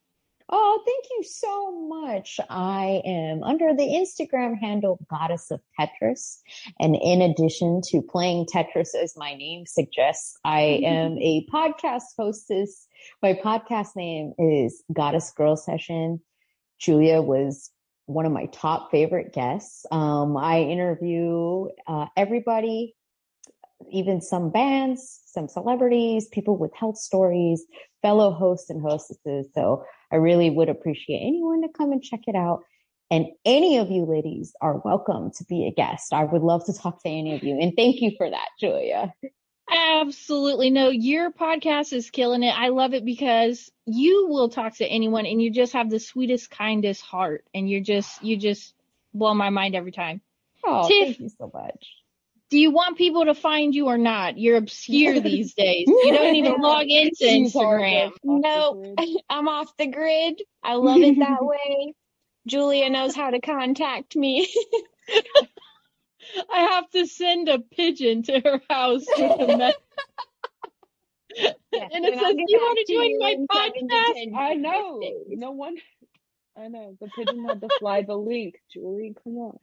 Oh, 0.51 0.81
thank 0.83 1.05
you 1.11 1.23
so 1.23 1.87
much. 1.87 2.39
I 2.49 3.03
am 3.05 3.43
under 3.43 3.75
the 3.75 3.83
Instagram 3.83 4.57
handle 4.59 5.05
Goddess 5.07 5.51
of 5.51 5.61
Tetris. 5.79 6.39
And 6.79 6.95
in 6.95 7.21
addition 7.21 7.81
to 7.89 8.01
playing 8.01 8.47
Tetris 8.47 8.95
as 8.95 9.13
my 9.15 9.35
name 9.35 9.65
suggests, 9.67 10.37
I 10.43 10.81
am 10.83 11.17
a 11.21 11.45
podcast 11.53 12.15
hostess. 12.17 12.87
My 13.21 13.33
podcast 13.33 13.95
name 13.95 14.33
is 14.39 14.83
Goddess 14.91 15.31
Grill 15.35 15.55
Session. 15.55 16.19
Julia 16.79 17.21
was 17.21 17.69
one 18.07 18.25
of 18.25 18.31
my 18.31 18.47
top 18.47 18.89
favorite 18.89 19.33
guests. 19.33 19.85
Um, 19.91 20.35
I 20.35 20.61
interview 20.61 21.65
uh, 21.85 22.07
everybody, 22.17 22.95
even 23.91 24.21
some 24.21 24.49
bands, 24.51 25.21
some 25.25 25.47
celebrities, 25.47 26.27
people 26.27 26.57
with 26.57 26.71
health 26.73 26.97
stories, 26.97 27.65
fellow 28.01 28.31
hosts 28.31 28.69
and 28.69 28.81
hostesses. 28.81 29.47
So 29.53 29.83
I 30.11 30.17
really 30.17 30.49
would 30.49 30.69
appreciate 30.69 31.21
anyone 31.21 31.61
to 31.61 31.69
come 31.69 31.91
and 31.91 32.01
check 32.01 32.21
it 32.27 32.35
out. 32.35 32.61
And 33.11 33.27
any 33.43 33.77
of 33.77 33.89
you 33.89 34.05
ladies 34.05 34.53
are 34.61 34.81
welcome 34.85 35.31
to 35.37 35.43
be 35.45 35.67
a 35.67 35.71
guest. 35.71 36.13
I 36.13 36.25
would 36.25 36.43
love 36.43 36.65
to 36.65 36.73
talk 36.73 37.01
to 37.03 37.09
any 37.09 37.35
of 37.35 37.43
you. 37.43 37.59
And 37.59 37.73
thank 37.75 38.01
you 38.01 38.11
for 38.17 38.29
that, 38.29 38.47
Julia. 38.59 39.13
Absolutely. 39.71 40.69
No, 40.69 40.89
your 40.89 41.31
podcast 41.31 41.93
is 41.93 42.09
killing 42.09 42.43
it. 42.43 42.57
I 42.57 42.69
love 42.69 42.93
it 42.93 43.05
because 43.05 43.71
you 43.85 44.27
will 44.27 44.49
talk 44.49 44.75
to 44.77 44.85
anyone 44.85 45.25
and 45.25 45.41
you 45.41 45.51
just 45.51 45.73
have 45.73 45.89
the 45.89 45.99
sweetest, 45.99 46.49
kindest 46.49 47.01
heart. 47.01 47.45
And 47.53 47.69
you're 47.69 47.81
just, 47.81 48.23
you 48.23 48.37
just 48.37 48.73
blow 49.13 49.33
my 49.33 49.49
mind 49.49 49.75
every 49.75 49.91
time. 49.91 50.21
Oh, 50.63 50.87
Tiff, 50.87 51.07
thank 51.07 51.19
you 51.19 51.29
so 51.29 51.51
much. 51.53 51.85
Do 52.49 52.59
you 52.59 52.71
want 52.71 52.97
people 52.97 53.25
to 53.25 53.35
find 53.35 53.75
you 53.75 53.87
or 53.87 53.97
not? 53.97 54.37
You're 54.37 54.57
obscure 54.57 55.19
these 55.19 55.53
days. 55.53 55.85
You 55.87 56.13
don't 56.13 56.35
even 56.35 56.55
log 56.61 56.85
into 56.87 57.23
Instagram. 57.23 58.11
Nope. 58.23 58.99
I'm 59.29 59.47
off 59.47 59.75
the 59.77 59.87
grid. 59.87 60.41
I 60.63 60.75
love 60.75 60.99
it 60.99 61.19
that 61.19 61.43
way. 61.43 61.93
Julia 62.47 62.89
knows 62.89 63.15
how 63.15 63.29
to 63.29 63.39
contact 63.39 64.15
me. 64.15 64.47
I 66.51 66.59
have 66.59 66.89
to 66.91 67.05
send 67.05 67.49
a 67.49 67.59
pigeon 67.59 68.23
to 68.23 68.39
her 68.39 68.61
house 68.69 69.05
with 69.17 69.49
a 69.49 69.57
message. 69.57 69.75
and 71.73 72.05
it 72.05 72.19
says, 72.19 72.35
"You 72.47 72.57
want 72.59 72.79
to 72.85 72.93
join 72.93 73.19
my 73.19 73.29
in 73.31 73.47
seven 73.51 73.87
to 73.87 73.95
podcast?" 73.95 74.35
I 74.35 74.53
know. 74.55 75.01
No 75.29 75.51
one. 75.51 75.75
I 76.57 76.67
know. 76.67 76.97
The 76.99 77.07
pigeon 77.15 77.45
had 77.45 77.61
to 77.61 77.69
fly 77.79 78.01
the 78.03 78.15
link. 78.15 78.55
Julie, 78.73 79.15
come 79.23 79.37
on. 79.37 79.59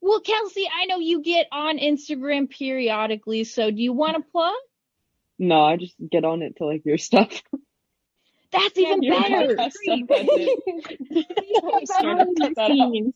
Well, 0.00 0.20
Kelsey, 0.20 0.68
I 0.72 0.86
know 0.86 0.98
you 0.98 1.22
get 1.22 1.46
on 1.52 1.78
Instagram 1.78 2.48
periodically, 2.50 3.44
so 3.44 3.70
do 3.70 3.82
you 3.82 3.92
want 3.92 4.16
to 4.16 4.22
plug? 4.30 4.54
No, 5.38 5.62
I 5.62 5.76
just 5.76 5.94
get 6.10 6.24
on 6.24 6.42
it 6.42 6.56
to 6.56 6.66
like 6.66 6.84
your 6.84 6.98
stuff. 6.98 7.42
That's 8.50 8.78
even 8.78 9.02
Your 9.02 9.20
better. 9.20 9.54
podcast 9.54 9.72
stuff, 9.72 10.00
that's 10.08 10.28
it. 10.30 10.98
Behind 12.00 12.34
the 12.34 12.52
that 12.56 12.66
scenes. 12.68 13.14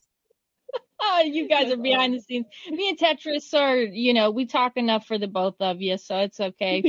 Oh, 1.01 1.23
you 1.25 1.49
guys 1.49 1.73
are 1.73 1.77
behind 1.79 2.15
the 2.15 2.21
scenes. 2.21 2.47
Me 2.69 2.91
and 2.91 2.99
Tetris 2.99 3.53
are, 3.55 3.77
you 3.79 4.13
know, 4.13 4.31
we 4.31 4.45
talk 4.45 4.77
enough 4.77 5.07
for 5.07 5.17
the 5.19 5.27
both 5.29 5.57
of 5.61 5.81
you, 5.81 5.97
so 5.97 6.19
it's 6.19 6.39
okay. 6.39 6.83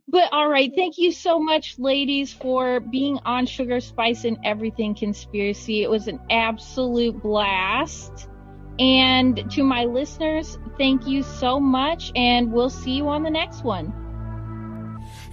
But 0.07 0.31
all 0.31 0.47
right, 0.47 0.71
thank 0.75 0.97
you 0.97 1.11
so 1.11 1.39
much, 1.39 1.79
ladies, 1.79 2.31
for 2.31 2.79
being 2.79 3.19
on 3.25 3.47
Sugar 3.47 3.79
Spice 3.79 4.23
and 4.23 4.37
Everything 4.43 4.93
Conspiracy. 4.93 5.81
It 5.81 5.89
was 5.89 6.07
an 6.07 6.19
absolute 6.29 7.21
blast. 7.23 8.29
And 8.77 9.49
to 9.51 9.63
my 9.63 9.85
listeners, 9.85 10.59
thank 10.77 11.07
you 11.07 11.23
so 11.23 11.59
much, 11.59 12.11
and 12.15 12.51
we'll 12.51 12.69
see 12.69 12.91
you 12.91 13.07
on 13.07 13.23
the 13.23 13.29
next 13.29 13.63
one. 13.63 13.93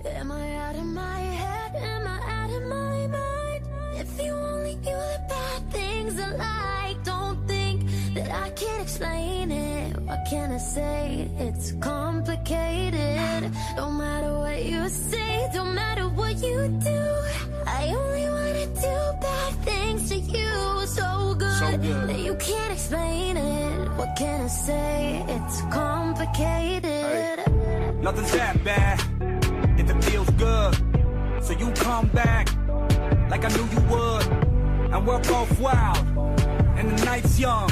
Am 0.05 0.33
I 0.33 0.55
out 0.57 0.77
of 0.77 0.85
my 0.87 1.19
head? 1.19 1.77
Am 1.77 2.07
I 2.07 2.21
out 2.31 2.51
of 2.51 2.63
my 2.69 3.07
mind? 3.09 3.69
If 3.95 4.25
you 4.25 4.33
only 4.33 4.77
knew 4.77 4.85
the 4.85 5.25
bad 5.29 5.71
things 5.71 6.19
think 6.19 6.92
that 8.15 8.31
I 8.31 8.51
can't 8.51 8.83
explain 8.83 9.51
it. 9.51 9.97
What 10.03 10.21
can 10.29 10.53
I 10.53 10.59
say? 10.59 11.29
It's 11.39 11.73
complicated. 11.81 13.51
No 13.77 13.91
matter 13.91 14.33
what 14.39 14.65
you 14.65 14.89
say, 14.89 15.49
don't 15.53 15.75
matter 15.75 16.09
what 16.09 16.37
you 16.39 16.69
do. 16.83 17.01
I 17.67 17.95
only 18.01 18.27
wanna 18.29 18.67
do 18.67 18.97
bad 19.21 19.53
things 19.65 20.09
to 20.11 20.17
you. 20.17 20.87
So 20.87 21.35
good, 21.39 21.59
So 21.59 21.77
good. 21.79 22.09
that 22.09 22.19
you 22.19 22.35
can't 22.37 22.73
explain 22.73 23.37
it. 23.37 23.89
What 23.97 24.15
can 24.17 24.43
I 24.43 24.47
say? 24.49 25.25
It's 25.29 25.61
complicated. 25.73 27.39
Nothing's 28.03 28.33
that 28.33 28.63
bad 28.65 29.01
if 29.79 29.89
it 29.91 30.05
feels 30.05 30.29
good. 30.31 30.75
So 31.43 31.53
you 31.53 31.71
come 31.73 32.07
back 32.09 32.49
like 33.31 33.45
I 33.45 33.49
knew 33.49 33.67
you 33.77 33.81
would. 33.93 34.27
And 34.93 35.07
we're 35.07 35.21
both 35.21 35.59
wild, 35.59 36.07
and 36.77 36.91
the 36.91 37.05
night's 37.07 37.39
young. 37.39 37.71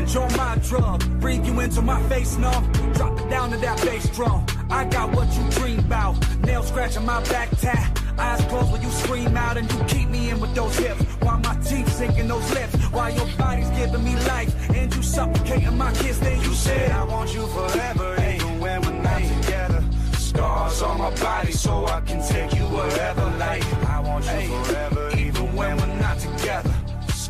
Enjoy 0.00 0.26
my 0.30 0.56
drug, 0.66 1.20
breathe 1.20 1.44
you 1.44 1.60
into 1.60 1.82
my 1.82 2.02
face, 2.08 2.38
no. 2.38 2.50
Drop 2.94 3.20
it 3.20 3.28
down 3.28 3.50
to 3.50 3.58
that 3.58 3.80
bass 3.82 4.08
drum. 4.16 4.46
I 4.70 4.84
got 4.86 5.14
what 5.14 5.28
you 5.36 5.48
dream 5.50 5.80
about. 5.80 6.16
Nail 6.40 6.62
scratching 6.62 7.04
my 7.04 7.22
back 7.24 7.50
tat. 7.58 8.00
Eyes 8.18 8.42
closed 8.46 8.72
when 8.72 8.80
you 8.80 8.90
scream 8.90 9.36
out 9.36 9.58
and 9.58 9.70
you 9.70 9.84
keep 9.84 10.08
me 10.08 10.30
in 10.30 10.40
with 10.40 10.54
those 10.54 10.76
hips. 10.78 11.02
While 11.20 11.38
my 11.40 11.54
teeth 11.56 11.92
sinking 11.92 12.28
those 12.28 12.50
lips. 12.54 12.74
While 12.90 13.14
your 13.14 13.28
body's 13.36 13.68
giving 13.70 14.02
me 14.02 14.14
life. 14.26 14.52
And 14.70 14.92
you 14.94 15.02
suffocating 15.02 15.76
my 15.76 15.92
kiss. 15.92 16.18
Then 16.18 16.40
you 16.40 16.54
said, 16.54 16.90
I 16.92 17.04
want 17.04 17.34
you 17.34 17.46
forever, 17.48 18.16
even 18.34 18.58
when 18.58 18.80
we're 18.80 19.02
not 19.02 19.20
together. 19.20 19.84
Scars 20.12 20.80
on 20.80 20.96
my 20.98 21.10
body 21.16 21.52
so 21.52 21.84
I 21.84 22.00
can 22.00 22.26
take 22.26 22.54
you 22.54 22.64
wherever. 22.64 23.26
Like, 23.36 23.64
I 23.84 24.00
want 24.00 24.24
you 24.24 24.64
forever, 24.64 25.10
even 25.18 25.54
when 25.54 25.76
we're 25.76 25.96
not 26.00 26.18
together. 26.18 26.79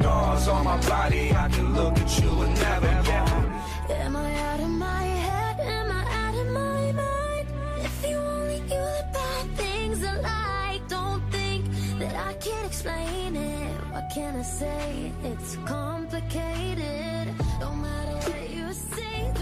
Scars 0.00 0.48
on 0.48 0.64
my 0.64 0.80
body, 0.88 1.30
I 1.30 1.48
can 1.48 1.74
look 1.74 1.98
at 1.98 2.22
you 2.22 2.30
and 2.42 2.54
never 2.54 3.02
get 3.04 3.28
Am 4.00 4.16
I 4.16 4.32
out 4.48 4.60
of 4.60 4.70
my 4.70 5.02
head? 5.26 5.60
Am 5.60 5.92
I 5.92 6.02
out 6.22 6.34
of 6.42 6.46
my 6.60 6.92
mind? 6.92 7.46
If 7.84 8.08
you 8.08 8.16
only 8.16 8.60
knew 8.60 8.86
the 8.98 9.06
bad 9.12 9.46
things 9.56 10.02
I 10.02 10.14
like 10.20 10.88
Don't 10.88 11.22
think 11.30 11.66
that 11.98 12.14
I 12.16 12.32
can't 12.34 12.66
explain 12.66 13.36
it 13.36 13.72
What 13.92 14.10
can 14.14 14.36
I 14.36 14.42
say? 14.42 15.12
It's 15.22 15.56
complicated 15.66 17.34
No 17.60 17.70
matter 17.74 18.30
what 18.30 18.50
you 18.50 18.72
say 18.72 19.39